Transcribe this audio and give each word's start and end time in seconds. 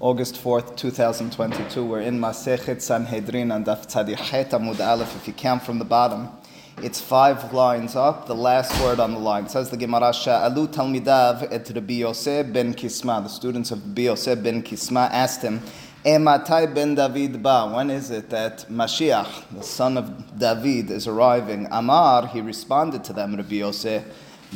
August 0.00 0.34
4th, 0.34 0.76
2022. 0.76 1.84
We're 1.84 2.00
in 2.00 2.18
Masechet 2.18 2.82
Sanhedrin 2.82 3.52
and 3.52 3.64
Daf 3.64 3.86
Tzadichet 3.86 4.50
Amud 4.50 4.84
Aleph. 4.84 5.14
If 5.14 5.28
you 5.28 5.32
count 5.32 5.62
from 5.62 5.78
the 5.78 5.84
bottom, 5.84 6.30
it's 6.82 7.00
five 7.00 7.52
lines 7.52 7.94
up. 7.94 8.26
The 8.26 8.34
last 8.34 8.72
word 8.82 8.98
on 8.98 9.12
the 9.14 9.20
line 9.20 9.44
it 9.44 9.52
says 9.52 9.70
the 9.70 9.76
Gemara 9.76 10.12
Sha'alu 10.12 10.66
Talmidav 10.66 11.46
et 11.48 11.70
Rabbi 11.72 11.94
Yosef 11.94 12.52
ben 12.52 12.74
Kisma. 12.74 13.22
The 13.22 13.28
students 13.28 13.70
of 13.70 13.86
Rabbi 13.86 14.02
Yosef 14.02 14.42
ben 14.42 14.64
Kisma 14.64 15.08
asked 15.12 15.42
him, 15.42 15.62
Ematai 16.04 16.74
ben 16.74 16.96
David 16.96 17.40
ba. 17.40 17.70
When 17.72 17.88
is 17.88 18.10
it 18.10 18.30
that 18.30 18.66
Mashiach, 18.68 19.44
the 19.56 19.62
son 19.62 19.96
of 19.96 20.36
David, 20.36 20.90
is 20.90 21.06
arriving? 21.06 21.68
Amar, 21.70 22.26
he 22.26 22.40
responded 22.40 23.04
to 23.04 23.12
them, 23.12 23.36
Rabbi 23.36 23.54
Yosef 23.54 24.02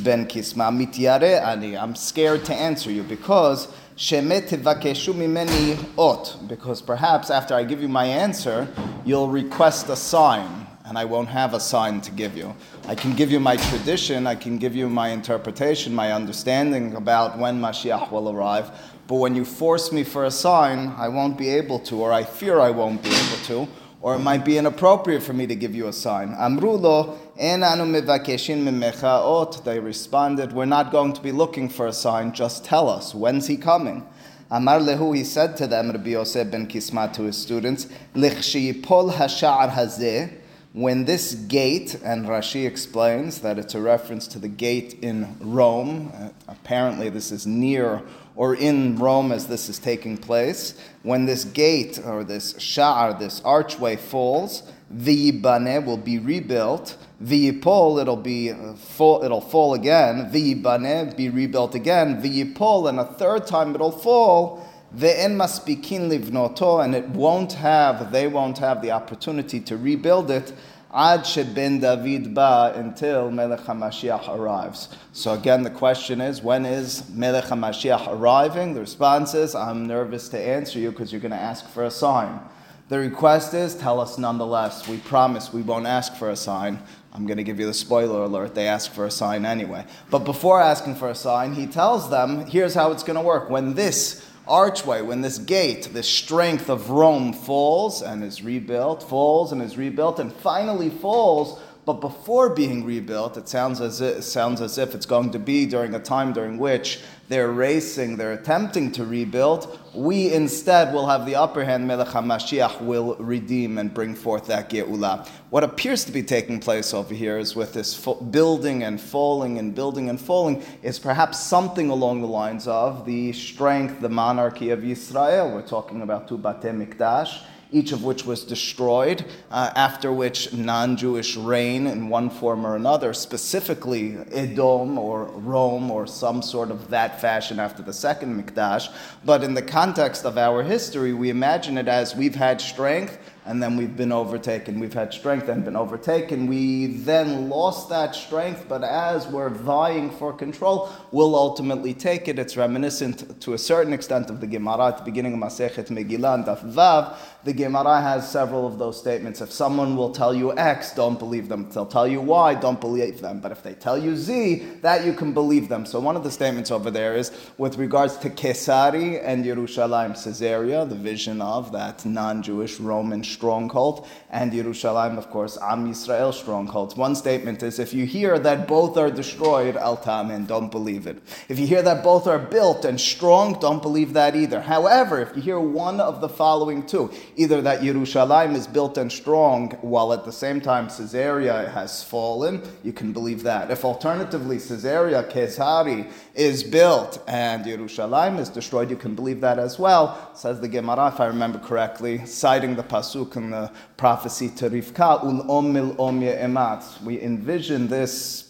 ben 0.02 0.26
Kisma, 0.26 0.70
Mityare 0.70 1.42
ani. 1.42 1.76
I'm 1.76 1.94
scared 1.94 2.44
to 2.46 2.54
answer 2.54 2.90
you 2.90 3.02
because 3.02 3.68
mimeni 3.98 5.76
ot, 5.96 6.36
because 6.46 6.80
perhaps 6.80 7.30
after 7.30 7.54
I 7.54 7.64
give 7.64 7.82
you 7.82 7.88
my 7.88 8.04
answer, 8.04 8.68
you'll 9.04 9.28
request 9.28 9.88
a 9.88 9.96
sign, 9.96 10.66
and 10.84 10.96
I 10.96 11.04
won't 11.04 11.28
have 11.28 11.52
a 11.52 11.60
sign 11.60 12.00
to 12.02 12.10
give 12.12 12.37
you. 12.37 12.54
I 12.87 12.95
can 12.95 13.14
give 13.16 13.32
you 13.32 13.40
my 13.40 13.56
tradition, 13.56 14.26
I 14.26 14.37
can 14.37 14.56
give 14.56 14.76
you 14.76 14.88
my 14.88 15.09
interpretation, 15.09 15.95
my 15.95 16.12
understanding 16.12 16.95
about 16.95 17.38
when 17.38 17.60
Mashiach 17.60 18.12
will 18.12 18.30
arrive, 18.30 18.70
but 19.09 19.16
when 19.16 19.34
you 19.34 19.45
force 19.45 19.90
me 19.90 20.04
for 20.04 20.26
a 20.26 20.30
sign, 20.30 20.95
I 20.96 21.09
won't 21.09 21.37
be 21.37 21.48
able 21.48 21.80
to, 21.80 22.01
or 22.01 22.12
I 22.12 22.23
fear 22.23 22.60
I 22.60 22.70
won't 22.70 23.02
be 23.02 23.09
able 23.09 23.38
to, 23.46 23.68
or 24.01 24.15
it 24.15 24.20
might 24.20 24.45
be 24.45 24.59
inappropriate 24.59 25.23
for 25.23 25.33
me 25.33 25.47
to 25.47 25.55
give 25.55 25.75
you 25.75 25.88
a 25.88 25.93
sign. 25.93 26.29
Amrulo, 26.34 27.19
enanu 27.41 28.01
mivakeshin 28.01 28.62
mimecha 28.62 29.21
ot. 29.24 29.65
They 29.65 29.80
responded, 29.80 30.52
We're 30.52 30.66
not 30.66 30.93
going 30.93 31.12
to 31.15 31.21
be 31.21 31.33
looking 31.33 31.69
for 31.69 31.87
a 31.87 31.93
sign, 31.93 32.33
just 32.33 32.65
tell 32.65 32.88
us, 32.88 33.15
when's 33.15 33.47
he 33.48 33.57
coming? 33.57 34.07
Amar 34.51 34.79
lehu, 34.79 35.15
he 35.15 35.24
said 35.24 35.57
to 35.59 35.66
them, 35.66 35.91
Rabbi 35.91 36.11
Yosef 36.11 36.51
ben 36.51 36.66
Kisma 36.66 37.12
to 37.15 37.24
his 37.24 37.37
students, 37.37 37.87
Lichshiyipol 38.15 39.13
hasha'ar 39.13 39.71
hazeh, 39.71 40.33
when 40.79 41.07
this 41.07 41.34
gate, 41.34 41.98
and 42.04 42.26
Rashi 42.26 42.65
explains 42.65 43.40
that 43.40 43.59
it's 43.59 43.74
a 43.74 43.80
reference 43.80 44.29
to 44.29 44.38
the 44.38 44.46
gate 44.46 44.96
in 45.02 45.37
Rome, 45.40 46.12
uh, 46.15 46.29
apparently 46.46 47.09
this 47.09 47.32
is 47.32 47.48
near 47.48 48.02
or 48.37 48.54
in 48.54 48.95
Rome 48.95 49.32
as 49.32 49.49
this 49.49 49.68
is 49.68 49.80
taking 49.80 50.16
place, 50.16 50.80
when 51.02 51.26
this 51.26 51.45
gate 51.45 51.99
or 52.04 52.23
this 52.23 52.52
sha'ar, 52.54 53.18
this 53.18 53.40
archway 53.40 53.96
falls, 53.96 54.62
v'yibane 54.95 55.84
will 55.84 55.96
be 55.96 56.21
rebuilt, 56.21 56.96
v'yipol 57.21 58.01
it'll 58.01 58.15
be 58.15 58.52
uh, 58.52 58.74
fall, 58.74 59.24
it'll 59.24 59.40
fall 59.40 59.74
again, 59.74 60.30
v'yibane 60.30 61.16
be 61.16 61.29
rebuilt 61.29 61.74
again, 61.74 62.23
v'yipol 62.23 62.88
and 62.88 63.01
a 63.01 63.04
third 63.04 63.49
time 63.49 63.74
it'll 63.74 63.90
fall, 63.90 64.65
ve'en 64.94 65.36
maspikin 65.36 66.10
livnoto 66.10 66.84
and 66.84 66.94
it 66.94 67.08
won't 67.08 67.53
have, 67.54 68.12
they 68.12 68.26
won't 68.26 68.58
have 68.58 68.82
the 68.82 68.91
opportunity 68.91 69.60
to 69.60 69.76
rebuild 69.76 70.31
it 70.31 70.53
Ad 70.92 71.26
ben 71.54 71.81
David 71.81 72.34
ba 72.34 72.72
until 72.75 73.31
Melech 73.31 73.60
HaMashiach 73.60 74.34
arrives. 74.34 74.88
So 75.12 75.34
again, 75.34 75.62
the 75.62 75.70
question 75.70 76.22
is, 76.22 76.42
when 76.42 76.64
is 76.64 77.10
Melech 77.10 77.44
HaMashiach 77.44 78.09
arriving? 78.09 78.72
The 78.72 78.81
response 78.81 79.34
is, 79.34 79.54
I'm 79.54 79.86
nervous 79.86 80.31
to 80.31 80.38
answer 80.41 80.78
you 80.78 80.91
because 80.91 81.12
you're 81.12 81.20
going 81.20 81.32
to 81.32 81.36
ask 81.36 81.69
for 81.69 81.84
a 81.84 81.91
sign. 81.91 82.41
The 82.88 82.98
request 82.98 83.53
is, 83.53 83.75
tell 83.75 84.00
us 84.00 84.16
nonetheless. 84.16 84.88
We 84.88 84.97
promise 84.97 85.53
we 85.53 85.60
won't 85.60 85.86
ask 85.86 86.14
for 86.14 86.31
a 86.31 86.36
sign. 86.36 86.78
I'm 87.12 87.26
going 87.26 87.36
to 87.36 87.44
give 87.44 87.60
you 87.60 87.66
the 87.66 87.75
spoiler 87.75 88.22
alert. 88.22 88.54
They 88.54 88.66
ask 88.66 88.91
for 88.91 89.04
a 89.04 89.10
sign 89.10 89.44
anyway. 89.44 89.84
But 90.10 90.20
before 90.20 90.59
asking 90.59 90.94
for 90.94 91.10
a 91.10 91.14
sign, 91.14 91.53
he 91.53 91.66
tells 91.66 92.09
them, 92.09 92.47
here's 92.47 92.72
how 92.72 92.92
it's 92.92 93.03
going 93.03 93.19
to 93.19 93.22
work. 93.22 93.50
When 93.50 93.75
this 93.75 94.26
archway, 94.49 95.03
when 95.03 95.21
this 95.21 95.38
gate, 95.38 95.91
this 95.93 96.09
strength 96.09 96.69
of 96.69 96.91
Rome 96.91 97.32
falls 97.32 98.03
and 98.03 98.25
is 98.25 98.43
rebuilt, 98.43 99.03
falls 99.03 99.53
and 99.53 99.62
is 99.62 99.77
rebuilt, 99.77 100.19
and 100.19 100.32
finally 100.32 100.91
falls, 100.91 101.60
but 101.88 102.03
before 102.03 102.50
being 102.50 102.84
rebuilt, 102.84 103.38
it 103.38 103.49
sounds 103.49 103.81
as 103.81 104.03
if, 104.03 104.22
sounds 104.22 104.60
as 104.60 104.76
if 104.76 104.94
it's 104.94 105.06
going 105.06 105.31
to 105.31 105.38
be 105.38 105.65
during 105.65 105.94
a 105.94 105.99
time 105.99 106.34
during 106.34 106.59
which 106.59 107.00
they're 107.28 107.50
racing, 107.50 108.19
they're 108.19 108.34
attempting 108.34 108.93
to 108.93 109.06
rebuild. 109.06 109.78
We 109.94 110.31
instead 110.31 110.93
will 110.93 111.06
have 111.06 111.25
the 111.25 111.37
upper 111.37 111.65
hand. 111.65 111.88
Melech 111.88 112.09
HaMashiach 112.09 112.82
will 112.82 113.15
redeem 113.15 113.78
and 113.78 113.94
bring 113.94 114.15
forth 114.15 114.48
that 114.48 114.69
Geula. 114.69 115.27
What 115.48 115.65
appears 115.65 116.04
to 116.04 116.12
be 116.12 116.22
taking 116.22 116.60
place 116.60 116.93
over 116.93 117.15
here 117.15 117.38
is 117.38 117.56
with 117.56 117.72
this 117.72 117.97
building 118.31 118.82
and 118.82 119.00
falling 119.00 119.56
and 119.59 119.75
building 119.75 120.10
and 120.10 120.21
falling 120.21 120.62
is 120.82 120.98
perhaps 120.98 121.41
something 121.41 121.88
along 121.88 122.21
the 122.21 122.27
lines 122.28 122.69
of 122.69 123.06
the 123.06 123.32
strength, 123.32 124.03
the 124.03 124.10
monarchy 124.10 124.69
of 124.69 124.84
Israel. 124.84 125.53
We're 125.53 125.66
talking 125.66 126.03
about 126.03 126.28
Tu 126.28 126.37
Bate 126.37 126.71
Mikdash 126.75 127.44
each 127.71 127.93
of 127.93 128.05
which 128.05 128.25
was 128.25 128.45
destroyed, 128.45 129.25
uh, 129.51 129.71
after 129.75 130.12
which 130.12 130.53
non 130.53 130.97
Jewish 130.97 131.37
reign 131.37 131.87
in 131.87 132.09
one 132.09 132.31
form 132.31 132.67
or 132.67 132.77
another, 132.77 133.12
specifically 133.12 134.17
Edom 134.33 134.99
or 134.99 135.25
Rome 135.25 135.91
or 135.91 136.07
some 136.07 136.43
sort 136.43 136.71
of 136.71 136.89
that 136.91 137.21
fashion 137.21 137.59
after 137.59 137.83
the 137.83 137.93
second 137.93 138.43
Mikdash. 138.43 138.93
But 139.25 139.45
in 139.45 139.55
the 139.55 139.62
context 139.62 140.25
of 140.25 140.39
our 140.39 140.62
history, 140.62 141.12
we 141.12 141.31
imagine 141.31 141.77
it 141.78 141.89
as 141.89 142.17
we've 142.17 142.34
had 142.34 142.61
strength 142.61 143.19
and 143.48 143.62
then 143.62 143.78
we've 143.78 143.97
been 143.97 144.12
overtaken. 144.12 144.78
We've 144.78 144.92
had 144.92 145.12
strength 145.14 145.48
and 145.48 145.64
been 145.64 145.75
overtaken. 145.75 146.47
We 146.48 146.86
then 146.86 147.48
lost 147.48 147.88
that 147.88 148.14
strength, 148.14 148.66
but 148.69 148.84
as 148.84 149.26
we're 149.26 149.48
vying 149.48 150.10
for 150.10 150.34
control, 150.34 150.91
we'll 151.12 151.34
ultimately 151.34 151.94
take 151.94 152.28
it. 152.28 152.38
It's 152.38 152.59
reminiscent 152.59 153.41
to 153.41 153.54
a 153.54 153.59
certain 153.59 153.94
extent 153.94 154.28
of 154.28 154.41
the 154.41 154.47
Gemara 154.47 154.88
at 154.88 154.98
the 154.98 155.04
beginning 155.04 155.32
of 155.32 155.41
Masechet 155.41 155.88
Megillah 155.88 156.34
and 156.34 156.44
Daf 156.44 156.72
Vav. 156.75 157.16
The 157.44 157.54
Gemara 157.54 158.03
has 158.03 158.31
several 158.31 158.66
of 158.66 158.78
those 158.78 158.98
statements. 158.98 159.41
If 159.41 159.50
someone 159.50 159.97
will 159.97 160.10
tell 160.10 160.34
you 160.34 160.54
X, 160.59 160.92
don't 160.92 161.19
believe 161.19 161.48
them. 161.48 161.66
If 161.69 161.75
they'll 161.75 161.86
tell 161.86 162.06
you 162.06 162.20
Y, 162.20 162.54
don't 162.56 162.80
believe 162.80 163.22
them. 163.22 163.41
But 163.41 163.53
if 163.53 163.62
they 163.62 163.72
tell 163.72 163.97
you 163.97 164.15
Z, 164.15 164.56
that 164.82 165.06
you 165.06 165.15
can 165.15 165.32
believe 165.32 165.70
them. 165.70 165.86
So 165.86 166.00
one 166.00 166.16
of 166.16 166.25
the 166.25 166.30
statements 166.30 166.70
over 166.70 166.91
there 166.91 167.16
is 167.16 167.32
with 167.56 167.78
regards 167.78 168.19
to 168.19 168.28
Kesari 168.28 169.25
and 169.25 169.47
Yerushalayim, 169.47 170.22
Caesarea, 170.22 170.84
the 170.84 170.97
vision 170.97 171.41
of 171.41 171.72
that 171.72 172.04
non-Jewish 172.04 172.78
Roman 172.80 173.22
stronghold, 173.38 174.06
and 174.31 174.50
Yerushalayim, 174.53 175.16
of 175.16 175.31
course, 175.31 175.56
Am 175.62 175.87
Yisrael 175.87 176.34
strongholds. 176.34 176.97
One 176.97 177.15
statement 177.15 177.62
is 177.62 177.78
if 177.78 177.94
you 177.94 178.04
hear 178.04 178.37
that 178.41 178.66
both 178.66 178.97
are 178.97 179.12
destroyed, 179.12 179.76
Al 179.76 179.97
Tamin, 179.97 180.49
don't 180.49 180.72
believe 180.72 181.06
it. 181.06 181.22
If 181.48 181.56
you 181.60 181.66
hear 181.66 181.82
that 181.82 182.03
both 182.03 182.27
are 182.27 182.41
built 182.41 182.84
and 182.84 183.00
strong, 183.00 183.60
don't 183.60 183.81
believe 183.81 184.12
that 184.15 184.34
either. 184.34 184.60
However, 184.60 185.21
if 185.21 185.37
you 185.37 185.43
hear 185.43 185.60
one 185.60 186.00
of 186.00 186.21
the 186.21 186.28
following 186.28 186.84
two, 186.84 187.12
either 187.37 187.62
that 187.62 187.81
Yerushalayim 187.81 188.56
is 188.56 188.66
built 188.66 188.98
and 188.98 189.10
strong, 189.10 189.71
while 189.82 190.12
at 190.12 190.25
the 190.25 190.32
same 190.32 190.60
time 190.60 190.88
Caesarea 190.88 191.71
has 191.71 192.03
fallen, 192.03 192.62
you 192.82 192.93
can 192.93 193.12
believe 193.12 193.44
that. 193.44 193.71
If 193.71 193.84
alternatively 193.84 194.56
Caesarea, 194.56 195.22
Kesari, 195.22 196.10
is 196.34 196.65
built 196.65 197.22
and 197.28 197.65
Yerushalayim 197.65 198.41
is 198.41 198.48
destroyed, 198.48 198.91
you 198.91 198.97
can 198.97 199.15
believe 199.15 199.41
that 199.43 199.59
as 199.60 199.78
well. 199.78 200.31
Says 200.34 200.60
the 200.60 200.69
Gemara, 200.69 201.09
if 201.09 201.21
I 201.21 201.27
remember 201.27 201.59
correctly, 201.59 202.27
citing 202.27 202.75
the 202.75 202.82
pasuk 202.82 203.28
in 203.37 203.50
the 203.50 203.71
prophecy 203.97 204.49
to 204.50 204.71
Rivka, 204.71 205.22
ul 205.22 205.44
omil 205.44 205.97
omye 205.97 206.41
emat. 206.43 207.03
We 207.03 207.21
envision 207.21 207.89
this 207.89 208.49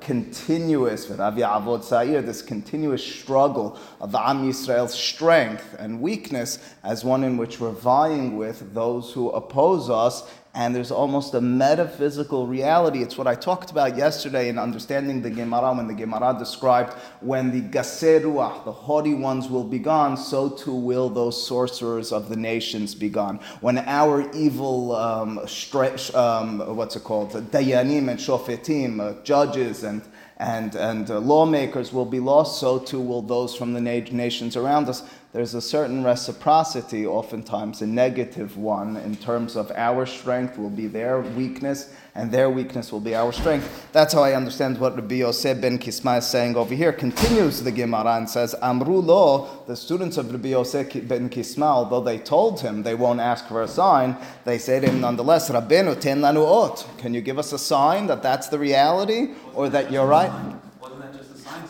continuous, 0.00 1.06
this 1.06 2.42
continuous 2.42 3.04
struggle 3.04 3.78
of 4.00 4.14
Am 4.14 4.48
Yisrael's 4.48 4.94
strength 4.94 5.76
and 5.78 6.00
weakness 6.00 6.58
as 6.82 7.04
one 7.04 7.22
in 7.22 7.36
which 7.36 7.60
we're 7.60 7.70
vying 7.70 8.36
with 8.36 8.74
those 8.74 9.12
who 9.12 9.30
oppose 9.30 9.90
us 9.90 10.28
and 10.54 10.74
there's 10.74 10.90
almost 10.90 11.34
a 11.34 11.40
metaphysical 11.40 12.46
reality. 12.46 13.02
It's 13.02 13.16
what 13.16 13.28
I 13.28 13.36
talked 13.36 13.70
about 13.70 13.96
yesterday 13.96 14.48
in 14.48 14.58
understanding 14.58 15.22
the 15.22 15.30
Gemara 15.30 15.72
when 15.74 15.86
the 15.86 15.94
Gemara 15.94 16.36
described 16.38 16.94
when 17.20 17.52
the 17.52 17.60
Gaseruach, 17.60 18.64
the 18.64 18.72
haughty 18.72 19.14
ones, 19.14 19.48
will 19.48 19.64
be 19.64 19.78
gone, 19.78 20.16
so 20.16 20.48
too 20.48 20.74
will 20.74 21.08
those 21.08 21.46
sorcerers 21.46 22.10
of 22.12 22.28
the 22.28 22.36
nations 22.36 22.94
be 22.94 23.08
gone. 23.08 23.38
When 23.60 23.78
our 23.78 24.28
evil, 24.32 24.96
um, 24.96 25.40
stretch, 25.46 26.12
um, 26.14 26.76
what's 26.76 26.96
it 26.96 27.04
called, 27.04 27.30
Dayanim 27.30 28.08
and 28.08 28.18
Shofetim, 28.18 29.00
uh, 29.00 29.22
judges 29.22 29.84
and 29.84 30.02
and, 30.40 30.74
and 30.74 31.10
uh, 31.10 31.18
lawmakers 31.18 31.92
will 31.92 32.06
be 32.06 32.18
lost, 32.18 32.60
so 32.60 32.78
too 32.78 32.98
will 32.98 33.20
those 33.20 33.54
from 33.54 33.74
the 33.74 33.80
na- 33.80 34.10
nations 34.10 34.56
around 34.56 34.88
us 34.88 35.02
there's 35.32 35.54
a 35.54 35.60
certain 35.60 36.02
reciprocity, 36.02 37.06
oftentimes 37.06 37.82
a 37.82 37.86
negative 37.86 38.56
one, 38.56 38.96
in 38.96 39.14
terms 39.14 39.54
of 39.54 39.70
our 39.76 40.04
strength 40.04 40.58
will 40.58 40.70
be 40.70 40.88
their 40.88 41.20
weakness, 41.20 41.94
and 42.16 42.32
their 42.32 42.50
weakness 42.50 42.90
will 42.90 43.00
be 43.00 43.14
our 43.14 43.32
strength. 43.32 43.86
That's 43.92 44.12
how 44.12 44.24
I 44.24 44.32
understand 44.32 44.78
what 44.80 44.96
Rabbi 44.96 45.16
Yosef 45.16 45.60
ben 45.60 45.78
Kisma 45.78 46.18
is 46.18 46.26
saying 46.26 46.56
over 46.56 46.74
here. 46.74 46.92
Continues 46.92 47.62
the 47.62 47.70
Gemara 47.70 48.16
and 48.16 48.28
says, 48.28 48.56
Amru 48.60 48.96
lo, 48.96 49.62
the 49.68 49.76
students 49.76 50.16
of 50.16 50.32
Rabbi 50.32 50.48
Yosef 50.48 51.06
ben 51.06 51.28
Kisma, 51.28 51.66
although 51.66 52.00
they 52.00 52.18
told 52.18 52.60
him 52.60 52.82
they 52.82 52.96
won't 52.96 53.20
ask 53.20 53.46
for 53.46 53.62
a 53.62 53.68
sign, 53.68 54.16
they 54.44 54.58
say 54.58 54.80
to 54.80 54.88
him 54.88 55.00
nonetheless, 55.00 55.48
Rabbeinu 55.48 56.00
ten 56.00 56.20
lanu 56.20 56.44
ot. 56.44 56.84
Can 56.98 57.14
you 57.14 57.20
give 57.20 57.38
us 57.38 57.52
a 57.52 57.58
sign 57.58 58.08
that 58.08 58.20
that's 58.20 58.48
the 58.48 58.58
reality, 58.58 59.34
or 59.54 59.68
that 59.68 59.92
you're 59.92 60.06
right? 60.06 60.32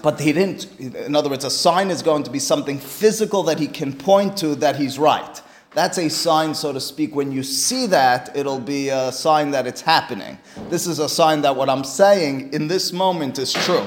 But 0.03 0.21
he 0.21 0.33
didn't. 0.33 0.69
In 0.81 1.15
other 1.15 1.31
words, 1.31 1.45
a 1.45 1.51
sign 1.51 1.91
is 1.91 2.03
going 2.03 2.23
to 2.25 2.31
be 2.31 2.39
something 2.39 2.79
physical 2.79 3.43
that 3.45 3.59
he 3.59 3.67
can 3.67 3.93
point 3.93 4.37
to 4.39 4.55
that 4.57 4.77
he's 4.77 4.99
right. 4.99 5.43
That's 5.73 5.99
a 5.99 6.09
sign, 6.09 6.55
so 6.55 6.73
to 6.73 6.81
speak. 6.81 7.15
When 7.15 7.31
you 7.31 7.43
see 7.43 7.87
that, 7.87 8.37
it'll 8.37 8.59
be 8.59 8.89
a 8.89 9.13
sign 9.13 9.53
that 9.53 9.67
it's 9.67 9.81
happening. 9.81 10.39
This 10.69 10.87
is 10.87 10.99
a 10.99 11.09
sign 11.09 11.43
that 11.43 11.55
what 11.55 11.71
I'm 11.71 11.85
saying 11.85 12.53
in 12.53 12.67
this 12.67 12.93
moment 12.93 13.39
is 13.39 13.53
true. 13.53 13.87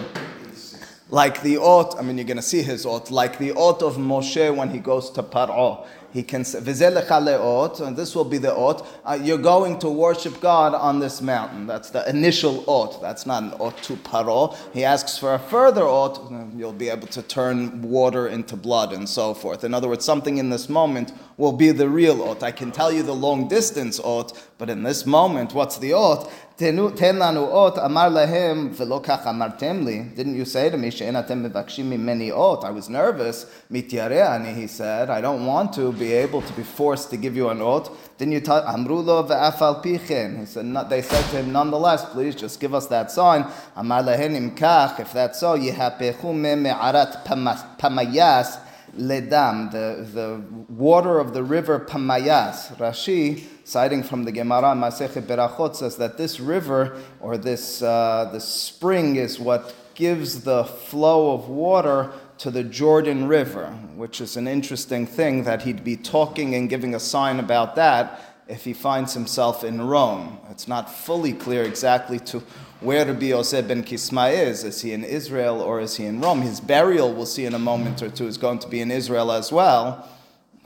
Like 1.10 1.42
the 1.42 1.57
ot, 1.57 1.95
I 2.00 2.01
mean, 2.01 2.18
you're 2.18 2.25
going 2.25 2.38
to 2.38 2.44
see 2.44 2.63
his 2.63 2.86
ot, 2.86 3.12
like 3.12 3.38
the 3.38 3.51
ot 3.51 3.81
of 3.83 3.98
Moshe 3.98 4.56
when 4.56 4.69
he 4.69 4.80
goes 4.80 5.12
to 5.12 5.24
Paro 5.24 5.86
he 6.13 6.21
can 6.21 6.45
say, 6.45 6.60
and 6.60 7.98
this 7.98 8.15
will 8.15 8.24
be 8.24 8.38
the 8.38 8.54
ot. 8.56 8.86
Uh, 9.04 9.19
you're 9.21 9.38
going 9.39 9.80
to 9.80 9.89
worship 9.89 10.39
God 10.39 10.75
on 10.75 11.00
this 11.00 11.21
mountain. 11.21 11.65
That's 11.65 11.89
the 11.89 12.07
initial 12.07 12.63
ot. 12.68 13.01
That's 13.01 13.25
not 13.25 13.42
an 13.42 13.54
ot 13.60 13.81
to 13.83 13.94
paro. 13.95 14.56
He 14.74 14.83
asks 14.83 15.18
for 15.18 15.33
a 15.33 15.39
further 15.39 15.83
ot. 15.83 16.21
You'll 16.56 16.71
be 16.71 16.89
able 16.89 17.07
to 17.07 17.24
turn 17.24 17.81
water 17.81 18.27
into 18.27 18.56
blood 18.56 18.94
and 18.94 19.10
so 19.10 19.33
forth. 19.33 19.63
In 19.63 19.74
other 19.74 19.88
words, 19.88 20.06
something 20.06 20.38
in 20.38 20.51
this 20.51 20.69
moment 20.69 21.13
will 21.38 21.54
be 21.54 21.72
the 21.72 21.90
real 21.90 22.22
ot? 22.24 22.44
I 22.44 22.52
can 22.52 22.72
tell 22.72 22.92
you 22.92 23.04
the 23.04 23.14
long 23.16 23.48
distance 23.48 24.00
ot, 24.00 24.34
but 24.58 24.70
in 24.70 24.84
this 24.84 25.06
moment, 25.06 25.54
what's 25.54 25.78
the 25.78 25.94
ot? 25.94 26.32
Ten 26.56 26.78
lanu 26.78 27.52
amar 27.84 28.10
amartem 28.12 29.84
li. 29.84 30.04
Didn't 30.16 30.36
you 30.36 30.46
say 30.46 30.70
to 30.70 30.78
me, 30.78 30.92
she'en 30.92 31.16
atem 31.16 31.50
mevakshim 31.50 31.86
mimeni 31.86 32.32
ot? 32.32 32.64
I 32.64 32.70
was 32.70 32.90
nervous. 32.90 33.46
Mityareani, 33.72 34.56
he 34.56 34.68
said. 34.68 35.10
I 35.10 35.20
don't 35.20 35.48
want 35.48 35.74
to 35.74 35.92
be 35.92 36.14
able 36.14 36.44
to 36.44 36.54
be 36.54 36.62
forced 36.62 37.10
to 37.10 37.18
give 37.18 37.36
you 37.36 37.50
an 37.50 37.60
ot. 37.60 37.90
Didn't 38.20 38.34
you 38.34 38.40
tell, 38.40 38.66
amru 38.68 39.00
lo 39.00 39.24
ve'afal 39.24 39.84
pichen. 39.84 40.42
He 40.42 40.46
said, 40.46 40.90
they 40.90 41.02
said 41.02 41.24
to 41.32 41.38
him, 41.38 41.52
nonetheless, 41.52 42.06
please 42.06 42.36
just 42.36 42.60
give 42.60 42.76
us 42.76 42.86
that 42.88 43.10
sign. 43.10 43.48
Amar 43.76 44.04
lehen 44.04 44.36
imkach, 44.36 45.00
if 45.00 45.12
that's 45.12 45.40
so, 45.40 45.58
yehapechu 45.58 46.36
me 46.36 46.54
me'arat 46.54 47.26
pamayas, 47.26 48.60
ledam, 48.98 49.72
the, 49.72 50.07
the 50.13 50.42
water 50.72 51.19
of 51.19 51.34
the 51.34 51.44
river 51.44 51.80
Pamayas. 51.80 52.75
Rashi, 52.78 53.44
citing 53.63 54.04
from 54.04 54.24
the 54.24 54.31
Gemara 54.31 54.75
Masechet 54.75 55.24
Berachot, 55.24 55.75
says 55.75 55.98
that 55.98 56.18
this 56.18 56.40
river 56.40 56.98
or 57.19 57.38
this, 57.38 57.81
uh, 57.81 58.30
this 58.31 58.48
spring 58.48 59.16
is 59.16 59.40
what 59.40 59.74
gives 59.95 60.44
the 60.44 60.63
flow 60.63 61.34
of 61.34 61.50
water 61.50 62.12
to 62.40 62.51
the 62.51 62.63
Jordan 62.63 63.28
River, 63.28 63.68
which 63.95 64.19
is 64.19 64.38
an 64.38 64.48
interesting 64.48 65.06
thing 65.06 65.44
that 65.44 65.62
he'd 65.62 65.84
be 65.84 65.96
talking 65.96 66.56
and 66.56 66.69
giving 66.69 66.96
a 66.96 67.00
sign 67.00 67.39
about 67.39 67.75
that 67.75 68.19
if 68.48 68.66
he 68.66 68.74
finds 68.74 69.13
himself 69.13 69.63
in 69.63 69.81
Rome. 69.81 70.39
It's 70.50 70.68
not 70.68 70.94
fully 70.94 71.34
clear 71.34 71.63
exactly 71.63 72.19
to 72.19 72.44
where 72.84 73.06
Rabbi 73.06 73.28
Yosef 73.28 73.68
ben 73.68 73.82
Kisma 73.84 74.28
is. 74.28 74.64
Is 74.64 74.82
he 74.82 74.92
in 74.92 75.04
Israel 75.04 75.62
or 75.62 75.80
is 75.80 75.96
he 75.96 76.06
in 76.06 76.20
Rome? 76.20 76.42
His 76.42 76.60
burial, 76.60 77.14
we'll 77.14 77.26
see 77.26 77.46
in 77.46 77.54
a 77.54 77.60
moment 77.60 78.02
or 78.02 78.10
two, 78.10 78.28
is 78.28 78.38
going 78.38 78.60
to 78.60 78.68
be 78.68 78.82
in 78.82 78.92
Israel 78.92 79.32
as 79.32 79.52
well. 79.52 80.08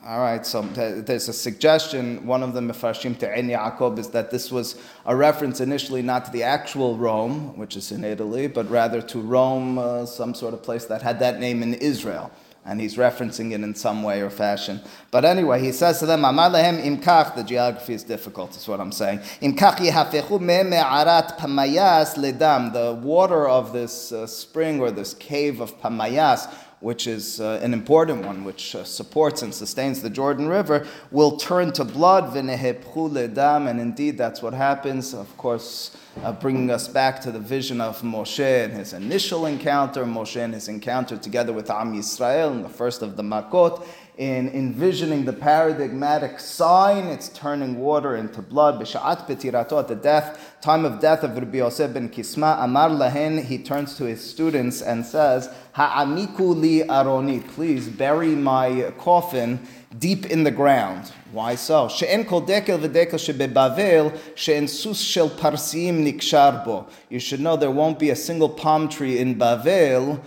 All 0.05 0.19
right, 0.19 0.45
so 0.45 0.61
there's 0.61 1.27
a 1.27 1.33
suggestion. 1.33 2.25
One 2.25 2.41
of 2.41 2.53
the 2.53 2.61
Mefarshim 2.61 3.17
Te'en 3.17 3.49
Yaakov 3.49 3.99
is 3.99 4.09
that 4.11 4.31
this 4.31 4.51
was 4.51 4.81
a 5.05 5.15
reference 5.15 5.59
initially 5.59 6.01
not 6.01 6.25
to 6.25 6.31
the 6.31 6.43
actual 6.43 6.97
Rome, 6.97 7.57
which 7.57 7.75
is 7.75 7.91
in 7.91 8.03
Italy, 8.03 8.47
but 8.47 8.69
rather 8.69 9.01
to 9.01 9.19
Rome, 9.19 9.77
uh, 9.77 10.05
some 10.05 10.33
sort 10.33 10.53
of 10.53 10.63
place 10.63 10.85
that 10.85 11.01
had 11.01 11.19
that 11.19 11.39
name 11.39 11.61
in 11.61 11.73
Israel 11.75 12.31
and 12.67 12.81
he's 12.81 12.97
referencing 12.97 13.53
it 13.53 13.61
in 13.61 13.73
some 13.73 14.03
way 14.03 14.21
or 14.21 14.29
fashion. 14.29 14.81
But 15.09 15.23
anyway, 15.23 15.61
he 15.61 15.71
says 15.71 15.99
to 15.99 16.05
them, 16.05 16.25
Amar 16.25 16.49
lehem 16.49 16.77
imkach, 16.79 17.33
the 17.33 17.43
geography 17.43 17.93
is 17.93 18.03
difficult, 18.03 18.57
is 18.57 18.67
what 18.67 18.81
I'm 18.81 18.91
saying. 18.91 19.19
Imkach 19.41 19.77
yihafechu 19.77 20.41
me'arat 20.41 21.37
pamayas 21.39 22.15
ledam, 22.17 22.73
the 22.73 22.93
water 22.93 23.47
of 23.47 23.71
this 23.71 24.11
uh, 24.11 24.27
spring 24.27 24.81
or 24.81 24.91
this 24.91 25.13
cave 25.13 25.61
of 25.61 25.79
pamayas, 25.79 26.53
which 26.79 27.07
is 27.07 27.41
uh, 27.41 27.59
an 27.63 27.73
important 27.73 28.23
one, 28.25 28.43
which 28.43 28.75
uh, 28.75 28.83
supports 28.83 29.41
and 29.41 29.53
sustains 29.53 30.01
the 30.01 30.09
Jordan 30.09 30.47
River, 30.47 30.85
will 31.11 31.37
turn 31.37 31.71
to 31.73 31.83
blood, 31.83 32.33
ledam, 32.33 33.67
and 33.69 33.79
indeed 33.79 34.17
that's 34.17 34.41
what 34.41 34.53
happens. 34.53 35.13
Of 35.13 35.35
course, 35.37 35.97
uh, 36.23 36.31
bringing 36.33 36.69
us 36.69 36.87
back 36.87 37.19
to 37.21 37.31
the 37.31 37.39
vision 37.39 37.81
of 37.81 38.01
Moshe 38.01 38.65
and 38.65 38.73
his 38.73 38.93
initial 38.93 39.45
encounter, 39.45 40.05
Moshe 40.05 40.37
and 40.37 40.53
his 40.53 40.67
encounter 40.67 41.17
together 41.17 41.53
with 41.53 41.69
Am 41.69 41.93
Yisrael 41.93 42.51
in 42.51 42.61
the 42.61 42.69
first 42.69 43.01
of 43.01 43.17
the 43.17 43.23
Makot, 43.23 43.85
in 44.17 44.49
envisioning 44.49 45.25
the 45.25 45.33
paradigmatic 45.33 46.39
sign, 46.39 47.05
it's 47.05 47.29
turning 47.29 47.77
water 47.77 48.15
into 48.15 48.41
blood. 48.41 48.81
B'sha'at 48.81 49.27
petirato, 49.27 49.79
at 49.79 49.87
the 49.87 49.95
death, 49.95 50.55
time 50.59 50.85
of 50.85 50.99
death 50.99 51.23
of 51.23 51.37
Rabbi 51.37 51.57
Yosef 51.57 51.93
ben 51.93 52.09
Kisma, 52.09 52.57
Amar 52.59 52.89
lahen, 52.89 53.43
he 53.43 53.59
turns 53.59 53.95
to 53.97 54.05
his 54.05 54.27
students 54.27 54.81
and 54.81 55.05
says, 55.05 55.53
Ha'amiku 55.77 56.59
li 56.59 56.81
aroni, 56.81 57.47
please 57.49 57.87
bury 57.87 58.29
my 58.29 58.91
coffin 58.97 59.59
deep 59.99 60.25
in 60.25 60.43
the 60.43 60.49
ground. 60.49 61.11
Why 61.31 61.53
so? 61.53 61.87
She'en 61.87 62.25
kol 62.25 62.41
dekel 62.41 62.79
v'dekel 62.79 63.19
shebebavel, 63.21 64.17
she'en 64.33 64.67
sus 64.67 64.99
shel 64.99 65.29
parsim 65.29 66.03
niksharbo. 66.03 66.89
You 67.09 67.19
should 67.19 67.41
know 67.41 67.55
there 67.57 67.69
won't 67.69 67.99
be 67.99 68.09
a 68.09 68.15
single 68.15 68.49
palm 68.49 68.89
tree 68.89 69.19
in 69.19 69.35
Bavel 69.35 70.19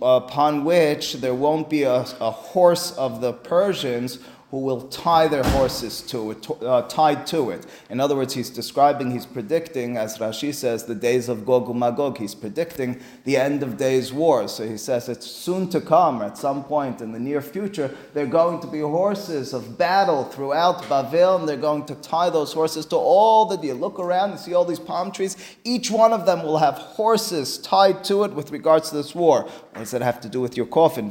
upon 0.00 0.64
which 0.64 1.14
there 1.14 1.34
won't 1.34 1.68
be 1.68 1.82
a, 1.82 2.06
a 2.20 2.30
horse 2.30 2.96
of 2.96 3.20
the 3.20 3.32
Persians 3.32 4.20
who 4.52 4.58
will 4.58 4.82
tie 4.88 5.26
their 5.26 5.42
horses 5.42 6.02
to 6.02 6.30
it, 6.30 6.46
uh, 6.62 6.82
tied 6.82 7.26
to 7.26 7.48
it. 7.48 7.64
In 7.88 8.00
other 8.00 8.14
words, 8.14 8.34
he's 8.34 8.50
describing, 8.50 9.10
he's 9.10 9.24
predicting, 9.24 9.96
as 9.96 10.18
Rashi 10.18 10.52
says, 10.52 10.84
the 10.84 10.94
days 10.94 11.30
of 11.30 11.46
Gog 11.46 11.70
and 11.70 11.80
Magog. 11.80 12.18
He's 12.18 12.34
predicting 12.34 13.00
the 13.24 13.38
end 13.38 13.62
of 13.62 13.78
days 13.78 14.12
wars. 14.12 14.52
So 14.52 14.68
he 14.68 14.76
says 14.76 15.08
it's 15.08 15.26
soon 15.26 15.70
to 15.70 15.80
come, 15.80 16.20
at 16.20 16.36
some 16.36 16.64
point 16.64 17.00
in 17.00 17.12
the 17.12 17.18
near 17.18 17.40
future, 17.40 17.96
there 18.12 18.24
are 18.24 18.28
going 18.28 18.60
to 18.60 18.66
be 18.66 18.80
horses 18.80 19.54
of 19.54 19.78
battle 19.78 20.24
throughout 20.24 20.82
Bavel, 20.82 21.40
and 21.40 21.48
they're 21.48 21.56
going 21.56 21.86
to 21.86 21.94
tie 21.94 22.28
those 22.28 22.52
horses 22.52 22.84
to 22.86 22.96
all 22.96 23.46
the. 23.46 23.66
You 23.66 23.72
look 23.72 23.98
around 23.98 24.32
and 24.32 24.38
see 24.38 24.52
all 24.52 24.66
these 24.66 24.78
palm 24.78 25.12
trees. 25.12 25.38
Each 25.64 25.90
one 25.90 26.12
of 26.12 26.26
them 26.26 26.42
will 26.42 26.58
have 26.58 26.74
horses 26.74 27.56
tied 27.56 28.04
to 28.04 28.24
it 28.24 28.34
with 28.34 28.50
regards 28.50 28.90
to 28.90 28.96
this 28.96 29.14
war. 29.14 29.44
What 29.44 29.76
does 29.76 29.92
that 29.92 30.02
have 30.02 30.20
to 30.20 30.28
do 30.28 30.42
with 30.42 30.58
your 30.58 30.66
coffin? 30.66 31.08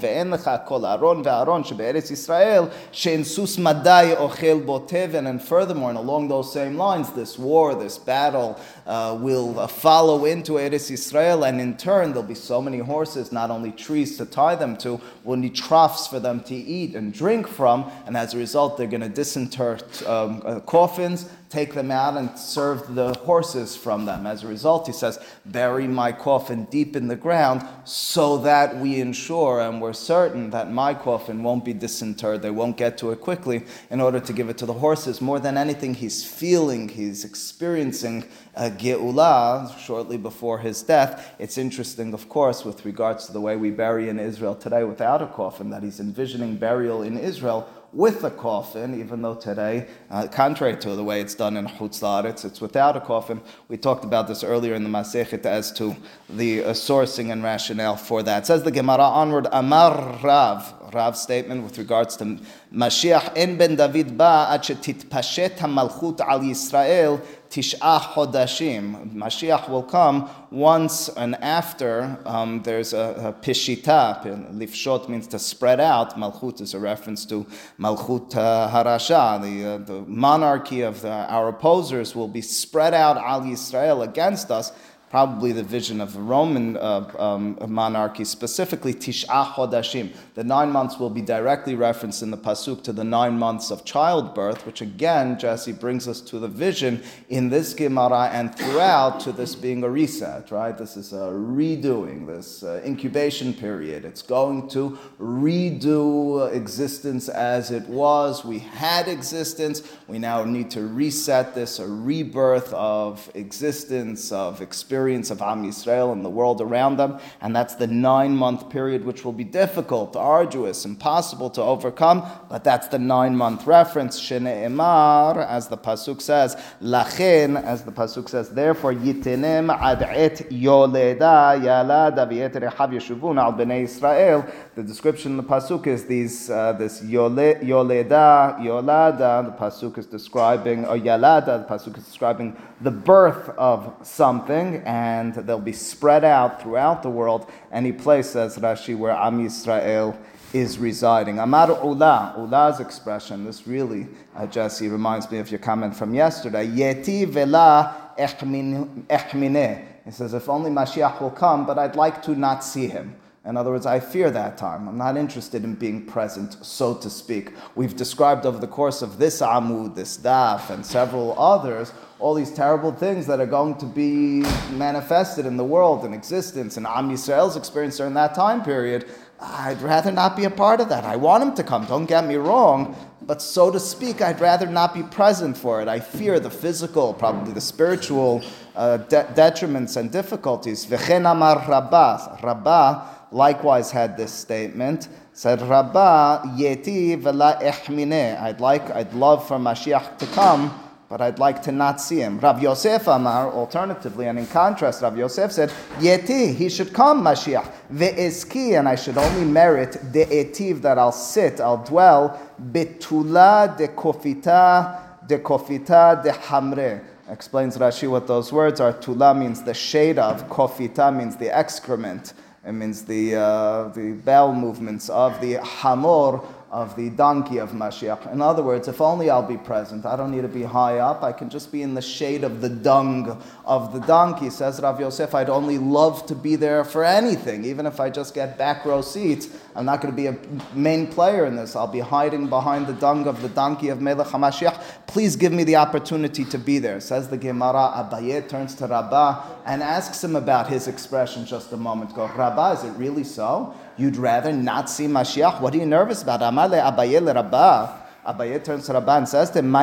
And 5.28 5.42
furthermore, 5.42 5.90
and 5.90 5.98
along 5.98 6.28
those 6.28 6.52
same 6.52 6.78
lines, 6.78 7.12
this 7.14 7.38
war, 7.38 7.76
this 7.76 7.98
battle 7.98 8.60
uh, 8.92 9.16
will 9.16 9.58
uh, 9.58 9.68
follow 9.68 10.26
into 10.26 10.54
Eretz 10.54 10.92
Israel, 10.92 11.46
and 11.46 11.62
in 11.62 11.78
turn, 11.78 12.10
there'll 12.10 12.24
be 12.28 12.36
so 12.36 12.62
many 12.62 12.80
horses, 12.80 13.32
not 13.32 13.50
only 13.50 13.72
trees 13.72 14.18
to 14.18 14.26
tie 14.26 14.56
them 14.56 14.76
to, 14.76 15.00
we'll 15.24 15.38
need 15.38 15.56
troughs 15.56 16.08
for 16.08 16.20
them 16.20 16.42
to 16.44 16.54
eat 16.54 16.94
and 16.94 17.14
drink 17.14 17.48
from, 17.48 17.90
and 18.06 18.18
as 18.18 18.34
a 18.34 18.38
result, 18.38 18.78
they're 18.78 18.88
going 18.88 19.00
to 19.00 19.08
disinter 19.08 19.80
um, 20.06 20.42
uh, 20.46 20.60
coffins 20.60 21.30
take 21.52 21.74
them 21.74 21.92
out 21.92 22.16
and 22.16 22.40
serve 22.40 22.96
the 22.96 23.14
horses 23.14 23.76
from 23.76 24.06
them. 24.06 24.26
As 24.26 24.44
a 24.44 24.48
result, 24.48 24.88
he 24.88 24.94
says, 24.94 25.20
bury 25.46 25.86
my 25.86 26.14
coffin 26.14 26.64
deep 26.72 26.96
in 26.96 27.10
the 27.10 27.16
ground 27.18 27.68
so 27.84 28.38
that 28.38 28.78
we 28.78 29.02
ensure 29.02 29.60
and 29.60 29.82
we're 29.82 29.92
certain 29.92 30.50
that 30.52 30.72
my 30.72 30.94
coffin 30.94 31.44
won't 31.44 31.66
be 31.66 31.74
disinterred. 31.74 32.42
They 32.42 32.52
won't 32.52 32.78
get 32.78 32.98
to 33.00 33.12
it 33.12 33.20
quickly 33.20 33.64
in 33.90 34.00
order 34.00 34.22
to 34.22 34.32
give 34.32 34.48
it 34.48 34.58
to 34.60 34.66
the 34.66 34.74
horses. 34.74 35.20
More 35.20 35.40
than 35.40 35.58
anything, 35.58 35.94
he's 35.94 36.24
feeling, 36.24 36.88
he's 36.88 37.26
experiencing 37.26 38.24
a 38.56 38.70
Geula 38.70 39.78
shortly 39.80 40.18
before 40.18 40.60
his 40.60 40.84
death. 40.84 41.34
It's 41.40 41.58
interesting, 41.58 42.14
of 42.14 42.28
course, 42.30 42.66
with 42.66 42.86
regards 42.86 43.26
to 43.28 43.34
the 43.34 43.42
way 43.42 43.56
we 43.56 43.72
bury 43.72 44.10
in 44.10 44.20
Israel 44.20 44.56
today 44.56 44.84
without 44.84 45.22
a 45.22 45.28
coffin, 45.28 45.70
that 45.70 45.84
he's 45.84 46.00
envisioning 46.00 46.58
burial 46.58 47.02
in 47.02 47.18
Israel 47.18 47.68
with 47.94 48.24
a 48.24 48.32
coffin, 48.32 48.98
even 49.00 49.22
though 49.22 49.36
today, 49.36 49.86
uh, 50.10 50.28
contrary 50.28 50.78
to 50.78 50.96
the 50.96 51.04
way 51.04 51.20
it's 51.20 51.36
done 51.36 51.58
in 51.58 51.68
Chutz 51.68 52.26
it's, 52.26 52.46
it's 52.46 52.62
without 52.62 52.96
a 52.96 53.02
coffin. 53.02 53.42
We 53.68 53.78
talked 53.78 54.06
about 54.06 54.28
this 54.28 54.44
earlier 54.44 54.76
in 54.76 54.84
the 54.84 54.90
Masechet 54.90 55.46
as 55.46 55.74
to 55.74 55.96
the 56.30 56.64
uh, 56.64 56.70
sourcing 56.72 57.32
and 57.34 57.44
rationale 57.44 57.98
for 57.98 58.24
that. 58.24 58.44
It 58.44 58.46
says 58.46 58.64
the 58.64 58.72
Gemara 58.72 59.04
onward, 59.04 59.48
Amar 59.52 60.20
Rav, 60.24 60.74
Rav's 60.94 61.22
statement 61.22 61.64
with 61.64 61.78
regards 61.78 62.16
to 62.18 62.38
Mashiach 62.74 63.34
en 63.36 63.58
ben 63.58 63.76
David 63.76 64.18
ba 64.18 64.48
ad 64.50 64.64
shetitpashet 64.64 65.58
malchut 65.58 66.20
al 66.22 66.40
Yisrael 66.40 67.22
Tish'ah 67.52 68.00
Chodashim. 68.00 69.14
Mashiach 69.14 69.68
will 69.68 69.84
come 69.84 70.30
once 70.52 71.10
and 71.10 71.36
after 71.36 72.18
um, 72.26 72.64
there's 72.64 72.94
a, 72.94 73.36
a 73.38 73.46
pishita. 73.46 74.24
Lifshot 74.54 75.10
means 75.10 75.28
to 75.28 75.38
spread 75.38 75.82
out. 75.82 76.18
Malchut 76.18 76.62
is 76.62 76.74
a 76.74 76.80
reference 76.80 77.26
to 77.26 77.46
Malchut 77.78 78.38
uh, 78.38 78.70
Harasha. 78.70 79.42
The, 79.42 79.66
uh, 79.66 79.78
the 79.80 80.02
monarchy 80.08 80.82
of 80.82 81.02
the, 81.02 81.12
our 81.12 81.50
opposers 81.50 82.16
will 82.16 82.30
be 82.30 82.42
spread 82.42 82.94
out 82.94 83.18
al 83.18 83.42
Yisrael 83.42 84.02
against 84.02 84.50
us 84.50 84.72
probably 85.12 85.52
the 85.52 85.62
vision 85.62 86.00
of 86.00 86.14
the 86.14 86.22
Roman 86.22 86.78
uh, 86.78 87.06
um, 87.20 87.58
monarchy, 87.68 88.24
specifically 88.24 88.94
Tish'ah 88.94 89.46
Chodashim. 89.52 90.10
The 90.36 90.44
nine 90.46 90.72
months 90.72 90.98
will 91.00 91.10
be 91.10 91.22
directly 91.22 91.76
referenced 91.76 92.24
in 92.24 92.32
the 92.32 92.38
Pasuk 92.38 92.82
to 92.84 92.94
the 92.94 93.04
nine 93.04 93.38
months 93.38 93.72
of 93.72 93.84
childbirth, 93.84 94.66
which 94.66 94.80
again, 94.80 95.38
Jesse 95.38 95.74
brings 95.74 96.08
us 96.08 96.22
to 96.22 96.40
the 96.40 96.48
vision 96.48 97.04
in 97.28 97.50
this 97.50 97.74
Gemara 97.74 98.30
and 98.32 98.56
throughout 98.56 99.20
to 99.20 99.34
this 99.34 99.54
being 99.54 99.84
a 99.84 99.90
reset, 99.90 100.50
right? 100.50 100.78
This 100.78 100.96
is 100.96 101.12
a 101.12 101.34
redoing, 101.34 102.26
this 102.26 102.64
uh, 102.64 102.82
incubation 102.86 103.54
period. 103.54 104.06
It's 104.06 104.22
going 104.22 104.70
to 104.70 104.98
redo 105.20 106.50
existence 106.54 107.28
as 107.28 107.70
it 107.70 107.84
was. 107.90 108.46
We 108.46 108.60
had 108.60 109.10
existence. 109.10 109.84
We 110.08 110.20
now 110.20 110.46
need 110.46 110.72
to 110.72 110.88
reset 110.88 111.54
this, 111.54 111.80
a 111.80 111.86
rebirth 111.86 112.72
of 112.74 113.30
existence, 113.36 114.32
of 114.32 114.62
experience 114.62 115.01
experience 115.02 115.32
of 115.32 115.42
Am 115.42 115.64
Yisrael 115.64 116.12
and 116.12 116.24
the 116.24 116.30
world 116.30 116.62
around 116.62 116.98
them, 116.98 117.18
and 117.42 117.56
that's 117.56 117.74
the 117.74 117.88
nine 117.88 118.36
month 118.36 118.70
period 118.70 119.04
which 119.04 119.26
will 119.26 119.34
be 119.34 119.44
difficult, 119.44 120.16
arduous, 120.16 120.86
impossible 120.86 121.50
to 121.50 121.60
overcome, 121.60 122.24
but 122.50 122.64
that's 122.64 122.88
the 122.90 123.00
nine 123.00 123.36
month 123.36 123.66
reference. 123.66 124.20
Shene 124.20 124.46
Emar, 124.68 125.44
as 125.48 125.70
the 125.70 125.78
Pasuk 125.78 126.22
says, 126.22 126.56
Lachin, 126.84 127.60
as 127.64 127.84
the 127.84 127.92
Pasuk 127.92 128.30
says, 128.30 128.52
therefore, 128.52 128.94
Yitenem 128.94 129.76
ad 129.76 130.04
et 130.04 130.48
yoleda 130.52 131.58
yalada 131.60 132.28
v'yeter 132.30 132.72
echav 132.72 132.92
yeshuvun 132.92 133.42
al 133.42 133.54
bnei 133.54 133.86
Israel. 133.86 134.46
The 134.76 134.84
description 134.84 135.32
in 135.32 135.38
the 135.38 135.44
Pasuk 135.44 135.88
is 135.88 136.06
these, 136.06 136.52
uh, 136.52 136.74
this 136.74 137.02
yoleda, 137.02 137.64
yolada, 137.64 139.46
the 139.46 139.56
Pasuk 139.58 139.98
is 139.98 140.06
describing, 140.06 140.86
or 140.86 140.96
yalada, 140.96 141.68
the 141.68 141.74
Pasuk 141.74 141.98
is 141.98 142.06
describing 142.06 142.56
the 142.82 142.92
birth 142.92 143.50
of 143.58 143.96
something, 144.04 144.82
and 144.92 145.34
they'll 145.36 145.58
be 145.58 145.72
spread 145.72 146.26
out 146.26 146.62
throughout 146.62 147.02
the 147.02 147.10
world, 147.10 147.50
any 147.72 147.94
place, 147.94 148.32
says 148.32 148.58
Rashi, 148.58 148.94
where 148.98 149.14
Am 149.14 149.40
Yisrael 149.40 150.18
is 150.52 150.78
residing. 150.78 151.40
Amar 151.40 151.70
Ula, 151.82 152.36
Ula's 152.38 152.82
expression, 152.82 153.46
this 153.46 153.66
really, 153.66 154.10
uh, 154.36 154.46
Jesse, 154.48 154.90
reminds 154.90 155.32
me 155.32 155.38
of 155.38 155.50
your 155.50 155.60
comment 155.60 155.96
from 155.96 156.14
yesterday. 156.14 156.68
Yeti 156.68 157.26
vela 157.26 158.12
echmine. 158.20 159.86
He 160.04 160.12
says, 160.12 160.34
if 160.34 160.50
only 160.50 160.70
Mashiach 160.70 161.22
will 161.22 161.32
come, 161.32 161.66
but 161.66 161.80
I'd 161.80 161.96
like 161.96 162.22
to 162.24 162.36
not 162.36 162.62
see 162.62 162.88
him. 162.88 163.16
In 163.46 163.56
other 163.56 163.72
words, 163.72 163.86
I 163.86 164.02
fear 164.02 164.30
that 164.30 164.58
time. 164.58 164.90
I'm 164.90 164.98
not 164.98 165.16
interested 165.16 165.64
in 165.64 165.76
being 165.76 166.06
present, 166.06 166.64
so 166.64 166.96
to 166.96 167.10
speak. 167.10 167.54
We've 167.76 167.96
described 167.96 168.46
over 168.46 168.60
the 168.60 168.68
course 168.68 169.02
of 169.02 169.18
this 169.18 169.42
Amud, 169.42 169.96
this 169.96 170.18
Daf, 170.18 170.70
and 170.70 170.86
several 170.86 171.40
others, 171.40 171.94
all 172.22 172.34
these 172.34 172.52
terrible 172.52 172.92
things 172.92 173.26
that 173.26 173.40
are 173.40 173.48
going 173.48 173.76
to 173.80 173.86
be 173.86 174.42
manifested 174.72 175.46
in 175.46 175.58
the 175.58 175.64
world 175.64 176.06
and 176.06 176.14
existence 176.14 176.78
and 176.78 176.86
Am 176.86 177.10
Yisrael's 177.10 177.58
experience 177.58 177.98
during 177.98 178.14
that 178.14 178.36
time 178.36 178.64
period. 178.64 179.10
I'd 179.40 179.82
rather 179.82 180.12
not 180.12 180.38
be 180.38 180.46
a 180.46 180.52
part 180.52 180.80
of 180.82 180.90
that. 180.90 181.04
I 181.04 181.16
want 181.16 181.44
him 181.44 181.56
to 181.56 181.64
come, 181.64 181.86
don't 181.86 182.06
get 182.06 182.26
me 182.28 182.36
wrong, 182.36 182.96
but 183.24 183.42
so 183.42 183.72
to 183.72 183.80
speak, 183.80 184.22
I'd 184.22 184.40
rather 184.40 184.68
not 184.68 184.94
be 184.94 185.02
present 185.02 185.58
for 185.58 185.82
it. 185.82 185.88
I 185.88 186.00
fear 186.00 186.40
the 186.40 186.52
physical, 186.52 187.14
probably 187.14 187.54
the 187.54 187.62
spiritual 187.62 188.44
uh, 188.76 188.98
de- 188.98 189.24
detriments 189.36 189.98
and 189.98 190.12
difficulties. 190.12 190.86
V'chen 190.86 191.30
amar 191.30 191.66
Rabbah. 191.68 192.38
Rabbah 192.44 193.06
likewise 193.32 193.92
had 193.92 194.16
this 194.16 194.32
statement. 194.32 195.08
Said 195.34 195.62
Rabbah 195.62 196.44
yeti 196.58 197.18
vela 197.20 197.58
echmine. 197.62 198.40
I'd 198.42 198.60
like, 198.60 198.90
I'd 198.92 199.14
love 199.14 199.48
for 199.48 199.58
Mashiach 199.58 200.18
to 200.18 200.26
come, 200.28 200.78
but 201.12 201.20
I'd 201.20 201.40
like 201.40 201.62
to 201.64 201.74
not 201.74 202.00
see 202.00 202.22
him. 202.22 202.40
Rav 202.40 202.62
Yosef 202.62 203.06
Amar, 203.06 203.52
alternatively, 203.52 204.28
and 204.28 204.40
in 204.40 204.48
contrast, 204.48 205.02
Rav 205.02 205.18
Yosef 205.18 205.52
said, 205.52 205.70
Yeti, 206.00 206.56
he 206.56 206.70
should 206.70 206.94
come, 206.94 207.22
Mashiach. 207.22 207.70
Ve'eski, 207.94 208.80
and 208.80 208.88
I 208.88 208.96
should 208.96 209.18
only 209.18 209.44
merit 209.44 209.98
the 210.14 210.26
etiv 210.28 210.82
that 210.84 210.98
I'll 210.98 211.12
sit, 211.12 211.60
I'll 211.60 211.84
dwell, 211.84 212.40
betula 212.72 213.78
de 213.78 213.90
kofita, 213.90 215.28
de 215.28 215.38
kofita 215.40 216.24
de 216.24 216.32
hamre. 216.32 217.04
Explains 217.30 217.78
Rashi 217.78 218.10
what 218.10 218.26
those 218.26 218.54
words 218.54 218.80
are. 218.80 218.94
Tula 218.94 219.36
means 219.36 219.62
the 219.64 219.74
shade 219.74 220.18
of, 220.18 220.48
kofita 220.48 221.14
means 221.14 221.36
the 221.36 221.54
excrement. 221.54 222.32
It 222.66 222.72
means 222.72 223.04
the, 223.04 223.36
uh, 223.36 223.88
the 223.90 224.14
bowel 224.24 224.54
movements 224.54 225.10
of 225.10 225.42
the 225.42 225.56
hamor, 225.56 226.40
of 226.72 226.96
the 226.96 227.10
donkey 227.10 227.58
of 227.58 227.72
Mashiach. 227.72 228.32
In 228.32 228.42
other 228.42 228.64
words, 228.64 228.88
if 228.88 229.02
only 229.02 229.30
I'll 229.30 229.46
be 229.46 229.58
present. 229.58 230.06
I 230.06 230.16
don't 230.16 230.32
need 230.32 230.44
to 230.44 230.48
be 230.48 230.64
high 230.64 231.00
up. 231.00 231.22
I 231.22 231.34
can 231.34 231.50
just 231.50 231.70
be 231.70 231.82
in 231.82 231.96
the 231.96 232.02
shade 232.02 232.46
of 232.46 232.62
the 232.62 232.70
dung 232.70 233.44
of 233.66 233.92
the 233.92 234.00
donkey. 234.00 234.50
Says 234.50 234.80
Rav 234.80 234.98
Yosef, 234.98 235.36
I'd 235.36 235.50
only 235.50 235.78
love 235.78 236.26
to 236.28 236.36
be 236.36 236.56
there 236.56 236.86
for 236.86 237.04
anything, 237.04 237.66
even 237.66 237.86
if 237.86 238.00
I 238.00 238.10
just 238.10 238.34
get 238.34 238.58
back 238.58 238.86
row 238.86 239.02
seats. 239.02 239.50
I'm 239.76 239.84
not 239.86 240.02
going 240.02 240.14
to 240.14 240.16
be 240.16 240.28
a 240.28 240.38
main 240.74 241.08
player 241.08 241.46
in 241.46 241.58
this. 241.58 241.76
I'll 241.76 241.88
be 241.88 242.00
hiding 242.00 242.48
behind 242.48 242.88
the 242.88 242.94
dung 242.94 243.28
of 243.28 243.42
the 243.42 243.50
donkey 243.50 243.90
of 243.90 244.02
Melech 244.02 244.28
HaMashiach. 244.28 245.01
Please 245.12 245.36
give 245.36 245.52
me 245.52 245.66
the 245.66 245.76
opportunity 245.76 246.46
to 246.46 246.58
be 246.58 246.80
there. 246.80 247.02
Says 247.02 247.28
the 247.28 247.36
Gemara, 247.36 247.92
Abaye 247.98 248.48
turns 248.48 248.74
to 248.76 248.88
Rabbah 248.88 249.44
and 249.66 249.84
asks 249.84 250.24
him 250.24 250.38
about 250.38 250.70
his 250.70 250.88
expression 250.88 251.46
just 251.46 251.74
a 251.74 251.78
moment 251.78 252.12
ago. 252.12 252.32
Rabbah, 252.34 252.80
is 252.80 252.86
it 252.86 252.92
really 252.92 253.26
so? 253.26 253.76
You'd 253.98 254.16
rather 254.16 254.54
not 254.54 254.90
see 254.90 255.08
Mashiach? 255.08 255.60
What 255.60 255.74
are 255.74 255.78
you 255.80 255.86
nervous 255.86 256.24
about? 256.24 256.40
Amale 256.40 256.82
Abaye 256.82 257.36
Rabbah. 257.36 257.98
Abaye 258.26 258.64
turns 258.64 258.86
to 258.86 258.94
Rabban 258.94 259.18
and 259.18 259.28
says 259.28 259.50
to 259.50 259.60
him, 259.60 259.74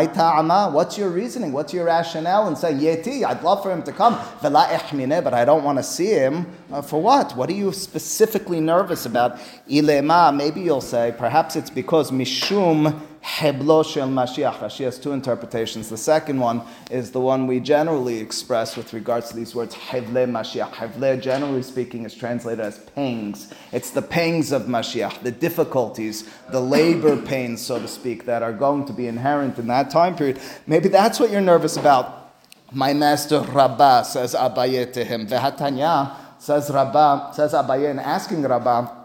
what's 0.72 0.96
your 0.96 1.10
reasoning? 1.10 1.52
What's 1.52 1.74
your 1.74 1.84
rationale 1.84 2.48
in 2.48 2.56
saying, 2.56 2.78
Yeti, 2.78 3.24
I'd 3.24 3.42
love 3.42 3.62
for 3.62 3.70
him 3.70 3.82
to 3.82 3.92
come, 3.92 4.18
but 4.40 4.54
I 4.54 5.44
don't 5.44 5.64
want 5.64 5.76
to 5.78 5.82
see 5.82 6.06
him. 6.06 6.46
Uh, 6.72 6.80
for 6.80 7.02
what? 7.02 7.36
What 7.36 7.50
are 7.50 7.54
you 7.54 7.72
specifically 7.72 8.60
nervous 8.60 9.04
about? 9.04 9.38
Ilema, 9.68 10.34
maybe 10.34 10.60
you'll 10.60 10.80
say, 10.80 11.12
perhaps 11.18 11.56
it's 11.56 11.68
because 11.68 12.12
Mishum 12.12 12.98
Heblo 13.22 13.84
Shel 13.84 14.08
Mashiach. 14.08 14.58
Rashi 14.58 14.84
has 14.84 14.98
two 14.98 15.12
interpretations. 15.12 15.88
The 15.88 15.96
second 15.96 16.40
one 16.40 16.62
is 16.90 17.10
the 17.10 17.20
one 17.20 17.46
we 17.46 17.60
generally 17.60 18.18
express 18.18 18.76
with 18.76 18.92
regards 18.92 19.30
to 19.30 19.36
these 19.36 19.54
words, 19.54 19.74
Hevle 19.74 20.26
Mashiach. 20.26 20.70
Hevle, 20.70 21.20
generally 21.20 21.62
speaking, 21.62 22.04
is 22.04 22.14
translated 22.14 22.64
as 22.64 22.78
pangs. 22.94 23.52
It's 23.72 23.90
the 23.90 24.02
pangs 24.02 24.52
of 24.52 24.62
Mashiach, 24.62 25.22
the 25.22 25.30
difficulties, 25.30 26.28
the 26.50 26.60
labor 26.60 27.20
pains, 27.22 27.60
so 27.60 27.78
to 27.78 27.88
speak, 27.88 28.24
that 28.26 28.42
are 28.42 28.52
going 28.52 28.86
to 28.86 28.92
be 28.92 29.06
inherent 29.06 29.58
in 29.58 29.66
that 29.68 29.90
time 29.90 30.16
period. 30.16 30.40
Maybe 30.66 30.88
that's 30.88 31.20
what 31.20 31.30
you're 31.30 31.40
nervous 31.40 31.76
about. 31.76 32.32
My 32.72 32.92
master 32.92 33.40
Rabbah 33.40 34.02
says 34.02 34.34
Abaye 34.34 34.92
to 34.92 35.04
him. 35.04 35.26
Vehatanya 35.26 36.14
says 36.38 36.70
Rabbah, 36.70 37.32
says 37.32 37.52
Abaye, 37.52 37.90
and 37.90 37.98
asking 37.98 38.42
Rabbah, 38.42 38.97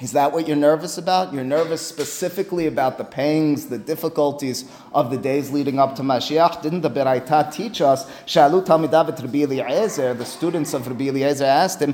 is 0.00 0.12
that 0.12 0.32
what 0.32 0.48
you're 0.48 0.56
nervous 0.56 0.96
about? 0.96 1.34
You're 1.34 1.44
nervous 1.44 1.86
specifically 1.86 2.66
about 2.66 2.96
the 2.96 3.04
pangs, 3.04 3.66
the 3.66 3.76
difficulties 3.76 4.64
of 4.94 5.10
the 5.10 5.18
days 5.18 5.50
leading 5.50 5.78
up 5.78 5.94
to 5.96 6.02
Mashiach. 6.02 6.62
Didn't 6.62 6.80
the 6.80 6.90
Beraita 6.90 7.52
teach 7.52 7.82
us? 7.82 8.06
The 8.24 10.24
students 10.24 10.72
of 10.72 10.88
Rabbi 10.88 11.08
Eliezer 11.08 11.44
asked 11.44 11.82
him? 11.82 11.92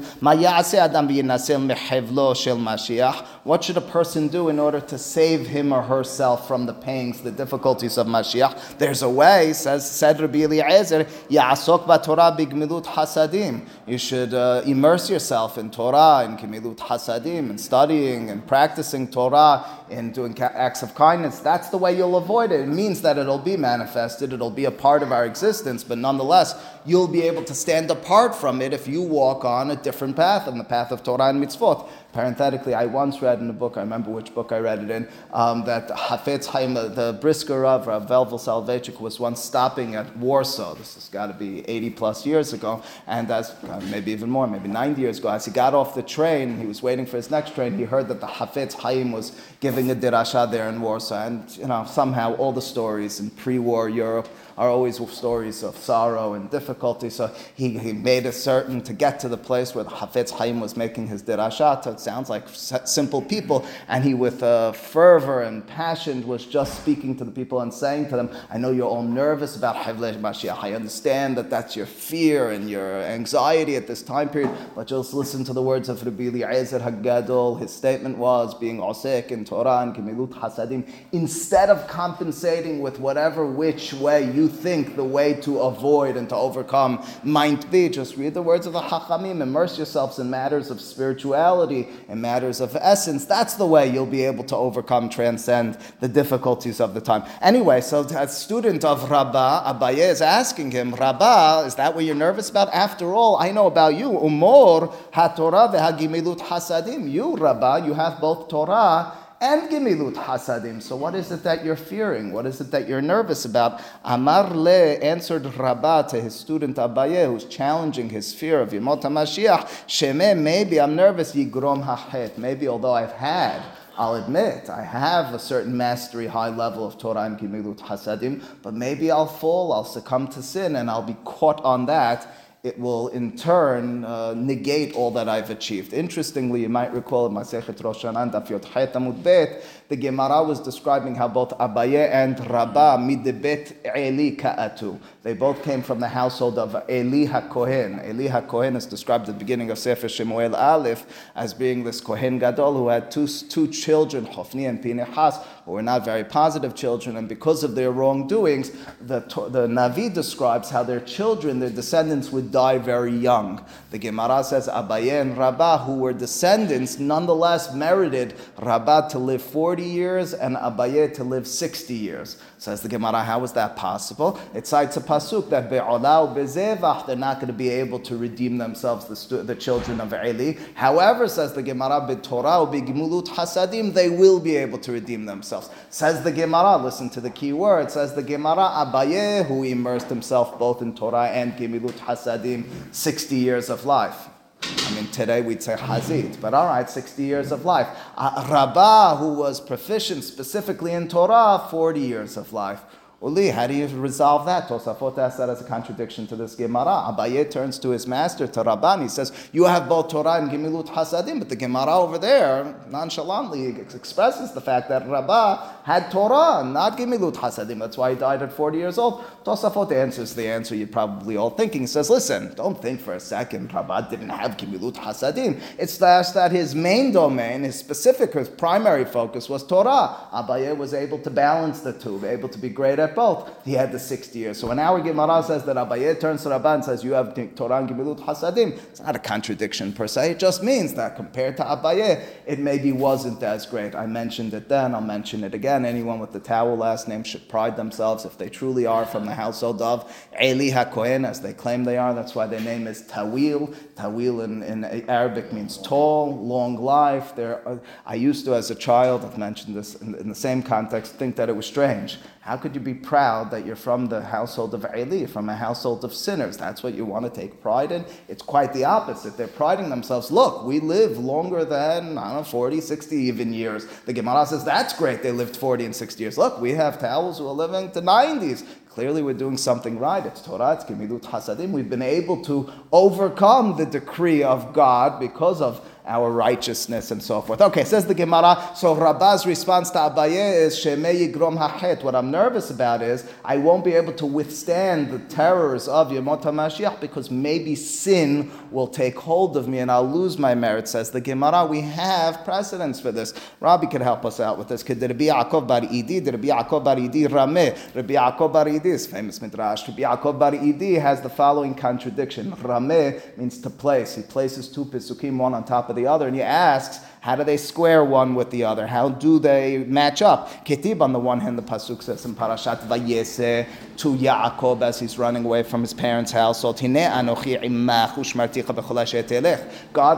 What 3.47 3.63
should 3.63 3.77
a 3.77 3.81
person 3.81 4.27
do 4.27 4.49
in 4.49 4.59
order 4.59 4.81
to 4.81 4.99
save 4.99 5.47
him 5.47 5.73
or 5.73 5.81
herself 5.81 6.49
from 6.49 6.67
the 6.67 6.75
pangs, 6.75 7.21
the 7.21 7.31
difficulties 7.31 7.97
of 7.97 8.09
Mashiach? 8.09 8.77
There's 8.79 9.03
a 9.03 9.09
way, 9.09 9.53
says 9.53 9.89
said 9.89 10.21
Rabbi 10.21 10.41
Eliezer, 10.41 11.05
Ya'asok 11.31 12.03
Torah 12.03 12.35
bigmilut 12.37 12.87
hasadim. 12.87 13.65
You 13.87 13.99
should 13.99 14.35
uh, 14.35 14.63
immerse 14.67 15.09
yourself 15.09 15.59
in 15.59 15.71
Torah, 15.71 16.25
in 16.25 16.37
gemilut 16.37 16.79
hasadim, 16.79 17.51
and 17.51 17.61
studying 17.61 18.31
and 18.31 18.45
practicing 18.45 19.07
Torah 19.07 19.65
and 19.91 20.13
doing 20.15 20.39
acts 20.41 20.83
of 20.83 20.95
kindness, 20.95 21.39
that's 21.41 21.69
the 21.69 21.79
way 21.79 21.97
you'll 21.97 22.17
avoid 22.17 22.53
it. 22.53 22.61
It 22.61 22.69
means 22.69 23.03
that 23.03 23.19
it'll 23.19 23.39
be 23.39 23.57
manifested, 23.57 24.33
it'll 24.33 24.51
be 24.51 24.65
a 24.65 24.71
part 24.71 25.03
of 25.03 25.13
our 25.13 25.25
existence, 25.25 25.85
but 25.85 25.99
nonetheless, 25.99 26.55
you'll 26.85 27.09
be 27.09 27.23
able 27.23 27.45
to 27.45 27.55
stand 27.55 27.91
apart 27.91 28.35
from 28.35 28.63
it 28.63 28.73
if 28.73 28.87
you 28.87 29.03
walk 29.03 29.45
on 29.45 29.71
a 29.71 29.77
different 29.77 30.17
path, 30.17 30.47
on 30.49 30.59
the 30.59 30.65
path 30.65 30.93
of 30.93 31.03
Torah 31.03 31.29
and 31.29 31.43
mitzvot. 31.43 31.89
Parenthetically, 32.13 32.73
I 32.73 32.87
once 32.87 33.21
read 33.21 33.41
in 33.41 33.51
a 33.51 33.53
book, 33.53 33.77
I 33.77 33.81
remember 33.81 34.11
which 34.11 34.33
book 34.35 34.51
I 34.51 34.59
read 34.59 34.83
it 34.83 34.91
in, 34.91 35.07
um, 35.35 35.65
that 35.65 35.89
Hafetz 35.91 36.47
Chaim, 36.47 36.73
the 36.73 37.19
brisker 37.21 37.67
of 37.67 37.87
Rav 37.87 38.09
Velvel 38.09 38.39
Soloveitchik, 38.39 39.01
was 39.01 39.21
once 39.21 39.43
stopping 39.43 39.97
at 39.97 40.17
Warsaw. 40.17 40.75
This 40.77 40.95
has 40.95 41.09
got 41.09 41.27
to 41.27 41.35
be 41.35 41.69
80 41.69 41.91
plus 41.91 42.25
years 42.25 42.55
ago, 42.55 42.83
and 43.07 43.31
as 43.31 43.51
uh, 43.51 43.81
maybe 43.91 44.13
even 44.13 44.31
more, 44.31 44.47
maybe 44.47 44.69
90 44.69 45.01
years 45.01 45.19
ago, 45.19 45.29
as 45.29 45.45
he 45.45 45.53
got 45.53 45.75
off 45.75 45.95
the 45.95 46.03
train, 46.03 46.59
he 46.59 46.65
was 46.65 46.83
waiting 46.83 47.05
for 47.05 47.19
his 47.19 47.31
next 47.31 47.55
train, 47.55 47.77
he 47.77 47.85
heard 47.85 48.09
that 48.09 48.21
the 48.21 48.27
Hafetz 48.27 48.73
Chaim 48.75 49.13
was 49.13 49.33
giving 49.67 49.91
a 49.91 49.97
dirasha 49.97 50.49
there 50.49 50.69
in 50.69 50.81
Warsaw. 50.81 51.27
And, 51.27 51.57
you 51.57 51.67
know, 51.67 51.85
somehow 52.01 52.37
all 52.37 52.53
the 52.53 52.63
stories 52.63 53.19
in 53.19 53.31
pre-war 53.31 53.89
Europe 53.89 54.29
are 54.57 54.69
always 54.69 54.97
stories 55.11 55.63
of 55.63 55.77
sorrow 55.77 56.35
and 56.35 56.51
difficulty. 56.51 57.11
So 57.11 57.31
he, 57.55 57.79
he 57.79 57.93
made 57.93 58.27
it 58.27 58.33
certain 58.33 58.83
to 58.83 58.93
get 58.93 59.21
to 59.21 59.29
the 59.29 59.37
place 59.37 59.75
where 59.75 59.85
the 59.85 59.91
Hafetz 59.91 60.31
Chaim 60.31 60.61
was 60.61 60.77
making 60.77 61.09
his 61.09 61.23
dirashat. 61.23 61.87
It 61.87 62.01
sounds 62.01 62.31
like 62.31 62.49
simple 62.49 63.23
people. 63.23 63.67
And 63.89 64.03
he, 64.03 64.15
with 64.15 64.43
uh, 64.43 64.73
fervor 64.73 65.43
and 65.43 65.67
passion, 65.67 66.27
was 66.27 66.47
just 66.47 66.81
speaking 66.81 67.17
to 67.17 67.25
the 67.25 67.31
people 67.31 67.61
and 67.61 67.73
saying 67.73 68.09
to 68.09 68.17
them, 68.17 68.31
I 68.51 68.59
know 68.59 68.71
you're 68.71 68.89
all 68.89 69.03
nervous 69.03 69.57
about 69.57 69.77
Havleh 69.77 70.21
Mashiach. 70.21 70.63
I 70.63 70.75
understand 70.75 71.37
that 71.37 71.51
that's 71.51 71.77
your 71.77 71.87
fear 71.87 72.51
and 72.51 72.71
your 72.71 73.03
anxiety 73.03 73.77
at 73.77 73.87
this 73.87 74.03
time 74.03 74.29
period, 74.29 74.51
but 74.75 74.87
just 74.87 75.13
listen 75.13 75.45
to 75.45 75.53
the 75.53 75.63
words 75.63 75.89
of 75.89 76.05
Rabbi 76.05 76.25
Eliezer 76.25 76.81
Haggadol. 76.81 77.61
His 77.61 77.73
statement 77.73 78.19
was 78.19 78.55
being 78.55 78.79
osek 78.79 79.31
in 79.31 79.45
Torah 79.45 79.83
and 79.83 79.95
Gemilut 79.95 80.31
Hasadim. 80.31 80.89
Instead 81.13 81.71
of 81.71 81.87
compensating 81.89 82.81
with 82.81 82.99
whatever 82.99 83.47
which 83.47 83.93
way 83.95 84.31
you 84.33 84.46
think 84.49 84.97
the 84.97 85.05
way 85.05 85.35
to 85.43 85.61
avoid 85.61 86.17
and 86.17 86.29
to 86.29 86.37
overcome 86.37 87.05
might 87.23 87.71
be. 87.71 87.89
Just 87.89 88.17
read 88.17 88.35
the 88.35 88.43
words 88.43 88.67
of 88.67 88.73
the 88.73 88.81
Hachamim, 88.81 89.41
immerse 89.41 89.77
yourselves 89.77 90.19
in 90.19 90.31
matters 90.31 90.71
of 90.71 90.81
spirituality, 90.81 91.89
in 92.09 92.21
matters 92.21 92.61
of 92.61 92.77
essence. 92.77 93.25
That's 93.25 93.55
the 93.55 93.67
way 93.67 93.89
you'll 93.89 94.07
be 94.07 94.25
able 94.25 94.45
to 94.45 94.57
overcome, 94.57 95.09
transcend 95.09 95.79
the 96.01 96.09
difficulties 96.09 96.81
of 96.81 96.95
the 96.95 97.01
time. 97.01 97.25
Anyway, 97.41 97.81
so 97.81 98.01
a 98.01 98.29
student 98.29 98.85
of 98.85 99.11
Rabbah, 99.11 99.75
Abaye 99.75 100.11
is 100.11 100.23
asking 100.23 100.71
him, 100.71 100.95
Rabbah, 100.95 101.65
is 101.67 101.75
that 101.77 101.95
what 101.95 102.05
you're 102.05 102.15
nervous 102.15 102.51
about? 102.51 102.73
After 102.73 103.15
all, 103.15 103.37
I 103.37 103.51
know 103.51 103.67
about 103.67 103.95
you. 103.97 104.11
Umor 104.11 104.95
haTorah 105.13 105.75
v'hagimilut 105.75 106.39
hasadim. 106.39 107.11
You, 107.11 107.37
Rabbah, 107.37 107.85
you 107.87 107.95
have 107.95 108.21
both 108.21 108.49
Torah 108.49 109.13
and 109.41 109.69
gimilut 109.71 110.15
hasadim. 110.15 110.83
So 110.83 110.97
what 110.97 111.15
is 111.15 111.31
it 111.31 111.43
that 111.45 111.65
you're 111.65 111.77
fearing? 111.77 112.33
What 112.33 112.47
is 112.47 112.61
it 112.61 112.71
that 112.71 112.89
you're 112.89 113.03
nervous 113.03 113.45
about? 113.45 113.83
Amar 114.05 114.55
le 114.55 114.95
answered 114.95 115.45
Rabbah 115.45 116.03
to 116.09 116.21
his 116.21 116.35
student 116.35 116.77
Abaye, 116.77 117.27
who's 117.27 117.45
challenging 117.45 118.11
his 118.11 118.35
fear 118.35 118.61
of 118.61 118.71
Yemot 118.71 119.03
HaMashiach. 119.03 119.87
Sheme, 119.87 120.39
maybe 120.39 120.81
I'm 120.81 120.97
nervous. 120.97 121.35
Yigrom 121.35 121.85
hachet. 121.85 122.39
Maybe 122.39 122.69
although 122.69 122.95
I've 122.95 123.13
had 123.13 123.63
I'll 123.99 124.17
admit 124.17 124.69
I 124.69 124.83
have 124.83 125.33
a 125.33 125.39
certain 125.39 125.75
mastery, 125.75 126.27
high 126.27 126.51
level 126.51 126.87
of 126.87 126.99
Torah 126.99 127.23
and 127.23 127.39
Gimilut 127.39 127.79
Hasadim, 127.79 128.43
but 128.63 128.75
maybe 128.75 129.11
I'll 129.11 129.27
fall, 129.27 129.73
I'll 129.73 129.85
succumb 129.85 130.29
to 130.29 130.43
sin, 130.43 130.77
and 130.77 130.91
I'll 130.91 131.03
be 131.03 131.17
caught 131.25 131.65
on 131.65 131.87
that 131.87 132.46
it 132.67 132.79
will 132.79 133.09
in 133.09 133.37
turn 133.37 134.05
uh, 134.05 134.35
negate 134.35 134.95
all 134.97 135.13
that 135.13 135.29
I've 135.29 135.51
achieved. 135.51 135.93
Interestingly, 135.93 136.63
you 136.63 136.69
might 136.69 136.93
recall 136.93 137.27
in 137.27 137.33
Masechet 137.33 137.83
Rosh 137.83 138.05
Hashanah, 138.05 138.33
Daf 138.33 138.51
Yot 138.51 138.63
Amud 138.63 139.23
Bet, 139.23 139.65
the 139.89 139.95
Gemara 139.95 140.43
was 140.43 140.59
describing 140.59 141.15
how 141.15 141.29
both 141.29 141.51
Abaye 141.51 142.11
and 142.11 142.39
Rabbah 142.51 142.99
midebet 142.99 143.77
Eli 143.97 144.35
ka'atu. 144.35 144.99
They 145.23 145.35
both 145.35 145.63
came 145.63 145.81
from 145.81 146.01
the 146.01 146.09
household 146.09 146.59
of 146.59 146.75
Eli 146.91 147.27
HaKohen. 147.27 148.05
Eli 148.09 148.29
HaKohen 148.29 148.75
is 148.77 148.85
described 148.87 149.29
at 149.29 149.35
the 149.35 149.39
beginning 149.39 149.71
of 149.71 149.79
Sefer 149.79 150.09
Shemuel 150.09 150.57
Aleph 150.57 151.07
as 151.37 151.55
being 151.55 151.85
this 151.85 152.01
Kohen 152.01 152.41
Gadol 152.41 152.75
who 152.77 152.89
had 152.89 153.13
two, 153.13 153.29
two 153.29 153.69
children, 153.69 154.27
Hofni 154.27 154.69
and 154.69 154.83
Pinehas, 154.83 155.39
who 155.67 155.73
were 155.73 155.83
not 155.83 156.05
very 156.05 156.23
positive 156.23 156.77
children, 156.77 157.17
and 157.17 157.29
because 157.29 157.65
of 157.65 157.75
their 157.75 157.91
wrongdoings, 157.91 158.71
the, 159.01 159.19
the 159.51 159.67
Navi 159.67 160.15
describes 160.15 160.71
how 160.71 160.85
their 160.85 161.01
children, 161.01 161.59
their 161.59 161.71
descendants, 161.71 162.31
would 162.31 162.53
die 162.53 162.79
very 162.79 163.15
young. 163.15 163.63
The 163.97 164.09
Gemara 164.11 164.45
says 164.45 164.69
Abaye 164.69 165.23
and 165.23 165.39
Rabbah, 165.39 165.87
who 165.87 165.95
were 165.95 166.13
descendants, 166.13 166.99
nonetheless 166.99 167.73
merited 167.73 168.35
Rabbah 168.61 169.09
to 169.09 169.19
live 169.19 169.41
40 169.41 169.83
years 169.83 170.35
and 170.35 170.55
Abaye 170.57 171.15
to 171.15 171.25
live 171.25 171.47
60 171.47 171.95
years. 171.95 172.37
Says 172.59 172.83
the 172.83 172.91
Gemara, 172.91 173.23
how 173.23 173.43
is 173.43 173.53
that 173.53 173.75
possible? 173.75 174.39
It 174.55 174.67
cites 174.67 174.99
a 174.99 175.01
pasuk 175.01 175.49
that 175.49 175.71
be'olau 175.71 176.37
bezevach, 176.37 177.07
they're 177.07 177.17
not 177.17 177.37
going 177.37 177.47
to 177.47 177.55
be 177.55 177.71
able 177.71 177.99
to 178.01 178.19
redeem 178.19 178.59
themselves, 178.59 179.07
the, 179.07 179.17
stu- 179.17 179.43
the 179.43 179.55
children 179.55 179.99
of 179.99 180.13
Eli. 180.13 180.59
However, 180.75 181.27
says 181.27 181.55
the 181.55 181.63
Gemara, 181.63 182.07
be'torah 182.07 182.67
hasadim, 182.69 183.95
they 183.95 184.11
will 184.11 184.41
be 184.41 184.57
able 184.57 184.79
to 184.81 184.93
redeem 184.93 185.25
themselves. 185.25 185.71
Says 185.89 186.23
the 186.23 186.33
Gemara, 186.33 186.77
listen 186.77 187.09
to 187.11 187.23
the 187.23 187.31
key 187.31 187.55
word, 187.55 187.91
says 187.91 188.15
the 188.15 188.23
Gemara, 188.23 188.85
Abaye, 188.85 189.47
who 189.47 189.63
immersed 189.63 190.09
himself 190.09 190.59
both 190.59 190.83
in 190.83 190.95
Torah 190.95 191.29
and 191.29 191.55
Gemilut 191.55 191.93
Hasadim, 191.93 192.65
60 192.93 193.37
years 193.37 193.71
of 193.71 193.86
life. 193.87 194.29
I 194.63 194.95
mean, 194.95 195.07
today 195.09 195.41
we'd 195.43 195.63
say 195.63 195.75
Hazit, 195.75 196.41
but 196.41 196.53
all 196.53 196.67
right, 196.67 196.89
60 196.89 197.23
years 197.23 197.53
of 197.53 197.65
life. 197.65 197.89
Rabbah, 198.17 199.17
who 199.17 199.35
was 199.35 199.61
proficient 199.61 200.25
specifically 200.25 200.93
in 200.93 201.09
Torah, 201.09 201.67
40 201.71 202.01
years 202.01 202.37
of 202.37 202.53
life. 202.53 202.83
Uli, 203.23 203.49
how 203.49 203.67
do 203.67 203.75
you 203.75 203.87
resolve 203.89 204.45
that? 204.45 204.69
Tosafot 204.69 205.17
asks 205.17 205.39
that 205.39 205.49
as 205.49 205.63
a 205.63 205.65
contradiction 205.65 206.27
to 206.27 206.37
this 206.37 206.55
Gemara. 206.55 207.07
Abaye 207.09 207.51
turns 207.51 207.79
to 207.79 207.89
his 207.89 208.07
master, 208.07 208.47
to 208.47 208.63
Rabban. 208.63 209.03
He 209.03 209.09
says, 209.09 209.33
You 209.53 209.65
have 209.65 209.89
both 209.89 210.09
Torah 210.11 210.35
and 210.35 210.51
Gemilut 210.51 210.89
Hasadim, 210.89 211.39
but 211.39 211.49
the 211.49 211.57
Gemara 211.57 211.97
over 211.97 212.19
there 212.19 212.75
nonchalantly 212.91 213.69
expresses 213.81 214.53
the 214.53 214.61
fact 214.61 214.91
that 214.91 215.09
Rabbah 215.09 215.76
had 215.87 216.11
Torah, 216.11 216.65
not 216.65 216.99
Gemilut 216.99 217.35
Hasadim. 217.35 217.79
That's 217.79 217.97
why 217.97 218.11
he 218.11 218.17
died 218.17 218.43
at 218.43 218.53
40 218.53 218.77
years 218.77 218.99
old. 218.99 219.23
Tosafot 219.45 219.93
answers 219.93 220.35
the 220.35 220.49
answer 220.49 220.75
you're 220.75 220.89
probably 220.89 221.37
all 221.37 221.51
thinking. 221.51 221.83
He 221.83 221.87
says, 221.87 222.11
Listen, 222.11 222.53
don't 222.57 222.83
think 222.83 223.01
for 223.01 223.15
a 223.15 223.21
second 223.21 223.73
Rabbah 223.73 224.11
didn't 224.11 224.31
have 224.31 224.57
Gemilut 224.57 224.95
Hasadim. 224.95 225.61
It's 225.79 225.97
just 225.97 226.35
that 226.35 226.51
his 226.51 226.75
main 226.75 227.13
domain, 227.13 227.63
his 227.63 227.79
specific, 227.79 228.33
his 228.33 228.49
primary 228.49 229.05
focus 229.05 229.49
was 229.49 229.65
Torah. 229.65 230.27
Abaye 230.33 230.77
was 230.77 230.93
able 230.93 231.21
to 231.21 231.31
balance 231.31 231.83
the 231.83 231.93
two, 231.93 232.27
able 232.27 232.49
to 232.49 232.59
be 232.59 232.69
great 232.69 232.99
at 232.99 233.15
both, 233.15 233.49
he 233.65 233.75
had 233.75 233.93
the 233.93 234.01
60 234.01 234.37
years. 234.37 234.59
So 234.59 234.67
when 234.67 234.81
our 234.81 235.01
Gemara 235.01 235.45
says 235.45 235.63
that 235.67 235.77
Abaye 235.77 236.19
turns 236.19 236.43
to 236.43 236.49
Rabban 236.49 236.75
and 236.75 236.85
says, 236.85 237.05
You 237.05 237.13
have 237.13 237.33
Torah 237.55 237.77
and 237.77 237.89
Gemilut 237.89 238.19
Hasadim, 238.25 238.73
it's 238.73 239.01
not 239.01 239.15
a 239.15 239.21
contradiction 239.21 239.93
per 239.93 240.09
se. 240.09 240.33
It 240.33 240.41
just 240.41 240.65
means 240.65 240.95
that 240.95 241.15
compared 241.15 241.57
to 241.59 241.63
Abaye, 241.63 242.25
it 242.45 242.59
maybe 242.59 242.91
wasn't 242.91 243.41
as 243.45 243.67
great. 243.67 243.95
I 243.95 244.07
mentioned 244.07 244.53
it 244.53 244.69
then, 244.69 244.93
I'll 244.93 245.01
mention 245.01 245.45
it 245.45 245.55
again. 245.55 245.76
Anyone 245.85 246.19
with 246.19 246.33
the 246.33 246.41
Tawil 246.41 246.79
last 246.79 247.09
name 247.09 247.25
should 247.25 247.49
pride 247.49 247.77
themselves 247.77 248.25
if 248.25 248.39
they 248.39 248.49
truly 248.49 248.87
are 248.87 249.05
from 249.05 249.27
the 249.27 249.35
household 249.35 249.83
of 249.83 250.11
Eli 250.41 250.71
HaKohen, 250.71 251.27
as 251.27 251.41
they 251.41 251.53
claim 251.53 251.85
they 251.85 251.99
are. 251.99 252.15
That's 252.15 252.35
why 252.35 252.47
their 252.47 252.61
name 252.61 252.87
is 252.87 253.03
Tawil. 253.03 253.75
Tawil 253.97 254.45
in, 254.45 254.63
in 254.63 254.85
Arabic 255.09 255.53
means 255.53 255.79
tall, 255.79 256.37
long 256.37 256.77
life. 256.77 257.35
There, 257.35 257.81
I 258.07 258.15
used 258.15 258.45
to, 258.47 258.55
as 258.55 258.71
a 258.71 258.75
child, 258.75 259.25
I've 259.25 259.39
mentioned 259.39 259.77
this 259.77 259.95
in, 259.97 260.15
in 260.15 260.29
the 260.29 260.35
same 260.35 260.63
context, 260.63 261.15
think 261.15 261.37
that 261.37 261.49
it 261.49 261.57
was 261.57 261.67
strange 261.67 262.19
how 262.47 262.57
could 262.57 262.77
you 262.77 262.81
be 262.81 262.95
proud 262.95 263.51
that 263.51 263.67
you're 263.67 263.75
from 263.75 264.07
the 264.07 264.23
household 264.23 264.73
of 264.73 264.87
Eli, 264.97 265.27
from 265.27 265.49
a 265.49 265.57
household 265.57 266.05
of 266.05 266.15
sinners? 266.15 266.57
That's 266.57 266.81
what 266.81 266.95
you 266.95 267.05
want 267.05 267.25
to 267.25 267.41
take 267.41 267.61
pride 267.61 267.91
in. 267.91 268.05
It's 268.29 268.41
quite 268.41 268.73
the 268.73 268.85
opposite. 268.85 269.37
They're 269.37 269.49
priding 269.49 269.91
themselves. 269.91 270.31
Look, 270.31 270.65
we 270.65 270.79
live 270.79 271.19
longer 271.19 271.65
than, 271.65 272.17
I 272.17 272.29
don't 272.29 272.37
know, 272.37 272.45
40, 272.45 272.81
60 272.81 273.17
even 273.17 273.53
years. 273.53 273.87
The 274.05 274.13
Gemara 274.13 274.47
says, 274.47 274.65
that's 274.65 274.97
great, 274.97 275.25
they 275.25 275.33
lived 275.33 275.57
40 275.57 275.66
and 275.75 275.95
60 275.95 276.23
years. 276.23 276.39
Look, 276.39 276.61
we 276.61 276.73
have 276.73 276.99
Tawils 276.99 277.39
who 277.39 277.47
are 277.47 277.53
living 277.53 277.91
to 277.93 278.01
90s. 278.01 278.65
Clearly, 278.89 279.23
we're 279.23 279.35
doing 279.35 279.57
something 279.59 279.99
right. 279.99 280.25
It's 280.25 280.41
Torah, 280.41 280.73
it's 280.73 280.85
Gemilut 280.85 281.23
Hasadim. 281.23 281.71
We've 281.71 281.91
been 281.91 282.01
able 282.01 282.43
to 282.45 282.73
overcome 282.93 283.77
the 283.77 283.85
decree 283.85 284.43
of 284.43 284.73
God 284.73 285.21
because 285.21 285.61
of 285.61 285.87
our 286.07 286.31
righteousness 286.31 287.11
and 287.11 287.23
so 287.23 287.43
forth. 287.43 287.61
Okay, 287.61 287.85
says 287.85 288.07
the 288.07 288.15
Gemara. 288.15 288.71
So 288.77 288.95
Rabbah's 288.95 289.45
response 289.45 289.91
to 289.91 289.99
Abaye 289.99 290.63
is 290.63 290.77
Shemei 290.77 291.33
Yigrom 291.33 291.59
Hachet. 291.59 292.03
What 292.03 292.15
I'm 292.15 292.31
nervous 292.31 292.71
about 292.71 293.03
is 293.03 293.29
I 293.45 293.57
won't 293.57 293.85
be 293.85 293.93
able 293.93 294.13
to 294.15 294.27
withstand 294.27 295.11
the 295.11 295.19
terrors 295.19 295.89
of 295.89 296.11
Yemot 296.11 296.43
HaMashiach 296.43 297.01
because 297.01 297.31
maybe 297.31 297.75
sin 297.75 298.51
will 298.71 298.87
take 298.87 299.19
hold 299.19 299.57
of 299.57 299.67
me 299.67 299.81
and 299.81 299.91
I'll 299.91 300.09
lose 300.09 300.39
my 300.39 300.55
merit. 300.55 300.89
Says 300.89 301.11
the 301.11 301.21
Gemara. 301.21 301.67
We 301.67 301.81
have 301.81 302.45
precedents 302.45 303.01
for 303.01 303.11
this. 303.11 303.35
Rabbi 303.61 303.87
could 303.87 304.03
help 304.03 304.25
us 304.25 304.39
out 304.39 304.59
with 304.59 304.69
this. 304.69 304.83
Could 304.85 305.03
Rabbi 305.03 305.25
Yaakov 305.25 305.67
Bar 305.67 305.81
Idi, 305.81 306.25
Rabbi 306.25 306.49
Yaakov 306.49 306.85
Bar 306.85 306.97
Idi 306.97 307.27
Rameh, 307.27 307.95
Rabbi 307.95 308.15
Yaakov 308.15 308.53
Bar 308.53 308.67
Idi 308.67 308.87
is 308.87 309.07
famous 309.07 309.43
midrash. 309.43 309.89
Rabbi 309.89 310.03
Yaakov 310.03 310.39
Bar 310.39 310.53
Idi 310.53 311.01
has 311.01 311.21
the 311.21 311.29
following 311.29 311.75
contradiction. 311.75 312.53
Rameh 312.53 313.37
means 313.37 313.61
to 313.61 313.71
place. 313.71 314.15
He 314.15 314.23
places 314.23 314.69
two 314.69 314.85
pisukim 314.85 315.37
one 315.37 315.53
on 315.53 315.65
top 315.65 315.91
of 315.91 315.96
the 315.97 316.07
other, 316.07 316.27
and 316.29 316.37
he 316.37 316.43
asks, 316.43 317.05
how 317.27 317.35
do 317.35 317.43
they 317.43 317.57
square 317.57 318.05
one 318.05 318.37
with 318.37 318.51
the 318.51 318.63
other? 318.63 318.87
How 318.87 319.09
do 319.09 319.41
they 319.41 319.79
match 319.79 320.23
up? 320.23 320.65
Ketib, 320.65 321.01
on 321.01 321.13
the 321.13 321.19
one 321.19 321.41
hand, 321.41 321.59
the 321.59 321.63
Pasuk 321.63 322.01
says 322.01 322.25
in 322.25 322.37
Parashat 322.37 322.87
Vayese 322.87 323.67
to 323.97 324.15
Yaakov 324.15 324.81
as 324.83 325.01
he's 325.01 325.19
running 325.19 325.45
away 325.45 325.65
from 325.65 325.81
his 325.81 325.93
parents' 325.93 326.31
household. 326.31 326.81
God 326.81 327.43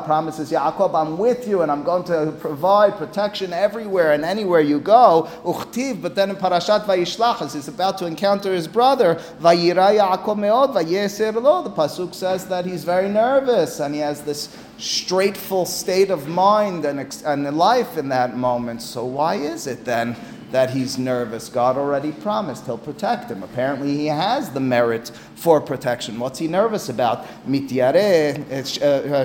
promises 0.05 0.53
Yaakov, 0.53 0.95
I'm 0.95 1.17
with 1.17 1.49
you 1.49 1.63
and 1.63 1.73
I'm 1.73 1.83
going 1.83 2.05
to 2.05 2.31
provide 2.41 2.99
protection 2.99 3.55
everywhere 3.55 4.13
and 4.13 4.23
anywhere 4.23 4.61
you 4.61 4.79
go. 4.79 5.31
Uchtiv, 5.45 6.03
but 6.03 6.15
then 6.15 6.29
in 6.29 6.37
Parashat 6.37 6.85
Vayishlach, 6.85 7.41
as 7.41 7.55
he's 7.55 7.69
about 7.69 7.97
to 7.97 8.07
encounter 8.07 8.53
his 8.53 8.69
brother, 8.69 9.15
Vayira 9.41 9.97
Yaakov 9.99 10.37
meod, 10.37 10.75
the 10.75 11.71
Pasuk 11.71 12.13
says 12.15 12.47
that 12.49 12.67
he's 12.67 12.85
very 12.85 13.09
nervous 13.09 13.81
and 13.81 13.95
he 13.95 14.01
has 14.03 14.21
this 14.21 14.55
straightful 14.79 15.67
state 15.67 16.11
of 16.11 16.29
mind 16.29 16.85
and 16.85 16.99
and, 17.25 17.57
life 17.57 17.99
in 17.99 18.09
that 18.09 18.37
moment. 18.37 18.83
So 18.83 19.05
why 19.05 19.35
is 19.35 19.67
it 19.67 19.85
then 19.85 20.17
that 20.51 20.71
he's 20.71 20.99
nervous. 20.99 21.49
God 21.49 21.77
already 21.77 22.13
promised 22.13 22.65
he'll 22.65 22.79
protect 22.79 23.31
him. 23.31 23.43
Apparently, 23.43 23.97
he 23.97 24.07
has 24.07 24.51
the 24.51 24.61
merit 24.61 25.11
for 25.35 25.61
protection. 25.61 26.19
What's 26.19 26.39
he 26.39 26.49
nervous 26.49 26.89
about? 26.89 27.27
Eh, 27.51 28.39
eh, 28.51 28.65
eh, 28.81 29.25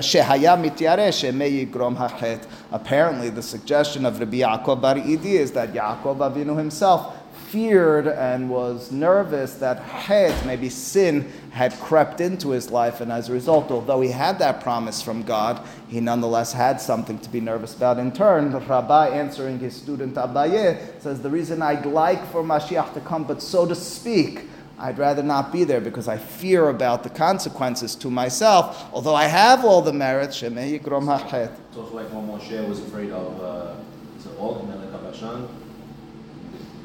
Apparently, 2.72 3.30
the 3.30 3.42
suggestion 3.42 4.06
of 4.06 4.20
Rabbi 4.20 4.36
Yaakov 4.38 4.80
Bar 4.80 4.96
Idi 4.96 5.24
is 5.24 5.52
that 5.52 5.72
Yaakov 5.72 6.18
Avinu 6.18 6.56
himself 6.56 7.16
feared 7.54 8.08
and 8.08 8.50
was 8.50 8.90
nervous 8.90 9.54
that 9.54 9.78
het, 9.78 10.34
maybe 10.44 10.68
sin, 10.68 11.30
had 11.52 11.72
crept 11.78 12.20
into 12.20 12.50
his 12.50 12.68
life, 12.72 13.00
and 13.00 13.12
as 13.12 13.28
a 13.28 13.32
result, 13.32 13.70
although 13.70 14.00
he 14.00 14.10
had 14.10 14.40
that 14.40 14.60
promise 14.60 15.00
from 15.00 15.22
God, 15.22 15.64
he 15.86 16.00
nonetheless 16.00 16.52
had 16.52 16.80
something 16.80 17.16
to 17.20 17.30
be 17.30 17.40
nervous 17.40 17.72
about 17.76 17.96
in 17.98 18.10
turn. 18.10 18.50
The 18.50 18.58
Rabbi 18.58 19.10
answering 19.10 19.60
his 19.60 19.76
student 19.76 20.16
Abaye 20.16 21.00
says, 21.00 21.22
The 21.22 21.30
reason 21.30 21.62
I'd 21.62 21.86
like 21.86 22.26
for 22.32 22.42
Mashiach 22.42 22.92
to 22.94 23.00
come, 23.00 23.22
but 23.22 23.40
so 23.40 23.64
to 23.66 23.74
speak, 23.76 24.48
I'd 24.76 24.98
rather 24.98 25.22
not 25.22 25.52
be 25.52 25.62
there 25.62 25.80
because 25.80 26.08
I 26.08 26.18
fear 26.18 26.70
about 26.70 27.04
the 27.04 27.10
consequences 27.10 27.94
to 27.94 28.10
myself, 28.10 28.92
although 28.92 29.14
I 29.14 29.26
have 29.26 29.64
all 29.64 29.80
the 29.80 29.92
merits. 29.92 30.42
Yigrom 30.42 31.06
It's 31.06 31.92
like 31.92 32.12
when 32.12 32.26
Moshe 32.26 32.68
was 32.68 32.80
afraid 32.80 33.12
of 33.12 33.40
uh, 33.40 33.74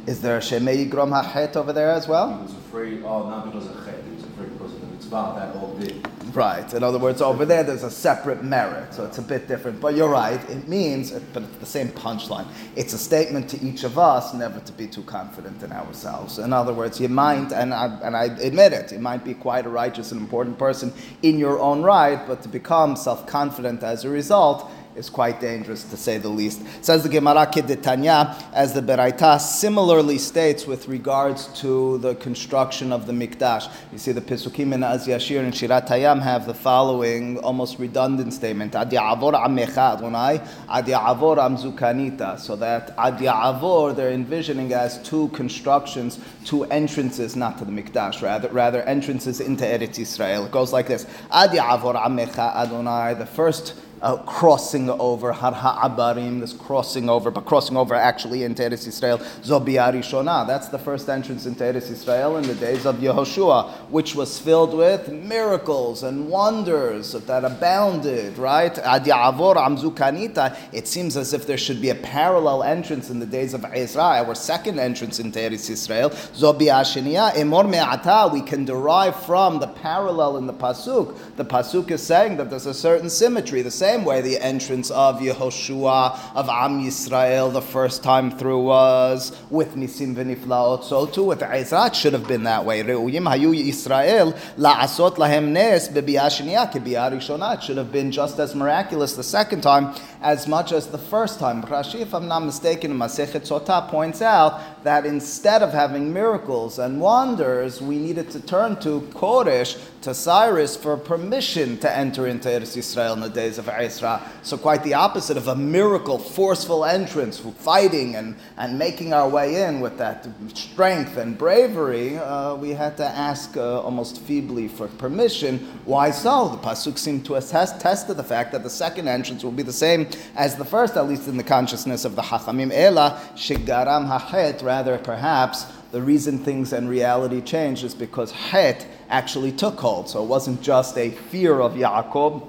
is 0.07 0.21
there 0.21 0.38
a 0.38 0.41
Shemei 0.41 0.89
Yigrom 0.89 1.12
HaChet 1.12 1.55
over 1.55 1.73
there 1.73 1.91
as 1.91 2.07
well? 2.07 2.35
He 2.35 2.43
was 2.43 2.53
afraid, 2.53 3.03
oh, 3.03 3.29
not 3.29 3.45
because 3.45 3.67
of 3.67 3.85
Chet, 3.85 4.03
he 4.03 4.15
was 4.15 4.23
afraid 4.23 4.51
because 4.53 4.73
of 4.73 4.81
the 4.81 4.88
mitzvah 4.88 5.33
that 5.38 5.55
all 5.55 5.75
did. 5.75 6.07
Right. 6.35 6.71
In 6.73 6.83
other 6.83 6.99
words, 6.99 7.21
over 7.21 7.43
there 7.43 7.63
there's 7.63 7.83
a 7.83 7.89
separate 7.89 8.43
merit, 8.43 8.93
so 8.93 9.03
it's 9.03 9.17
a 9.17 9.21
bit 9.21 9.47
different. 9.47 9.81
But 9.81 9.95
you're 9.95 10.09
right. 10.09 10.39
It 10.49 10.67
means, 10.67 11.12
but 11.12 11.43
it's 11.43 11.57
the 11.57 11.65
same 11.65 11.88
punchline. 11.89 12.47
It's 12.75 12.93
a 12.93 12.99
statement 12.99 13.49
to 13.49 13.62
each 13.65 13.83
of 13.83 13.97
us 13.97 14.33
never 14.33 14.59
to 14.59 14.71
be 14.73 14.85
too 14.85 15.01
confident 15.03 15.63
in 15.63 15.71
ourselves. 15.71 16.38
In 16.38 16.53
other 16.53 16.73
words, 16.73 16.99
you 16.99 17.09
might, 17.09 17.51
and 17.51 17.73
I, 17.73 17.99
and 18.03 18.15
I 18.15 18.25
admit 18.25 18.73
it, 18.73 18.91
you 18.91 18.99
might 18.99 19.23
be 19.23 19.33
quite 19.33 19.65
a 19.65 19.69
righteous 19.69 20.12
and 20.12 20.21
important 20.21 20.59
person 20.59 20.93
in 21.23 21.39
your 21.39 21.59
own 21.59 21.81
right, 21.81 22.25
but 22.27 22.43
to 22.43 22.47
become 22.47 22.95
self-confident 22.95 23.81
as 23.81 24.05
a 24.05 24.09
result 24.09 24.69
is 24.95 25.10
quite 25.10 25.39
dangerous 25.39 25.84
to 25.84 25.97
say 25.97 26.17
the 26.17 26.30
least. 26.30 26.62
Says 26.84 27.04
the 27.04 27.10
Gemara 27.10 27.45
Kedetanya, 27.45 28.36
as 28.54 28.73
the 28.73 28.82
Beraita 28.82 29.39
similarly 29.39 30.17
states 30.17 30.65
with 30.65 30.88
regards 30.88 31.47
to 31.60 31.97
the 31.99 32.15
construction 32.15 32.91
of 32.91 33.06
the 33.06 33.13
Mikdash. 33.13 33.71
You 33.91 33.97
see, 33.97 34.12
the 34.12 34.21
Pesukim 34.21 34.73
in 34.73 34.84
Az 34.84 35.08
Yashir 35.08 35.39
and 35.39 35.54
Shirat 35.54 35.88
Hayam 35.88 36.21
have 36.21 36.45
the 36.45 36.54
following 36.54 37.38
almost 37.39 37.80
redundant 37.80 38.34
statement: 38.34 38.75
Ad 38.75 38.91
Ya'avor 38.91 39.34
Amecha 39.34 39.97
Adonai, 39.97 40.41
Ad 40.69 40.86
Ya'avor 40.86 41.38
Amzukanita. 41.38 42.39
So 42.39 42.56
that 42.58 42.93
Ad 42.97 43.19
Ya'avor 43.19 43.95
they're 43.95 44.12
envisioning 44.12 44.73
as 44.73 45.02
two 45.04 45.30
constructions, 45.30 46.19
two 46.45 46.65
entrances, 46.65 47.36
not 47.36 47.58
to 47.60 47.65
the 47.65 47.71
Mikdash, 47.71 48.21
rather 48.21 48.49
rather 48.49 48.82
entrances 48.84 49.39
into 49.39 49.63
Eretz 49.63 49.99
Israel. 49.99 50.45
It 50.45 50.52
goes 50.52 50.73
like 50.73 50.88
this: 50.88 51.06
Ad 51.32 51.52
Ya'avor 51.52 51.95
Amecha 51.95 52.56
Adonai. 52.56 53.13
The 53.13 53.25
first 53.25 53.75
uh, 54.01 54.17
crossing 54.17 54.89
over, 54.89 55.31
har 55.31 55.53
ha'abarim, 55.53 56.39
this 56.39 56.53
crossing 56.53 57.09
over, 57.09 57.31
but 57.31 57.45
crossing 57.45 57.77
over 57.77 57.95
actually 57.95 58.43
into 58.43 58.63
Eretz 58.63 58.88
Israel, 58.88 59.17
Zobia 59.41 59.93
Rishona. 59.93 60.47
That's 60.47 60.69
the 60.69 60.79
first 60.79 61.09
entrance 61.09 61.45
into 61.45 61.63
Eretz 61.63 61.89
Israel 61.91 62.38
in 62.38 62.43
the 62.43 62.55
days 62.55 62.85
of 62.85 62.97
Yehoshua, 62.97 63.71
which 63.89 64.15
was 64.15 64.39
filled 64.39 64.73
with 64.73 65.09
miracles 65.12 66.03
and 66.03 66.29
wonders 66.29 67.12
that 67.12 67.43
abounded, 67.43 68.38
right? 68.38 68.77
Ad 68.79 69.05
Ya'avor 69.05 69.55
Amzukanita. 69.55 70.57
It 70.71 70.88
seems 70.88 71.17
as 71.17 71.33
if 71.33 71.45
there 71.45 71.57
should 71.57 71.81
be 71.81 71.89
a 71.89 71.95
parallel 71.95 72.63
entrance 72.63 73.09
in 73.09 73.19
the 73.19 73.25
days 73.25 73.53
of 73.53 73.65
Ezra, 73.73 74.23
our 74.23 74.35
second 74.35 74.79
entrance 74.79 75.19
into 75.19 75.39
Eretz 75.39 75.69
Israel. 75.69 76.09
Zobia 76.09 76.81
Shenia, 76.83 77.31
Emor 77.33 77.69
Me'ata. 77.69 78.29
We 78.31 78.41
can 78.41 78.65
derive 78.65 79.15
from 79.23 79.59
the 79.59 79.67
parallel 79.67 80.38
in 80.38 80.47
the 80.47 80.53
Pasuk. 80.53 81.17
The 81.35 81.45
Pasuk 81.45 81.91
is 81.91 82.01
saying 82.01 82.38
that 82.38 82.49
there's 82.49 82.65
a 82.65 82.73
certain 82.73 83.09
symmetry, 83.09 83.62
the 83.62 83.71
same 83.71 83.88
same 83.89 84.06
way 84.06 84.21
the 84.21 84.38
entrance 84.38 84.91
of 84.91 85.19
Yehoshua, 85.19 86.36
of 86.36 86.47
Am 86.47 86.80
Yisrael, 86.80 87.52
the 87.52 87.62
first 87.62 88.04
time 88.04 88.30
through 88.30 88.62
was 88.62 89.36
with 89.49 89.75
Nisim 89.75 90.13
v'niflaot. 90.15 90.84
So 90.84 91.08
too 91.08 91.23
with 91.23 91.41
Ezra, 91.41 91.91
should 91.91 92.13
have 92.13 92.28
been 92.28 92.43
that 92.43 92.65
way. 92.65 92.84
Re'uyim 92.84 93.25
hayu 93.28 93.52
Yisrael 93.52 94.38
la'asot 94.60 95.15
lahem 95.15 95.47
nes 95.47 95.89
rishona. 95.89 97.56
It 97.56 97.63
should 97.63 97.78
have 97.78 97.91
been 97.91 98.12
just 98.12 98.38
as 98.38 98.54
miraculous 98.54 99.13
the 99.13 99.23
second 99.23 99.62
time 99.62 99.95
as 100.21 100.47
much 100.47 100.71
as 100.71 100.86
the 100.88 100.99
first 100.99 101.39
time. 101.39 101.63
Rashi, 101.63 102.02
if 102.02 102.13
I'm 102.13 102.28
not 102.28 102.41
mistaken, 102.41 102.93
Masechet 102.93 103.47
Sotah 103.47 103.88
points 103.88 104.21
out 104.21 104.78
that 104.83 105.05
instead 105.05 105.61
of 105.61 105.71
having 105.71 106.13
miracles 106.13 106.79
and 106.79 107.01
wonders, 107.01 107.81
we 107.81 107.97
needed 107.97 108.29
to 108.31 108.39
turn 108.39 108.79
to 108.81 109.01
Koresh, 109.13 109.79
to 110.01 110.13
Cyrus, 110.13 110.77
for 110.77 110.95
permission 110.95 111.77
to 111.79 111.97
enter 111.97 112.27
into 112.27 112.47
Eretz 112.47 112.77
Yisrael 112.77 113.13
in 113.13 113.19
the 113.19 113.29
days 113.29 113.57
of 113.57 113.67
Ezra. 113.67 114.21
So 114.43 114.57
quite 114.57 114.83
the 114.83 114.93
opposite 114.93 115.37
of 115.37 115.47
a 115.47 115.55
miracle, 115.55 116.17
forceful 116.17 116.85
entrance, 116.85 117.39
fighting 117.39 118.15
and, 118.15 118.35
and 118.57 118.79
making 118.79 119.13
our 119.13 119.27
way 119.27 119.63
in 119.63 119.81
with 119.81 119.97
that 119.97 120.27
strength 120.53 121.17
and 121.17 121.37
bravery, 121.37 122.17
uh, 122.17 122.55
we 122.55 122.69
had 122.69 122.95
to 122.97 123.05
ask 123.05 123.57
uh, 123.57 123.81
almost 123.81 124.21
feebly 124.21 124.67
for 124.67 124.87
permission. 124.87 125.59
Why 125.85 126.11
so? 126.11 126.49
The 126.49 126.57
Pasuk 126.57 126.97
seemed 126.97 127.25
to 127.25 127.35
attest, 127.35 127.81
test 127.81 128.07
to 128.07 128.13
the 128.13 128.23
fact 128.23 128.51
that 128.53 128.63
the 128.63 128.69
second 128.69 129.07
entrance 129.07 129.43
will 129.43 129.51
be 129.51 129.63
the 129.63 129.73
same 129.73 130.07
as 130.35 130.55
the 130.55 130.65
first, 130.65 130.95
at 130.95 131.07
least 131.07 131.27
in 131.27 131.37
the 131.37 131.43
consciousness 131.43 132.05
of 132.05 132.15
the 132.15 132.21
Hachamim. 132.21 132.71
Ela, 132.71 133.21
Shigaram 133.35 134.07
Hachet, 134.07 134.63
rather 134.69 134.99
perhaps 134.99 135.65
the 135.91 135.99
reason 135.99 136.38
things 136.38 136.73
and 136.73 136.88
reality 136.88 137.41
changed 137.41 137.84
is 137.84 137.95
because 137.95 138.32
Het 138.32 138.86
actually 139.10 139.51
took 139.51 139.79
hold. 139.79 140.08
So 140.08 140.21
it 140.23 140.27
wasn't 140.27 140.62
just 140.62 140.95
a 140.95 141.10
fear 141.10 141.60
of 141.60 141.73
Yaakov, 141.73 142.47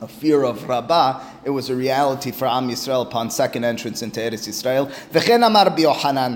a 0.00 0.08
fear 0.08 0.42
of 0.42 0.68
Rabbah, 0.68 1.22
it 1.44 1.50
was 1.50 1.70
a 1.70 1.76
reality 1.76 2.32
for 2.32 2.48
Am 2.48 2.68
Yisrael 2.68 3.02
upon 3.02 3.30
second 3.30 3.62
entrance 3.64 4.02
into 4.02 4.18
Eretz 4.18 4.48
Yisrael. 4.48 4.90
V'chen 5.12 5.46
amar 5.46 5.72
Yohanan. 5.78 6.32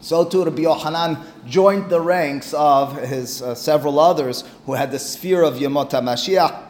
So 0.00 0.24
too 0.24 0.44
Rabbi 0.44 0.62
Yohanan 0.62 1.18
joined 1.46 1.88
the 1.88 2.00
ranks 2.00 2.52
of 2.52 2.96
his 2.96 3.40
uh, 3.40 3.54
several 3.54 4.00
others 4.00 4.42
who 4.66 4.72
had 4.74 4.90
the 4.90 4.98
sphere 4.98 5.42
of 5.42 5.54
Yemot 5.54 5.90
HaMashiach. 5.90 6.64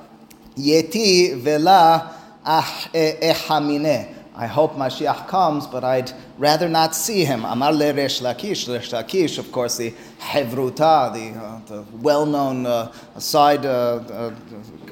Yeti 0.56 1.40
vela 1.40 2.14
ah 2.44 2.88
ehamine. 2.92 4.15
I 4.38 4.46
hope 4.46 4.74
Mashiach 4.74 5.28
comes, 5.28 5.66
but 5.66 5.82
I'd 5.82 6.12
rather 6.36 6.68
not 6.68 6.94
see 6.94 7.24
him. 7.24 7.46
Amar 7.46 7.72
le 7.72 7.94
Resh 7.94 8.20
Lakish. 8.20 8.68
Resh 8.68 8.90
Lakish, 8.90 9.38
of 9.38 9.50
course, 9.50 9.78
the 9.78 9.94
Hevruta, 10.20 11.12
the, 11.14 11.40
uh, 11.40 11.60
the 11.66 11.82
well-known 11.96 12.66
uh, 12.66 12.92
side 13.18 13.64
uh, 13.64 14.00
uh, 14.10 14.34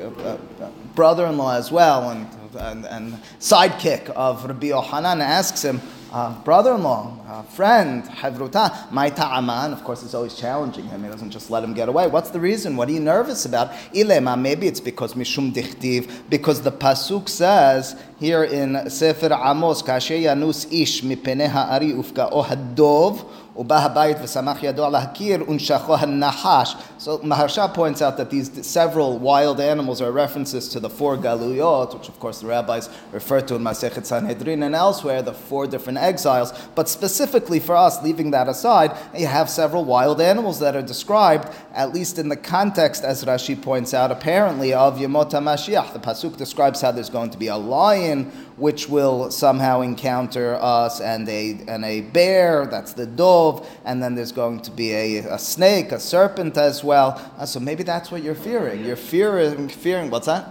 uh 0.00 0.70
brother-in-law 0.94 1.56
as 1.56 1.70
well, 1.70 2.08
and, 2.10 2.26
and, 2.58 2.86
and 2.86 3.12
sidekick 3.38 4.08
of 4.10 4.46
Rabbi 4.46 4.68
Yohanan, 4.68 5.20
asks 5.20 5.62
him, 5.62 5.82
uh, 6.14 6.32
brother-in-law, 6.44 7.18
uh, 7.26 7.42
friend, 7.42 8.04
Havruta, 8.04 8.88
my 8.92 9.10
ta'aman, 9.10 9.72
of 9.72 9.82
course, 9.82 10.04
is 10.04 10.14
always 10.14 10.36
challenging 10.36 10.84
him. 10.84 11.02
He 11.02 11.10
doesn't 11.10 11.32
just 11.32 11.50
let 11.50 11.64
him 11.64 11.74
get 11.74 11.88
away. 11.88 12.06
What's 12.06 12.30
the 12.30 12.38
reason? 12.38 12.76
What 12.76 12.88
are 12.88 12.92
you 12.92 13.00
nervous 13.00 13.46
about? 13.46 13.72
Ilema, 13.92 14.40
maybe 14.40 14.68
it's 14.68 14.78
because 14.78 15.14
Mishum 15.14 15.52
Dichtiv, 15.52 16.08
because 16.30 16.62
the 16.62 16.70
Pasuk 16.70 17.28
says 17.28 18.00
here 18.20 18.44
in 18.44 18.88
Sefer 18.88 19.26
Amos, 19.32 19.82
Kashe 19.82 20.22
Yanus 20.22 20.72
Ish 20.72 21.02
mipene 21.02 21.48
ha'ari 21.48 21.90
ufka 21.90 22.28
o 22.30 22.44
hadov, 22.44 23.28
ובא 23.55 23.77
הבית 23.77 24.17
ושמח 24.23 24.63
ידו 24.63 24.85
על 24.85 24.95
הקיר 24.95 25.43
ונשכו 25.47 25.95
הנחש. 25.95 26.75
So 26.97 27.17
Maharsha 27.19 27.73
points 27.73 28.01
out 28.01 28.17
that 28.17 28.29
these 28.29 28.49
several 28.65 29.17
wild 29.19 29.59
animals 29.59 30.01
are 30.01 30.11
references 30.11 30.67
to 30.69 30.79
the 30.79 30.89
four 30.89 31.17
galuyot, 31.17 31.93
which 31.93 32.09
of 32.09 32.19
course 32.19 32.39
the 32.41 32.47
rabbis 32.47 32.89
refer 33.11 33.41
to 33.41 33.55
in 33.55 33.63
Masechet 33.63 34.05
Sanhedrin 34.05 34.63
and 34.63 34.75
elsewhere, 34.75 35.21
the 35.21 35.33
four 35.33 35.67
different 35.67 35.99
exiles. 35.99 36.53
But 36.75 36.89
specifically 36.89 37.59
for 37.59 37.75
us, 37.75 38.03
leaving 38.03 38.31
that 38.31 38.47
aside, 38.47 38.91
you 39.17 39.27
have 39.27 39.49
several 39.49 39.85
wild 39.85 40.19
animals 40.21 40.59
that 40.59 40.75
are 40.75 40.81
described, 40.81 41.49
at 41.73 41.93
least 41.93 42.19
in 42.19 42.29
the 42.29 42.35
context, 42.35 43.03
as 43.03 43.23
Rashi 43.25 43.61
points 43.61 43.93
out, 43.93 44.11
apparently 44.11 44.73
of 44.73 44.97
Yemot 44.97 45.31
HaMashiach. 45.31 45.93
The 45.93 45.99
Pasuk 45.99 46.37
describes 46.37 46.81
how 46.81 46.91
there's 46.91 47.09
going 47.09 47.29
to 47.31 47.37
be 47.37 47.47
a 47.47 47.57
lion 47.57 48.31
which 48.56 48.88
will 48.88 49.30
somehow 49.30 49.80
encounter 49.80 50.56
us, 50.60 51.00
and 51.00 51.28
a, 51.28 51.58
and 51.66 51.84
a 51.84 52.02
bear, 52.02 52.66
that's 52.66 52.92
the 52.92 53.06
dov, 53.06 53.68
and 53.84 54.02
then 54.02 54.14
there's 54.14 54.32
going 54.32 54.60
to 54.60 54.70
be 54.70 54.92
a, 54.92 55.18
a 55.34 55.38
snake, 55.38 55.92
a 55.92 56.00
serpent 56.00 56.56
as 56.56 56.84
well. 56.84 57.20
Uh, 57.38 57.46
so 57.46 57.58
maybe 57.58 57.82
that's 57.82 58.10
what 58.10 58.22
you're 58.22 58.34
fearing. 58.34 58.84
You're 58.84 58.96
fearing, 58.96 59.68
fearing 59.68 60.10
what's 60.10 60.26
that? 60.26 60.48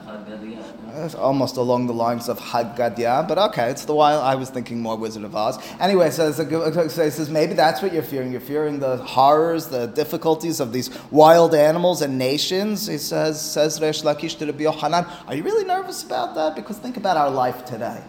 It's 0.96 1.16
almost 1.16 1.58
along 1.58 1.88
the 1.88 1.94
lines 1.94 2.30
of 2.30 2.38
Haggadah, 2.39 3.28
but 3.28 3.39
okay, 3.39 3.72
it's 3.72 3.84
the 3.84 3.96
wild. 3.96 4.24
I 4.24 4.36
was 4.36 4.52
thinking 4.52 4.80
more 4.80 4.96
Wizard 4.96 5.24
of 5.24 5.36
Oz. 5.36 5.58
Anyway, 5.80 6.12
so 6.12 6.28
it 6.28 6.92
says 6.92 7.30
maybe 7.32 7.56
that's 7.56 7.82
what 7.82 7.94
you're 7.94 8.04
fearing. 8.04 8.32
You're 8.32 8.42
fearing 8.42 8.78
the 8.78 8.98
horrors, 8.98 9.66
the 9.68 9.88
difficulties 9.88 10.60
of 10.60 10.72
these 10.72 10.92
wild 11.10 11.56
animals 11.56 12.04
and 12.04 12.20
nations. 12.20 12.86
He 12.86 13.00
says, 13.00 13.42
says 13.42 13.82
Resh 13.82 14.04
Lakish 14.04 14.38
to 14.38 14.46
Rabbi 14.46 14.63
Yohanan, 14.63 15.08
are 15.28 15.34
you 15.34 15.42
really 15.42 15.66
nervous 15.66 16.04
about 16.04 16.36
that? 16.36 16.56
Because 16.56 16.78
think 16.78 16.98
about 16.98 17.18
our 17.18 17.32
life 17.32 17.66
today. 17.66 18.03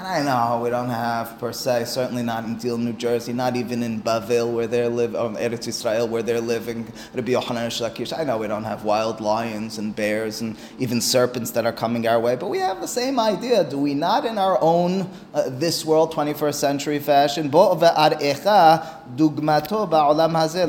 And 0.00 0.08
I 0.08 0.22
know 0.22 0.62
we 0.62 0.70
don't 0.70 0.88
have 0.88 1.38
per 1.38 1.52
se, 1.52 1.84
certainly 1.84 2.22
not 2.22 2.44
in 2.44 2.56
Deal, 2.56 2.78
New 2.78 2.94
Jersey, 2.94 3.34
not 3.34 3.54
even 3.54 3.82
in 3.82 4.00
Bavil 4.00 4.50
where 4.50 4.66
they're 4.66 4.88
living, 4.88 5.20
Eretz 5.36 5.68
Israel 5.68 6.08
where 6.08 6.22
they're 6.22 6.40
living. 6.40 6.90
Rabbi 7.12 7.32
Yochanan 7.32 7.68
Shlakish. 7.68 8.18
I 8.18 8.24
know 8.24 8.38
we 8.38 8.48
don't 8.48 8.64
have 8.64 8.82
wild 8.86 9.20
lions 9.20 9.76
and 9.76 9.94
bears 9.94 10.40
and 10.40 10.56
even 10.78 11.02
serpents 11.02 11.50
that 11.50 11.66
are 11.66 11.72
coming 11.72 12.08
our 12.08 12.18
way, 12.18 12.34
but 12.34 12.48
we 12.48 12.60
have 12.60 12.80
the 12.80 12.88
same 12.88 13.20
idea. 13.20 13.62
Do 13.62 13.76
we 13.76 13.92
not 13.92 14.24
in 14.24 14.38
our 14.38 14.56
own 14.62 15.06
uh, 15.34 15.50
this 15.50 15.84
world, 15.84 16.14
21st 16.14 16.54
century 16.54 16.98
fashion? 16.98 17.50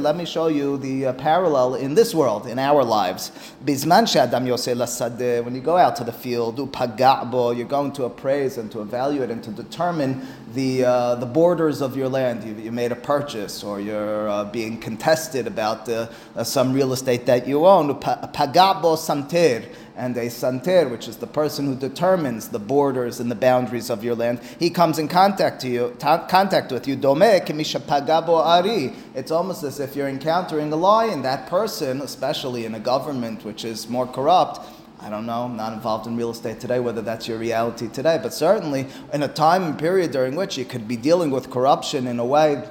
Let 0.02 0.16
me 0.18 0.26
show 0.26 0.48
you 0.48 0.78
the 0.78 1.06
uh, 1.06 1.14
parallel 1.14 1.76
in 1.76 1.94
this 1.94 2.14
world, 2.14 2.48
in 2.48 2.60
our 2.60 2.84
lives. 2.84 3.32
When 3.64 3.78
you 3.78 5.62
go 5.62 5.78
out 5.78 5.96
to 5.96 6.04
the 6.04 6.12
field, 6.12 6.58
you're 6.58 7.66
going 7.66 7.92
to 7.94 8.04
appraise 8.04 8.58
and 8.58 8.70
to 8.74 8.82
evaluate 8.82 9.21
and 9.30 9.44
to 9.44 9.52
determine 9.52 10.26
the, 10.54 10.86
uh, 10.86 11.16
the 11.16 11.26
borders 11.26 11.82
of 11.82 11.96
your 11.96 12.10
land. 12.10 12.44
You, 12.44 12.56
you 12.56 12.72
made 12.72 12.92
a 12.92 12.96
purchase 12.96 13.64
or 13.64 13.80
you're 13.80 14.30
uh, 14.30 14.46
being 14.46 14.80
contested 14.80 15.48
about 15.48 15.88
uh, 15.88 16.08
some 16.44 16.74
real 16.74 16.94
estate 16.94 17.26
that 17.28 17.48
you 17.48 17.66
own. 17.66 18.00
Pagabo 18.00 18.98
santer. 18.98 19.68
And 19.96 20.16
a 20.18 20.28
santer, 20.28 20.90
which 20.90 21.08
is 21.08 21.18
the 21.18 21.28
person 21.28 21.66
who 21.68 21.76
determines 21.76 22.48
the 22.48 22.60
borders 22.60 23.20
and 23.20 23.30
the 23.30 23.36
boundaries 23.36 23.90
of 23.90 24.04
your 24.04 24.16
land, 24.16 24.40
he 24.58 24.70
comes 24.70 24.98
in 24.98 25.08
contact 25.08 25.62
to 25.62 25.68
you, 25.68 25.96
contact 26.00 26.72
with 26.72 26.88
you. 26.88 26.96
Dome 26.96 27.20
pagabo 27.20 28.44
ari. 28.44 28.94
It's 29.14 29.32
almost 29.32 29.64
as 29.64 29.80
if 29.80 29.96
you're 29.96 30.08
encountering 30.08 30.72
a 30.72 30.76
lion. 30.76 31.22
That 31.22 31.48
person, 31.48 32.02
especially 32.02 32.66
in 32.66 32.74
a 32.74 32.80
government 32.80 33.44
which 33.44 33.66
is 33.66 33.90
more 33.90 34.08
corrupt, 34.08 34.66
I 35.02 35.10
don't 35.10 35.26
know, 35.26 35.46
I'm 35.46 35.58
not 35.58 35.74
involved 35.74 36.06
in 36.06 36.16
real 36.16 36.30
estate 36.30 36.60
today, 36.60 36.80
whether 36.80 37.02
that's 37.02 37.28
your 37.28 37.40
reality 37.40 37.88
today, 37.88 38.20
but 38.22 38.34
certainly 38.34 38.88
in 39.12 39.24
a 39.24 39.28
time 39.28 39.64
and 39.64 39.80
period 39.80 40.12
during 40.12 40.36
which 40.36 40.58
you 40.58 40.66
could 40.66 40.88
be 40.88 40.96
dealing 40.96 41.32
with 41.32 41.50
corruption 41.50 42.06
in 42.06 42.20
a 42.20 42.26
way 42.26 42.64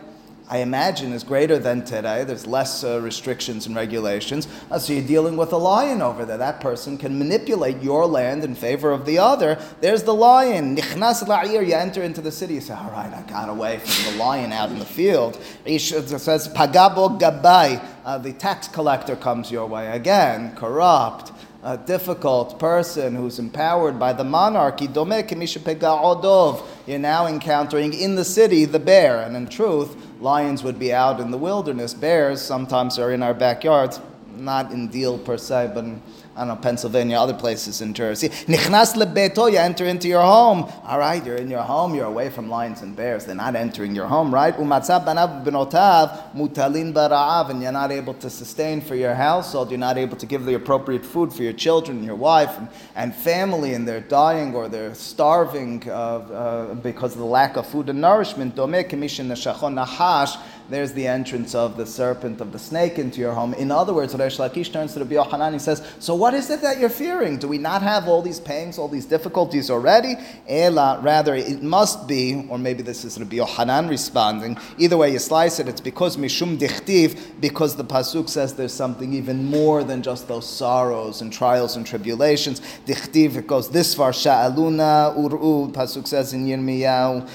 I 0.50 0.58
imagine 0.58 1.12
is 1.12 1.22
greater 1.22 1.60
than 1.60 1.84
today. 1.84 2.24
There's 2.24 2.44
less 2.44 2.82
uh, 2.82 3.00
restrictions 3.00 3.66
and 3.66 3.76
regulations. 3.76 4.48
Uh, 4.68 4.80
so 4.80 4.92
you're 4.92 5.06
dealing 5.06 5.36
with 5.36 5.52
a 5.52 5.56
lion 5.56 6.02
over 6.02 6.24
there. 6.24 6.38
That 6.38 6.60
person 6.60 6.98
can 6.98 7.16
manipulate 7.20 7.80
your 7.80 8.04
land 8.04 8.42
in 8.42 8.56
favor 8.56 8.90
of 8.90 9.06
the 9.06 9.16
other. 9.16 9.62
There's 9.80 10.02
the 10.02 10.12
lion. 10.12 10.76
Nichnas 10.76 11.22
la'ir. 11.22 11.64
You 11.64 11.74
enter 11.74 12.02
into 12.02 12.20
the 12.20 12.32
city. 12.32 12.54
You 12.54 12.60
say, 12.62 12.74
all 12.74 12.90
right, 12.90 13.14
I 13.14 13.22
got 13.30 13.48
away 13.48 13.78
from 13.78 14.12
the 14.12 14.18
lion 14.18 14.50
out 14.50 14.70
in 14.70 14.80
the 14.80 14.84
field. 14.84 15.40
It 15.64 15.78
says, 15.78 16.48
pagabo 16.48 17.20
gabai. 17.20 17.80
Uh, 18.04 18.18
the 18.18 18.32
tax 18.32 18.66
collector 18.66 19.14
comes 19.14 19.52
your 19.52 19.66
way 19.66 19.86
again, 19.92 20.56
corrupt 20.56 21.30
a 21.62 21.76
difficult 21.76 22.58
person 22.58 23.14
who's 23.14 23.38
empowered 23.38 23.98
by 23.98 24.14
the 24.14 24.24
monarchy, 24.24 24.86
Odov, 24.88 26.64
you're 26.86 26.98
now 26.98 27.26
encountering 27.26 27.92
in 27.92 28.14
the 28.14 28.24
city 28.24 28.64
the 28.64 28.78
bear. 28.78 29.20
And 29.20 29.36
in 29.36 29.46
truth, 29.46 29.94
lions 30.20 30.62
would 30.62 30.78
be 30.78 30.92
out 30.92 31.20
in 31.20 31.30
the 31.30 31.36
wilderness. 31.36 31.92
Bears 31.92 32.40
sometimes 32.40 32.98
are 32.98 33.12
in 33.12 33.22
our 33.22 33.34
backyards, 33.34 34.00
not 34.34 34.72
in 34.72 34.88
Deal 34.88 35.18
per 35.18 35.36
se, 35.36 35.72
but 35.74 35.84
in 35.84 36.00
I 36.36 36.40
don't 36.40 36.48
know, 36.48 36.56
Pennsylvania, 36.56 37.18
other 37.18 37.34
places 37.34 37.80
in 37.80 37.92
Jersey. 37.92 38.28
Nichnas 38.28 38.94
lebeto, 38.94 39.50
you 39.50 39.58
enter 39.58 39.84
into 39.84 40.06
your 40.06 40.22
home. 40.22 40.70
All 40.84 40.98
right, 40.98 41.24
you're 41.26 41.36
in 41.36 41.50
your 41.50 41.62
home, 41.62 41.94
you're 41.94 42.06
away 42.06 42.30
from 42.30 42.48
lions 42.48 42.82
and 42.82 42.94
bears. 42.94 43.26
They're 43.26 43.34
not 43.34 43.56
entering 43.56 43.96
your 43.96 44.06
home, 44.06 44.32
right? 44.32 44.56
Umatzab 44.56 45.04
banav 45.04 45.44
benotav 45.44 46.32
mutalin 46.32 46.92
bara'av, 46.92 47.50
and 47.50 47.60
you're 47.60 47.72
not 47.72 47.90
able 47.90 48.14
to 48.14 48.30
sustain 48.30 48.80
for 48.80 48.94
your 48.94 49.12
household. 49.12 49.70
You're 49.70 49.78
not 49.78 49.98
able 49.98 50.16
to 50.18 50.26
give 50.26 50.44
the 50.44 50.54
appropriate 50.54 51.04
food 51.04 51.32
for 51.32 51.42
your 51.42 51.52
children, 51.52 52.04
your 52.04 52.14
wife, 52.14 52.56
and, 52.58 52.68
and 52.94 53.14
family, 53.14 53.74
and 53.74 53.86
they're 53.86 54.00
dying 54.00 54.54
or 54.54 54.68
they're 54.68 54.94
starving 54.94 55.82
uh, 55.88 55.92
uh, 55.92 56.74
because 56.74 57.12
of 57.12 57.18
the 57.18 57.24
lack 57.24 57.56
of 57.56 57.66
food 57.66 57.88
and 57.88 58.00
nourishment. 58.00 58.54
Dome 58.54 58.84
kemishin 58.84 59.26
nahash 59.74 60.36
there's 60.70 60.92
the 60.92 61.06
entrance 61.06 61.54
of 61.54 61.76
the 61.76 61.84
serpent, 61.84 62.40
of 62.40 62.52
the 62.52 62.58
snake 62.58 62.98
into 62.98 63.20
your 63.20 63.32
home. 63.32 63.54
In 63.54 63.70
other 63.70 63.92
words, 63.92 64.14
Reish 64.14 64.38
Lakish 64.38 64.72
turns 64.72 64.92
to 64.94 65.04
the 65.04 65.14
Yochanan, 65.14 65.52
he 65.52 65.58
says, 65.58 65.86
So 65.98 66.14
what 66.14 66.32
is 66.32 66.48
it 66.50 66.62
that 66.62 66.78
you're 66.78 66.88
fearing? 66.88 67.38
Do 67.38 67.48
we 67.48 67.58
not 67.58 67.82
have 67.82 68.08
all 68.08 68.22
these 68.22 68.38
pangs, 68.38 68.78
all 68.78 68.88
these 68.88 69.04
difficulties 69.04 69.70
already? 69.70 70.14
Ela, 70.48 71.00
rather, 71.02 71.34
it 71.34 71.62
must 71.62 72.06
be, 72.06 72.46
or 72.48 72.58
maybe 72.58 72.82
this 72.82 73.04
is 73.04 73.18
Rabbi 73.18 73.36
Yochanan 73.36 73.88
responding. 73.88 74.56
Either 74.78 74.96
way 74.96 75.12
you 75.12 75.18
slice 75.18 75.58
it, 75.58 75.68
it's 75.68 75.80
because 75.80 76.16
Mishum 76.16 76.58
Dichtiv, 76.58 77.40
because 77.40 77.76
the 77.76 77.84
Pasuk 77.84 78.28
says 78.28 78.54
there's 78.54 78.72
something 78.72 79.12
even 79.12 79.44
more 79.44 79.82
than 79.82 80.02
just 80.02 80.28
those 80.28 80.48
sorrows 80.48 81.20
and 81.20 81.32
trials 81.32 81.76
and 81.76 81.84
tribulations. 81.86 82.60
Dichtiv, 82.86 83.36
it 83.36 83.46
goes 83.46 83.68
this 83.70 83.94
far, 83.94 84.12
Sha'aluna 84.12 85.16
Uru, 85.16 85.72
Pasuk 85.72 86.06
says 86.06 86.32
in 86.32 86.46
Yirmiyahu, 86.46 87.28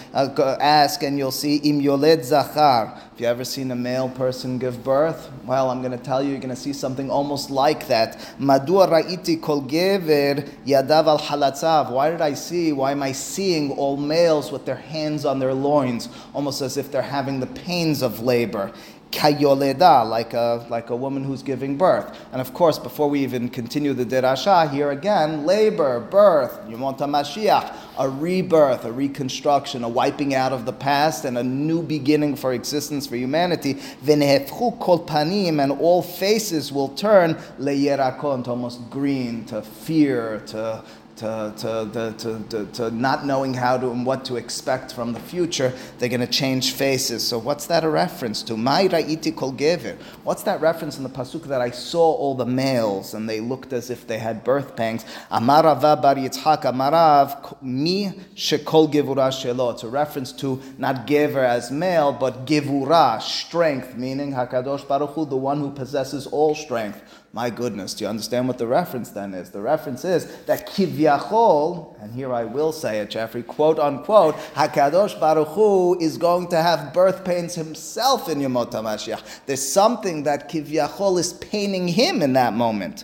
ask 0.62 1.04
and 1.04 1.18
you'll 1.18 1.32
see, 1.32 1.58
Im 1.58 1.82
Yoled 1.82 2.24
Zachar. 2.24 3.00
If 3.16 3.22
you 3.22 3.28
ever 3.28 3.46
seen 3.46 3.72
a 3.72 3.76
male 3.78 4.10
person 4.10 4.58
give 4.58 4.84
birth, 4.84 5.32
well, 5.46 5.70
I'm 5.70 5.80
going 5.80 5.98
to 5.98 6.04
tell 6.04 6.22
you, 6.22 6.32
you're 6.32 6.40
going 6.40 6.50
to 6.50 6.56
see 6.62 6.74
something 6.74 7.10
almost 7.10 7.50
like 7.50 7.88
that. 7.88 8.18
Madua 8.42 8.90
ra'iti 8.90 9.42
kol 9.42 9.62
gever 9.62 10.46
yadav. 10.66 11.92
Why 11.92 12.10
did 12.10 12.20
I 12.20 12.34
see? 12.34 12.74
Why 12.74 12.92
am 12.92 13.02
I 13.02 13.14
seeing 13.14 13.72
all 13.72 13.96
males 13.96 14.52
with 14.52 14.66
their 14.66 14.76
hands 14.76 15.24
on 15.24 15.40
their 15.40 15.54
loins, 15.54 16.10
almost 16.34 16.62
as 16.62 16.76
if 16.76 16.92
they're 16.92 17.02
having 17.02 17.40
the 17.40 17.48
pains 17.48 18.02
of 18.02 18.20
labor? 18.20 18.74
kayoleda, 19.12 20.08
like 20.10 20.34
a, 20.34 20.66
like 20.70 20.90
a 20.90 20.96
woman 20.96 21.24
who's 21.24 21.42
giving 21.42 21.78
birth. 21.78 22.20
And 22.34 22.42
of 22.42 22.54
course, 22.54 22.78
before 22.78 23.10
we 23.10 23.22
even 23.22 23.48
continue 23.48 23.94
the 23.94 24.06
derasha, 24.06 24.70
here 24.72 24.92
again, 24.92 25.46
labor, 25.46 26.02
birth, 26.02 26.60
Yomot 26.68 26.98
Mashiach, 26.98 27.74
a 27.98 28.10
rebirth, 28.10 28.86
a 28.86 28.92
reconstruction, 28.92 29.84
a 29.84 29.90
wiping 29.90 30.34
out 30.34 30.52
of 30.52 30.66
the 30.66 30.74
past, 30.74 31.26
and 31.26 31.38
a 31.38 31.44
new 31.44 31.82
beginning 31.82 32.36
for 32.36 32.54
existence 32.54 33.08
for 33.08 33.16
humanity. 33.16 33.76
V'nehefchu 34.04 34.80
kol 34.80 35.06
panim, 35.06 35.62
and 35.62 35.72
all 35.72 36.02
faces 36.02 36.72
will 36.72 36.90
turn 36.90 37.36
leyerakon, 37.60 38.44
to 38.44 38.50
almost 38.50 38.90
green, 38.90 39.46
to 39.46 39.62
fear, 39.62 40.42
to 40.48 40.84
to, 41.18 41.54
to, 41.58 42.14
to, 42.18 42.44
to, 42.50 42.66
to, 42.74 42.92
not 42.92 43.26
knowing 43.26 43.54
how 43.54 43.78
to 43.78 43.92
and 43.92 44.06
what 44.06 44.26
to 44.26 44.36
expect 44.36 44.94
from 44.94 45.14
the 45.14 45.20
future, 45.20 45.74
they're 45.98 46.10
going 46.10 46.22
to 46.22 46.28
change 46.28 46.74
faces. 46.74 47.26
So 47.26 47.38
what's 47.40 47.68
that 47.68 47.84
a 47.84 47.90
reference 47.90 48.44
to? 48.44 48.58
Mai 48.58 48.88
ra'iti 48.88 49.36
kol 49.36 49.54
gever. 49.54 49.96
What's 50.24 50.44
that 50.44 50.62
reference 50.62 50.98
in 50.98 51.04
the 51.04 51.10
pasuk 51.10 51.44
that 51.44 51.62
I 51.62 51.72
saw 51.72 52.14
all 52.14 52.36
the 52.36 52.46
males 52.46 53.14
and 53.14 53.30
they 53.30 53.40
looked 53.40 53.74
as 53.74 53.90
if 53.90 54.08
they 54.08 54.20
had 54.20 54.44
birth 54.44 54.76
pangs? 54.76 55.06
Amarava 55.32 56.02
bar 56.02 56.16
Yitzhak 56.16 56.64
amarav 56.64 57.62
mi 57.62 58.12
shekol 58.36 58.92
gevura 58.92 59.30
shelo. 59.30 59.74
It's 59.74 59.84
a 59.84 59.90
reference 59.90 60.32
to 60.34 60.62
not 60.78 61.08
gever 61.08 61.44
as 61.44 61.72
male, 61.72 62.12
but 62.12 62.46
gevura, 62.46 63.22
strength, 63.22 63.96
meaning 63.96 64.34
Hakadosh 64.34 64.88
Baruch 64.88 65.12
Hu, 65.12 65.26
the 65.26 65.38
one 65.38 65.60
who 65.60 65.72
possesses 65.72 66.28
all 66.28 66.56
strength. 66.56 67.02
My 67.36 67.50
goodness, 67.50 67.94
do 67.94 68.06
you 68.06 68.10
understand 68.10 68.48
what 68.48 68.58
the 68.58 68.66
reference 68.66 69.10
then 69.10 69.34
is? 69.34 69.50
The 69.50 69.60
reference 69.60 70.06
is 70.06 70.34
that 70.46 70.70
kivyachol, 70.70 72.02
and 72.02 72.14
here 72.14 72.34
I 72.34 72.46
will 72.46 72.72
say 72.72 73.00
it, 73.00 73.10
Jeffrey, 73.10 73.44
quote 73.44 73.78
unquote, 73.78 74.36
Hakadosh 74.54 75.20
Baruch 75.20 75.50
Hu 75.50 76.00
is 76.00 76.18
going 76.18 76.48
to 76.48 76.62
have 76.62 76.94
birth 76.94 77.26
pains 77.26 77.54
himself 77.54 78.30
in 78.30 78.40
Yomot 78.40 78.72
HaMashiach. 78.72 79.22
There's 79.48 79.68
something 79.68 80.24
that 80.24 80.50
kivyachol 80.50 81.20
is 81.20 81.34
paining 81.34 81.90
him 81.90 82.22
in 82.22 82.32
that 82.34 82.54
moment. 82.54 83.04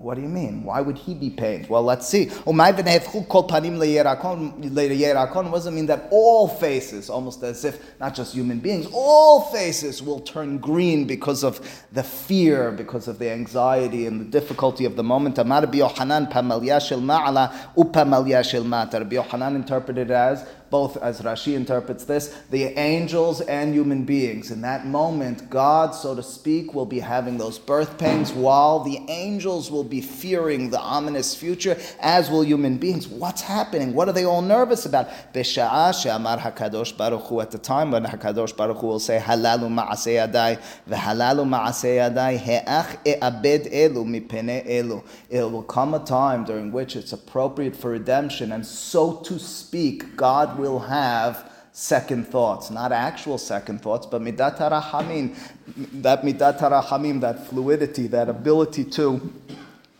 What 0.00 0.14
do 0.14 0.20
you 0.22 0.28
mean? 0.28 0.62
Why 0.62 0.80
would 0.80 0.96
he 0.96 1.12
be 1.12 1.28
pained? 1.28 1.68
Well, 1.68 1.82
let's 1.82 2.06
see. 2.06 2.26
What 2.44 2.56
does 2.56 2.78
it 5.66 5.70
mean 5.72 5.86
that 5.86 6.08
all 6.12 6.46
faces, 6.46 7.10
almost 7.10 7.42
as 7.42 7.64
if 7.64 7.98
not 7.98 8.14
just 8.14 8.32
human 8.32 8.60
beings, 8.60 8.86
all 8.92 9.40
faces 9.52 10.00
will 10.00 10.20
turn 10.20 10.58
green 10.58 11.04
because 11.04 11.42
of 11.42 11.60
the 11.90 12.04
fear, 12.04 12.70
because 12.70 13.08
of 13.08 13.18
the 13.18 13.28
anxiety 13.28 14.06
and 14.06 14.20
the 14.20 14.24
difficulty 14.24 14.84
of 14.84 14.94
the 14.94 15.02
moment? 15.02 15.36
Rabbi 15.36 15.78
Yochanan 19.16 19.54
interpreted 19.56 20.10
it 20.10 20.14
as 20.14 20.46
both 20.70 20.96
as 20.98 21.20
Rashi 21.20 21.54
interprets 21.54 22.04
this, 22.04 22.34
the 22.50 22.64
angels 22.78 23.40
and 23.40 23.74
human 23.74 24.04
beings. 24.04 24.50
In 24.50 24.60
that 24.62 24.86
moment, 24.86 25.48
God, 25.50 25.94
so 25.94 26.14
to 26.14 26.22
speak, 26.22 26.74
will 26.74 26.86
be 26.86 27.00
having 27.00 27.38
those 27.38 27.58
birth 27.58 27.98
pains 27.98 28.32
while 28.32 28.80
the 28.80 29.00
angels 29.08 29.70
will 29.70 29.84
be 29.84 30.00
fearing 30.00 30.70
the 30.70 30.80
ominous 30.80 31.34
future, 31.34 31.78
as 32.00 32.30
will 32.30 32.44
human 32.44 32.76
beings. 32.76 33.08
What's 33.08 33.42
happening? 33.42 33.94
What 33.94 34.08
are 34.08 34.12
they 34.12 34.24
all 34.24 34.42
nervous 34.42 34.86
about? 34.86 35.08
Besha'ah 35.32 36.02
she'amar 36.02 36.38
HaKadosh 36.38 36.96
Baruch 36.96 37.26
Hu 37.26 37.40
at 37.40 37.50
the 37.50 37.58
time 37.58 37.90
when 37.90 38.04
HaKadosh 38.04 38.56
Baruch 38.56 38.78
Hu 38.78 38.86
will 38.86 39.00
say, 39.00 39.18
Halalu 39.18 39.68
ma'aseh 39.68 40.26
yadai, 40.26 40.60
v'halalu 40.88 41.46
ma'aseh 41.48 42.12
yadai, 42.12 42.38
he'ach 42.38 42.98
e'abed 43.06 43.72
elu 43.72 44.04
mipene 44.04 44.66
elu. 44.66 45.04
It 45.30 45.42
will 45.42 45.62
come 45.62 45.94
a 45.94 46.04
time 46.04 46.44
during 46.44 46.72
which 46.72 46.96
it's 46.96 47.12
appropriate 47.12 47.76
for 47.76 47.90
redemption, 47.90 48.52
and 48.52 48.66
so 48.66 49.16
to 49.16 49.38
speak, 49.38 50.16
God 50.16 50.57
will 50.58 50.80
have 50.80 51.50
second 51.72 52.26
thoughts, 52.26 52.70
not 52.70 52.90
actual 52.92 53.38
second 53.38 53.80
thoughts, 53.80 54.04
but 54.04 54.20
midat 54.20 54.58
rahamim, 54.58 55.36
that 56.02 56.22
midat 56.22 56.58
rahamim, 56.58 57.20
that 57.20 57.46
fluidity, 57.46 58.08
that 58.08 58.28
ability 58.28 58.84
to 58.84 59.32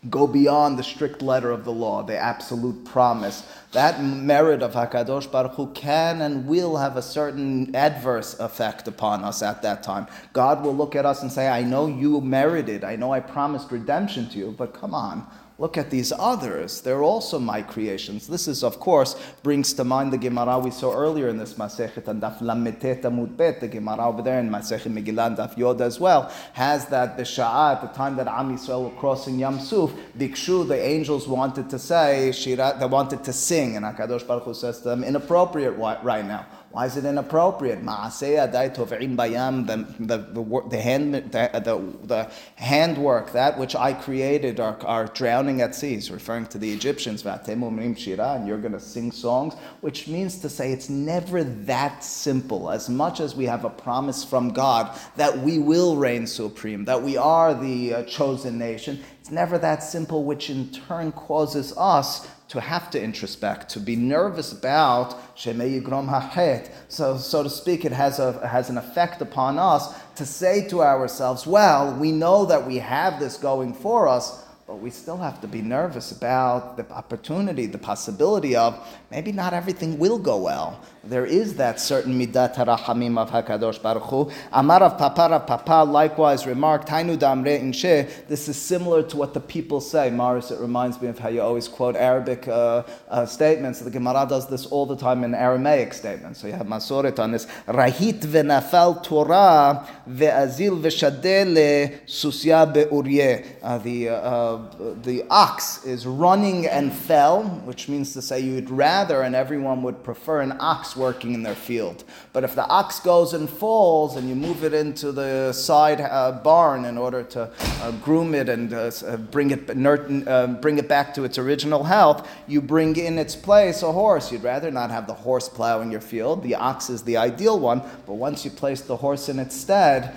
go 0.09 0.27
beyond 0.27 0.79
the 0.79 0.83
strict 0.83 1.21
letter 1.21 1.51
of 1.51 1.65
the 1.65 1.71
law, 1.71 2.01
the 2.03 2.17
absolute 2.17 2.85
promise. 2.85 3.43
That 3.73 4.01
merit 4.01 4.61
of 4.61 4.73
Hakadosh 4.73 5.29
Baruch 5.29 5.53
Hu 5.55 5.67
can 5.73 6.21
and 6.21 6.47
will 6.47 6.77
have 6.77 6.95
a 6.95 7.01
certain 7.01 7.75
adverse 7.75 8.39
effect 8.39 8.87
upon 8.87 9.23
us 9.23 9.41
at 9.41 9.61
that 9.61 9.83
time. 9.83 10.07
God 10.31 10.63
will 10.63 10.75
look 10.75 10.95
at 10.95 11.05
us 11.05 11.21
and 11.21 11.31
say, 11.31 11.49
"I 11.49 11.63
know 11.63 11.87
you 11.87 12.21
merited. 12.21 12.83
I 12.83 12.95
know 12.95 13.11
I 13.13 13.19
promised 13.19 13.71
redemption 13.71 14.29
to 14.29 14.37
you, 14.37 14.55
but 14.57 14.73
come 14.73 14.95
on." 14.95 15.27
Look 15.59 15.77
at 15.77 15.89
these 15.89 16.13
others. 16.17 16.79
They're 16.79 17.03
also 17.03 17.37
my 17.37 17.61
creations. 17.61 18.27
This 18.27 18.47
is, 18.47 18.63
of 18.63 18.79
course, 18.79 19.17
brings 19.43 19.73
to 19.73 19.83
mind 19.83 20.13
the 20.13 20.17
Gemara 20.17 20.57
we 20.57 20.71
saw 20.71 20.95
earlier 20.95 21.27
in 21.27 21.37
this 21.37 21.55
Masechet 21.55 22.07
and 22.07 22.21
Daf 22.21 22.39
Lametet 22.39 23.01
Amud 23.01 23.35
Bet. 23.35 23.59
The 23.59 23.67
Gemara 23.67 24.07
over 24.07 24.21
there 24.21 24.39
in 24.39 24.49
Masechet 24.49 24.89
Megillah 24.89 25.35
Daf 25.35 25.57
Yod 25.57 25.81
as 25.81 25.99
well 25.99 26.31
has 26.53 26.85
that 26.85 27.17
the 27.17 27.23
Sha'ah, 27.23 27.75
at 27.75 27.81
the 27.81 27.87
time 27.89 28.15
that 28.15 28.27
Am 28.29 28.57
Yisrael 28.57 28.85
were 28.85 28.97
crossing 29.01 29.37
Yam 29.37 29.59
Suf, 29.59 29.91
Bikshu, 30.17 30.65
the 30.65 30.81
angels 30.81 31.27
wanted 31.27 31.69
to 31.69 31.77
say, 31.77 32.31
Shira, 32.31 32.77
they 32.79 32.85
wanted 32.85 33.25
to 33.25 33.33
sing, 33.33 33.75
and 33.75 33.85
Hakadosh 33.85 34.25
Baruch 34.25 34.43
Hu 34.43 34.53
says 34.53 34.77
to 34.77 34.85
them, 34.85 35.03
inappropriate 35.03 35.75
right 35.77 36.25
now. 36.25 36.45
Why 36.71 36.85
is 36.85 36.97
it 36.97 37.05
inappropriate? 37.05 37.83
bayam, 37.83 39.65
the, 39.65 39.77
the, 40.05 40.69
the, 40.69 40.81
hand, 40.81 41.15
the, 41.15 41.21
the, 41.21 42.07
the 42.07 42.31
handwork, 42.55 43.31
that 43.31 43.57
which 43.57 43.75
I 43.75 43.93
created, 43.93 44.59
are, 44.59 44.77
are 44.85 45.07
drowning 45.07 45.61
at 45.61 45.73
sea. 45.73 45.95
He's 45.95 46.11
referring 46.11 46.45
to 46.47 46.59
the 46.59 46.71
Egyptians. 46.71 47.23
shira, 47.23 48.33
And 48.33 48.47
you're 48.47 48.59
going 48.59 48.73
to 48.73 48.79
sing 48.79 49.11
songs, 49.11 49.55
which 49.81 50.07
means 50.07 50.37
to 50.41 50.49
say 50.49 50.71
it's 50.71 50.89
never 50.89 51.43
that 51.43 52.03
simple. 52.03 52.69
As 52.69 52.87
much 52.87 53.19
as 53.19 53.35
we 53.35 53.45
have 53.45 53.65
a 53.65 53.69
promise 53.71 54.23
from 54.23 54.49
God 54.49 54.95
that 55.15 55.39
we 55.39 55.57
will 55.57 55.95
reign 55.95 56.27
supreme, 56.27 56.85
that 56.85 57.01
we 57.01 57.17
are 57.17 57.55
the 57.55 57.95
uh, 57.95 58.03
chosen 58.03 58.59
nation, 58.59 59.03
it's 59.19 59.31
never 59.31 59.57
that 59.57 59.81
simple, 59.81 60.23
which 60.23 60.51
in 60.51 60.69
turn 60.69 61.11
causes 61.13 61.73
us 61.77 62.27
to 62.49 62.59
have 62.59 62.89
to 62.91 63.01
introspect, 63.01 63.69
to 63.69 63.79
be 63.79 63.95
nervous 63.95 64.51
about. 64.51 65.15
So, 65.37 67.17
so 67.17 67.43
to 67.43 67.49
speak, 67.49 67.85
it 67.85 67.91
has, 67.91 68.19
a, 68.19 68.47
has 68.47 68.69
an 68.69 68.77
effect 68.77 69.21
upon 69.21 69.59
us 69.59 69.93
to 70.15 70.25
say 70.25 70.67
to 70.69 70.81
ourselves, 70.81 71.45
well, 71.45 71.95
we 71.95 72.11
know 72.11 72.45
that 72.45 72.65
we 72.65 72.77
have 72.77 73.19
this 73.19 73.37
going 73.37 73.73
for 73.73 74.07
us, 74.07 74.43
but 74.65 74.79
we 74.79 74.89
still 74.89 75.17
have 75.17 75.39
to 75.41 75.47
be 75.47 75.61
nervous 75.61 76.11
about 76.11 76.75
the 76.75 76.89
opportunity, 76.91 77.67
the 77.67 77.77
possibility 77.77 78.55
of 78.55 78.79
maybe 79.11 79.31
not 79.31 79.53
everything 79.53 79.99
will 79.99 80.17
go 80.17 80.37
well. 80.37 80.83
There 81.09 81.25
is 81.25 81.55
that 81.55 81.79
certain 81.79 82.19
midat 82.19 82.55
harachamim 82.55 83.17
of 83.17 83.31
Hakadosh 83.31 83.81
Baruch 83.81 84.03
Hu. 84.03 84.31
Amar 84.51 84.81
Rav 84.81 84.95
Papa 84.95 85.83
likewise 85.83 86.45
remarked, 86.45 86.87
Tainu 86.87 87.17
damre 87.17 87.59
inshe. 87.59 88.07
This 88.27 88.47
is 88.47 88.61
similar 88.61 89.01
to 89.01 89.17
what 89.17 89.33
the 89.33 89.39
people 89.39 89.81
say. 89.81 90.11
Maris, 90.11 90.51
it 90.51 90.59
reminds 90.59 91.01
me 91.01 91.07
of 91.07 91.17
how 91.17 91.29
you 91.29 91.41
always 91.41 91.67
quote 91.67 91.95
Arabic 91.95 92.47
uh, 92.47 92.83
uh, 93.09 93.25
statements. 93.25 93.79
The 93.79 93.89
Gemara 93.89 94.27
does 94.29 94.47
this 94.49 94.67
all 94.67 94.85
the 94.85 94.95
time 94.95 95.23
in 95.23 95.33
Aramaic 95.33 95.95
statements. 95.95 96.41
So 96.41 96.47
you 96.47 96.53
have 96.53 96.67
Masoret 96.67 97.17
on 97.17 97.31
this. 97.31 97.47
Rahit 97.67 98.19
venafal 98.19 99.01
Torah 99.01 99.87
ve'azil 100.07 100.79
v'shadele 100.79 102.05
susya 102.05 102.71
be'uryeh. 102.71 103.47
Uh, 103.63 103.77
the 103.79 104.09
uh, 104.09 104.57
the 105.01 105.25
ox 105.31 105.83
is 105.85 106.05
running 106.05 106.67
and 106.67 106.93
fell, 106.93 107.45
which 107.65 107.89
means 107.89 108.13
to 108.13 108.21
say 108.21 108.39
you'd 108.39 108.69
rather 108.69 109.23
and 109.23 109.33
everyone 109.33 109.81
would 109.81 110.03
prefer 110.03 110.41
an 110.41 110.55
ox 110.59 110.95
working 110.99 111.33
in 111.33 111.41
their 111.41 111.55
field. 111.55 112.03
But 112.33 112.43
if 112.43 112.53
the 112.53 112.67
ox 112.67 112.99
goes 112.99 113.33
and 113.33 113.49
falls 113.49 114.15
and 114.17 114.27
you 114.27 114.35
move 114.35 114.63
it 114.63 114.73
into 114.73 115.11
the 115.11 115.53
side 115.53 116.01
uh, 116.01 116.33
barn 116.43 116.85
in 116.85 116.97
order 116.97 117.23
to 117.23 117.49
uh, 117.81 117.91
groom 118.03 118.35
it 118.35 118.49
and 118.49 118.73
uh, 118.73 118.91
uh 119.07 119.17
bring, 119.17 119.51
it, 119.51 119.69
uh, 119.69 120.47
bring 120.47 120.77
it 120.77 120.87
back 120.87 121.13
to 121.15 121.23
its 121.23 121.37
original 121.37 121.83
health, 121.83 122.29
you 122.47 122.61
bring 122.61 122.95
in 122.97 123.17
its 123.17 123.35
place 123.35 123.81
a 123.81 123.91
horse. 123.91 124.31
You'd 124.31 124.43
rather 124.43 124.69
not 124.69 124.91
have 124.91 125.07
the 125.07 125.13
horse 125.13 125.47
plowing 125.47 125.91
your 125.91 126.01
field. 126.01 126.43
The 126.43 126.55
ox 126.55 126.89
is 126.89 127.03
the 127.03 127.17
ideal 127.17 127.57
one, 127.57 127.81
but 128.05 128.15
once 128.15 128.43
you 128.43 128.51
place 128.51 128.81
the 128.81 128.97
horse 128.97 129.29
in 129.29 129.39
its 129.39 129.55
stead, 129.55 130.15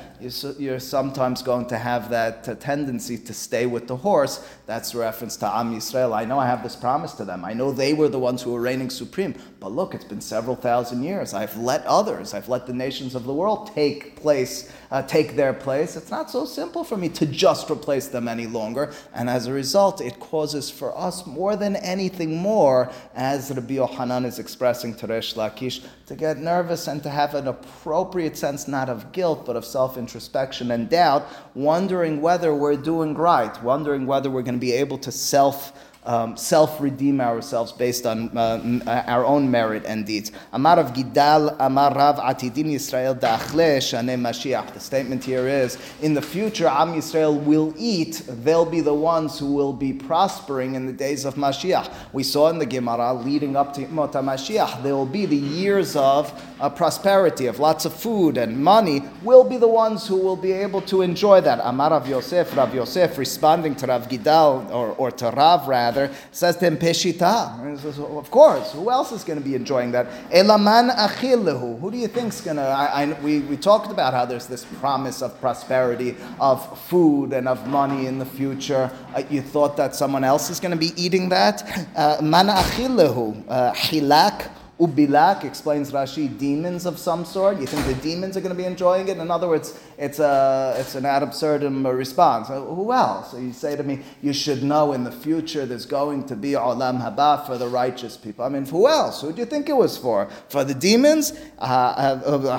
you're 0.59 0.79
sometimes 0.79 1.43
going 1.43 1.67
to 1.67 1.79
have 1.79 2.11
that 2.11 2.49
uh, 2.49 2.55
tendency 2.55 3.19
to 3.19 3.35
stay 3.35 3.67
with 3.67 3.89
the 3.89 3.97
horse. 3.97 4.47
That's 4.67 4.95
reference 4.95 5.37
to 5.39 5.47
Am 5.47 5.75
Yisrael. 5.75 6.15
I 6.15 6.25
know 6.25 6.39
I 6.39 6.47
have 6.47 6.63
this 6.63 6.77
promise 6.77 7.13
to 7.15 7.25
them. 7.25 7.45
I 7.45 7.53
know 7.53 7.73
they 7.73 7.93
were 7.93 8.09
the 8.09 8.19
ones 8.19 8.43
who 8.43 8.53
were 8.53 8.61
reigning 8.61 8.91
supreme. 8.91 9.35
But 9.59 9.73
look, 9.73 9.95
it's 9.95 10.05
been 10.05 10.21
several 10.21 10.57
thousand 10.57 11.03
years. 11.03 11.35
I've 11.35 11.57
let 11.57 11.85
others, 11.87 12.35
I've 12.35 12.49
let 12.49 12.67
the 12.67 12.73
nations 12.73 13.15
of 13.15 13.25
the 13.25 13.35
world 13.35 13.73
take 13.75 14.17
place, 14.17 14.73
uh, 14.93 15.01
take 15.01 15.37
their 15.37 15.55
place. 15.55 15.97
It's 15.97 16.11
not 16.11 16.31
so 16.31 16.45
simple 16.45 16.85
for 16.85 16.99
me 16.99 17.09
to 17.09 17.25
just 17.25 17.71
replace 17.71 18.09
them 18.09 18.29
any 18.29 18.47
longer. 18.47 18.93
And 19.15 19.31
as 19.31 19.47
a 19.47 19.53
result, 19.53 20.03
it 20.03 20.21
causes 20.21 20.71
for 20.71 20.97
us 20.97 21.27
more 21.27 21.57
than 21.57 21.77
anything 21.77 22.37
more, 22.37 22.93
as 23.15 23.51
Rabbi 23.51 23.75
Yohanan 23.75 24.27
is 24.27 24.39
expressing 24.39 24.95
to 24.97 25.07
Resh 25.07 25.33
Lakish, 25.35 25.83
to 26.07 26.15
get 26.15 26.37
nervous 26.37 26.89
and 26.89 27.03
to 27.05 27.09
have 27.09 27.35
an 27.35 27.49
appropriate 27.49 28.37
sense 28.37 28.69
not 28.69 28.91
of 28.91 29.13
guilt, 29.13 29.47
but 29.47 29.57
of 29.57 29.65
self 29.65 29.97
introspection 29.97 30.71
and 30.71 30.91
doubt, 30.91 31.27
wondering 31.55 32.21
whether 32.21 32.55
we're 32.55 32.77
doing 32.77 33.15
right, 33.15 33.63
wondering 33.63 34.07
whether 34.07 34.29
we're 34.29 34.43
going 34.43 34.61
to 34.61 34.61
be 34.61 34.73
able 34.73 34.99
to 34.99 35.11
self 35.11 35.73
um, 36.05 36.37
self 36.37 36.81
redeem 36.81 37.21
ourselves 37.21 37.73
based 37.73 38.07
on 38.07 38.37
uh, 38.37 39.05
our 39.07 39.25
own 39.25 39.51
merit 39.51 39.85
and 39.87 40.05
deeds. 40.05 40.33
Amar 40.53 40.79
Rav 40.79 40.93
Gidal, 40.93 41.57
Amar 41.61 41.95
Rav 41.95 42.17
Atidin 42.17 42.73
Yisrael 42.73 43.19
Da'achle 43.19 43.81
Shane 43.81 44.19
Mashiach. 44.19 44.73
The 44.75 44.81
statement 44.81 45.23
here 45.25 45.47
is 45.47 45.79
in 46.01 46.15
the 46.15 46.23
future, 46.23 46.67
Am 46.67 46.95
Yisrael 46.95 47.43
will 47.45 47.73
eat, 47.77 48.23
they'll 48.29 48.67
be 48.67 48.81
the 48.81 48.95
ones 48.95 49.39
who 49.39 49.53
will 49.53 49.73
be 49.73 49.93
prospering 49.93 50.75
in 50.75 50.87
the 50.87 50.93
days 50.93 51.25
of 51.25 51.37
Mashiach. 51.37 51.93
We 52.13 52.25
saw 52.25 52.49
in 52.49 52.59
the 52.59 52.67
Gemara 52.67 53.15
leading 53.15 53.55
up 53.55 53.73
to 53.75 53.87
Mota 53.89 54.19
Mashiach, 54.19 54.83
there 54.83 54.97
will 54.97 55.07
be 55.07 55.27
the 55.27 55.37
years 55.37 55.95
of 55.95 56.33
uh, 56.61 56.69
prosperity, 56.69 57.47
of 57.47 57.61
lots 57.61 57.85
of 57.85 57.95
food 57.95 58.39
and 58.39 58.63
money, 58.63 59.03
will 59.23 59.45
be 59.45 59.57
the 59.57 59.69
ones 59.69 60.07
who 60.07 60.17
will 60.17 60.37
be 60.37 60.53
able 60.53 60.81
to 60.83 61.03
enjoy 61.03 61.41
that. 61.41 61.61
Amar 61.63 61.91
Rav 61.91 62.09
Yosef, 62.09 62.57
Rav 62.57 62.75
Yosef 62.75 63.17
responding 63.19 63.77
to 63.77 63.87
Rav 63.87 64.09
Gidal, 64.09 64.69
or, 64.71 64.91
or 64.93 65.11
to 65.13 65.31
Rav 65.31 65.69
rather 65.69 65.92
rather, 65.93 66.15
says 66.31 66.57
to 66.57 66.67
him, 66.67 66.77
Peshita. 66.77 67.81
Says, 67.81 67.99
well, 67.99 68.19
of 68.19 68.31
course, 68.31 68.73
who 68.73 68.91
else 68.91 69.13
is 69.13 69.25
going 69.25 69.39
to 69.39 69.45
be 69.45 69.55
enjoying 69.55 69.93
that? 69.93 70.07
Elaman 70.31 70.95
achillehu. 70.95 71.81
Who 71.81 71.91
do 71.91 71.97
you 71.97 72.09
think 72.09 72.33
is 72.33 72.41
going 72.41 72.57
to? 72.57 73.17
We, 73.23 73.41
we 73.41 73.57
talked 73.57 73.91
about 73.91 74.15
how 74.15 74.25
there's 74.25 74.47
this 74.47 74.65
promise 74.65 75.23
of 75.23 75.39
prosperity, 75.41 76.17
of 76.41 76.79
food, 76.89 77.33
and 77.33 77.49
of 77.49 77.67
money 77.67 78.07
in 78.07 78.19
the 78.19 78.27
future. 78.27 78.91
Uh, 79.15 79.23
you 79.31 79.43
thought 79.43 79.77
that 79.77 79.95
someone 79.95 80.25
else 80.25 80.51
is 80.51 80.61
going 80.61 80.73
to 80.73 80.77
be 80.77 80.93
eating 80.97 81.29
that? 81.31 81.63
Uh, 81.97 82.19
man 82.23 82.47
achillehu. 82.47 83.45
Uh, 83.49 83.73
hilak 83.73 84.51
Ubilak 84.83 85.45
explains 85.45 85.93
Rashi, 85.93 86.27
demons 86.39 86.87
of 86.87 86.99
some 86.99 87.25
sort. 87.25 87.61
You 87.61 87.67
think 87.67 87.87
the 87.87 88.03
demons 88.03 88.37
are 88.37 88.41
going 88.41 88.57
to 88.57 88.61
be 88.61 88.65
enjoying 88.65 89.07
it? 89.07 89.17
In 89.17 89.31
other 89.31 89.47
words, 89.47 89.79
it's, 90.03 90.19
a, 90.19 90.75
it's 90.79 90.97
an 90.97 91.07
ad 91.07 91.23
absurdum 91.23 91.87
response. 91.87 92.51
Uh, 92.51 92.61
who 92.61 92.93
else? 92.93 93.31
So 93.31 93.39
you 93.39 93.53
say 93.53 93.77
to 93.77 93.85
me, 93.85 94.01
you 94.21 94.33
should 94.33 94.65
know 94.65 94.93
in 94.95 95.05
the 95.05 95.13
future 95.13 95.65
there's 95.65 95.87
going 95.87 96.25
to 96.25 96.35
be 96.35 96.53
olam 96.53 97.01
haba 97.01 97.47
for 97.47 97.57
the 97.57 97.69
righteous 97.69 98.17
people. 98.17 98.45
I 98.45 98.49
mean, 98.49 98.67
who 98.67 98.89
else? 98.89 99.21
Who 99.21 99.33
do 99.33 99.39
you 99.39 99.47
think 99.47 99.69
it 99.69 99.77
was 99.77 99.97
for? 99.97 100.29
For 100.49 100.65
the 100.65 100.75
demons? 100.75 101.33
Uh, 101.57 101.63
uh, 101.63 102.59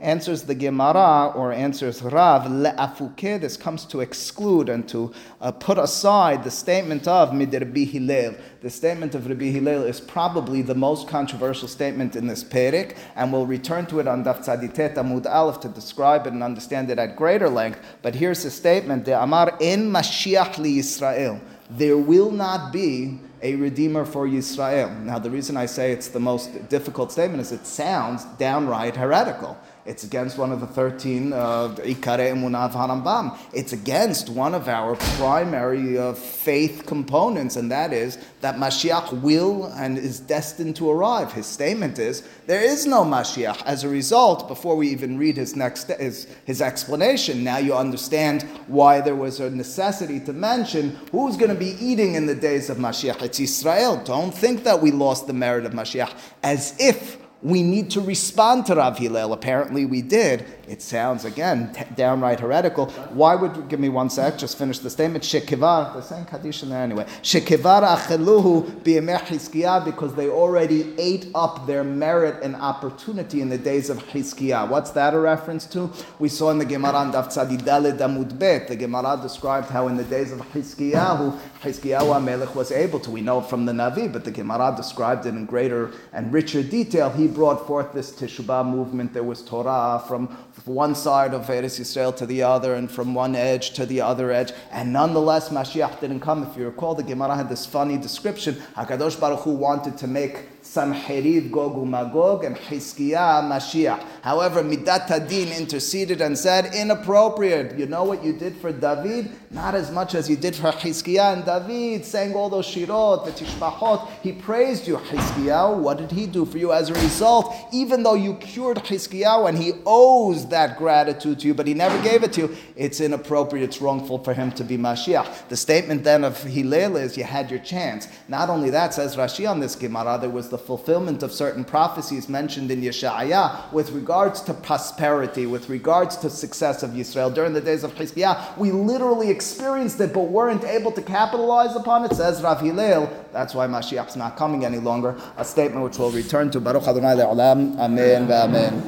answers 0.00 0.42
the 0.42 0.54
Gemara 0.54 1.32
or 1.34 1.52
answers 1.52 2.00
Rav 2.00 2.44
le'afuke. 2.44 3.40
This 3.40 3.56
comes 3.56 3.84
to 3.86 4.00
exclude 4.00 4.68
and 4.68 4.88
to 4.88 5.12
uh, 5.40 5.50
put 5.50 5.78
aside 5.78 6.44
the 6.44 6.50
statement 6.52 7.08
of 7.08 7.30
midirbi 7.30 7.88
Hillel. 7.90 8.36
The 8.62 8.70
statement 8.70 9.14
of 9.14 9.26
Rabbi 9.28 9.46
Hillel 9.46 9.84
is 9.84 10.00
probably 10.00 10.62
the 10.62 10.74
most 10.74 11.08
controversial 11.08 11.68
statement 11.68 12.16
in 12.16 12.26
this 12.26 12.42
Perik, 12.42 12.96
and 13.14 13.32
we'll 13.32 13.46
return 13.46 13.86
to 13.86 14.00
it 14.00 14.08
on 14.08 14.24
Daf 14.24 14.44
Tzaditet 14.44 14.94
Amud 14.94 15.26
Aleph 15.26 15.55
to 15.58 15.68
describe 15.68 16.26
it 16.26 16.32
and 16.32 16.42
understand 16.42 16.90
it 16.90 16.98
at 16.98 17.16
greater 17.16 17.48
length. 17.48 17.80
But 18.02 18.14
here's 18.14 18.42
the 18.42 18.50
statement: 18.50 19.04
The 19.04 19.20
Amar 19.22 19.56
in 19.60 19.90
Mashiach 19.90 20.58
li 20.58 20.78
Yisrael. 20.78 21.40
There 21.70 21.98
will 21.98 22.30
not 22.30 22.72
be 22.72 23.18
a 23.42 23.56
redeemer 23.56 24.04
for 24.04 24.26
Yisrael. 24.26 25.02
Now, 25.02 25.18
the 25.18 25.30
reason 25.30 25.56
I 25.56 25.66
say 25.66 25.92
it's 25.92 26.08
the 26.08 26.20
most 26.20 26.68
difficult 26.68 27.12
statement 27.12 27.40
is 27.40 27.52
it 27.52 27.66
sounds 27.66 28.24
downright 28.38 28.96
heretical. 28.96 29.58
It's 29.86 30.02
against 30.02 30.36
one 30.36 30.50
of 30.50 30.60
the 30.60 30.66
13 30.66 31.32
uh, 31.32 31.68
Ikare 31.78 32.32
Emunah 32.32 32.72
Harambam. 32.72 33.38
It's 33.52 33.72
against 33.72 34.28
one 34.28 34.52
of 34.52 34.68
our 34.68 34.96
primary 35.16 35.96
uh, 35.96 36.12
faith 36.14 36.84
components, 36.86 37.54
and 37.54 37.70
that 37.70 37.92
is 37.92 38.18
that 38.40 38.56
Mashiach 38.56 39.20
will 39.22 39.66
and 39.76 39.96
is 39.96 40.18
destined 40.18 40.74
to 40.76 40.90
arrive. 40.90 41.32
His 41.32 41.46
statement 41.46 42.00
is 42.00 42.26
there 42.46 42.62
is 42.62 42.84
no 42.86 43.04
Mashiach. 43.04 43.62
As 43.64 43.84
a 43.84 43.88
result, 43.88 44.48
before 44.48 44.74
we 44.74 44.88
even 44.88 45.18
read 45.18 45.36
his 45.36 45.54
next 45.54 45.88
his, 45.88 46.26
his 46.44 46.60
explanation, 46.60 47.44
now 47.44 47.58
you 47.58 47.74
understand 47.74 48.42
why 48.66 49.00
there 49.00 49.14
was 49.14 49.38
a 49.38 49.50
necessity 49.50 50.18
to 50.20 50.32
mention 50.32 50.98
who's 51.12 51.36
going 51.36 51.52
to 51.52 51.58
be 51.58 51.76
eating 51.80 52.16
in 52.16 52.26
the 52.26 52.34
days 52.34 52.70
of 52.70 52.78
Mashiach. 52.78 53.22
It's 53.22 53.38
Israel. 53.38 54.02
Don't 54.04 54.34
think 54.34 54.64
that 54.64 54.82
we 54.82 54.90
lost 54.90 55.28
the 55.28 55.32
merit 55.32 55.64
of 55.64 55.72
Mashiach 55.72 56.12
as 56.42 56.74
if 56.80 57.18
we 57.42 57.62
need 57.62 57.90
to 57.90 58.00
respond 58.00 58.66
to 58.66 58.74
Rav 58.74 58.98
Hillel. 58.98 59.32
Apparently, 59.32 59.84
we 59.84 60.02
did. 60.02 60.44
It 60.68 60.82
sounds 60.82 61.24
again 61.24 61.72
t- 61.72 61.84
downright 61.94 62.40
heretical. 62.40 62.86
Why 63.10 63.34
would 63.34 63.68
give 63.68 63.80
me 63.80 63.88
one 63.88 64.10
sec? 64.10 64.38
Just 64.38 64.58
finish 64.58 64.78
the 64.80 64.90
statement. 64.90 65.24
Shekivar. 65.24 65.92
They're 65.92 66.02
saying 66.02 66.26
kaddish 66.26 66.62
in 66.62 66.70
there 66.70 66.82
anyway. 66.82 67.04
Shekivar 67.22 67.82
acheluhu 67.82 68.82
b'yemei 68.82 69.84
because 69.84 70.14
they 70.14 70.28
already 70.28 70.94
ate 70.98 71.28
up 71.34 71.66
their 71.66 71.84
merit 71.84 72.42
and 72.42 72.56
opportunity 72.56 73.40
in 73.40 73.48
the 73.48 73.58
days 73.58 73.90
of 73.90 73.98
Hizkiah. 74.06 74.68
What's 74.68 74.90
that 74.92 75.14
a 75.14 75.18
reference 75.18 75.66
to? 75.66 75.90
We 76.18 76.28
saw 76.28 76.50
in 76.50 76.58
the 76.58 76.64
Gemara 76.64 77.02
and 77.02 77.14
Daf 77.14 77.28
Tzadidale 77.28 77.96
Damud. 77.96 78.36
The 78.68 78.76
Gemara 78.76 79.18
described 79.22 79.68
how 79.68 79.88
in 79.88 79.96
the 79.96 80.04
days 80.04 80.32
of 80.32 80.40
Hizkiyahu, 80.52 81.38
Hizkiyahu 81.62 82.22
Melech 82.22 82.54
was 82.54 82.72
able 82.72 83.00
to. 83.00 83.10
We 83.10 83.20
know 83.20 83.40
from 83.40 83.66
the 83.66 83.72
Navi, 83.72 84.12
but 84.12 84.24
the 84.24 84.30
Gemara 84.30 84.74
described 84.76 85.26
it 85.26 85.30
in 85.30 85.46
greater 85.46 85.92
and 86.12 86.32
richer 86.32 86.62
detail. 86.62 87.10
He 87.10 87.26
brought 87.26 87.66
forth 87.66 87.92
this 87.92 88.12
Teshuvah 88.12 88.68
movement. 88.68 89.12
There 89.12 89.22
was 89.22 89.42
Torah 89.42 90.02
from 90.06 90.36
one 90.64 90.94
side 90.94 91.34
of 91.34 91.46
Eretz 91.46 91.78
Yisrael 91.78 92.16
to 92.16 92.26
the 92.26 92.42
other, 92.42 92.74
and 92.74 92.90
from 92.90 93.14
one 93.14 93.34
edge 93.34 93.72
to 93.74 93.84
the 93.84 94.00
other 94.00 94.32
edge. 94.32 94.52
And 94.70 94.92
nonetheless, 94.92 95.50
Mashiach 95.50 96.00
didn't 96.00 96.20
come. 96.20 96.42
If 96.42 96.56
you 96.56 96.64
recall, 96.64 96.94
the 96.94 97.02
Gemara 97.02 97.36
had 97.36 97.48
this 97.48 97.66
funny 97.66 97.98
description. 97.98 98.54
Hakadosh 98.74 99.20
Baruch 99.20 99.40
Hu 99.40 99.52
wanted 99.52 99.98
to 99.98 100.06
make 100.06 100.55
Sanheriv 100.76 101.50
Gog 101.50 101.86
Magog 101.86 102.44
and 102.44 102.54
Hizkiah 102.54 103.42
Mashiach. 103.42 104.04
However, 104.20 104.62
Midat 104.62 105.06
Hadin 105.06 105.56
interceded 105.56 106.20
and 106.20 106.36
said, 106.36 106.74
inappropriate. 106.74 107.78
You 107.78 107.86
know 107.86 108.04
what 108.04 108.22
you 108.22 108.34
did 108.34 108.56
for 108.56 108.72
David? 108.72 109.30
Not 109.50 109.74
as 109.74 109.90
much 109.90 110.14
as 110.14 110.28
you 110.28 110.36
did 110.36 110.54
for 110.54 110.72
Hizkiah 110.72 111.32
and 111.32 111.44
David, 111.46 112.04
saying 112.04 112.34
all 112.34 112.50
those 112.50 112.66
shirot, 112.66 113.24
the 113.24 113.30
tishbachot. 113.32 114.06
He 114.22 114.32
praised 114.32 114.86
you, 114.86 114.96
Hizkiah. 114.96 115.74
What 115.76 115.96
did 115.96 116.10
he 116.10 116.26
do 116.26 116.44
for 116.44 116.58
you 116.58 116.72
as 116.72 116.90
a 116.90 116.94
result? 116.94 117.54
Even 117.72 118.02
though 118.02 118.14
you 118.14 118.34
cured 118.34 118.78
Hizkiah 118.78 119.48
and 119.48 119.56
he 119.56 119.72
owes 119.86 120.46
that 120.48 120.76
gratitude 120.76 121.40
to 121.40 121.46
you, 121.46 121.54
but 121.54 121.66
he 121.66 121.72
never 121.72 122.00
gave 122.02 122.22
it 122.22 122.34
to 122.34 122.42
you, 122.42 122.56
it's 122.76 123.00
inappropriate, 123.00 123.64
it's 123.64 123.80
wrongful 123.80 124.18
for 124.18 124.34
him 124.34 124.52
to 124.52 124.64
be 124.64 124.76
Mashiach. 124.76 125.48
The 125.48 125.56
statement 125.56 126.04
then 126.04 126.22
of 126.24 126.42
Hillel 126.42 126.96
is 126.96 127.16
you 127.16 127.24
had 127.24 127.50
your 127.50 127.60
chance. 127.60 128.08
Not 128.28 128.50
only 128.50 128.70
that, 128.70 128.92
says 128.92 129.16
Rashi 129.16 129.48
on 129.48 129.60
this 129.60 129.74
Gemara, 129.74 130.18
there 130.20 130.28
was 130.28 130.50
the 130.50 130.58
fulfillment 130.66 131.22
of 131.22 131.32
certain 131.32 131.64
prophecies 131.64 132.28
mentioned 132.28 132.70
in 132.70 132.82
Yeshaya 132.82 133.72
with 133.72 133.92
regards 133.92 134.40
to 134.42 134.52
prosperity, 134.52 135.46
with 135.46 135.68
regards 135.68 136.16
to 136.18 136.28
success 136.28 136.82
of 136.82 136.90
Yisrael 136.90 137.32
during 137.32 137.52
the 137.52 137.60
days 137.60 137.84
of 137.84 137.94
Hizkiah. 137.94 138.58
We 138.58 138.72
literally 138.72 139.30
experienced 139.30 140.00
it, 140.00 140.12
but 140.12 140.24
weren't 140.24 140.64
able 140.64 140.92
to 140.92 141.02
capitalize 141.02 141.76
upon 141.76 142.04
it, 142.04 142.14
says 142.14 142.42
Rav 142.42 142.60
Hillel. 142.60 143.08
That's 143.32 143.54
why 143.54 143.66
Mashiach's 143.66 144.16
not 144.16 144.36
coming 144.36 144.64
any 144.64 144.78
longer. 144.78 145.16
A 145.36 145.44
statement 145.44 145.84
which 145.84 145.98
we'll 145.98 146.10
return 146.10 146.50
to. 146.50 146.60
Baruch 146.60 146.88
Adonai 146.88 147.14
Le'olam. 147.14 147.78
Amen. 147.78 148.30
Amen. 148.30 148.82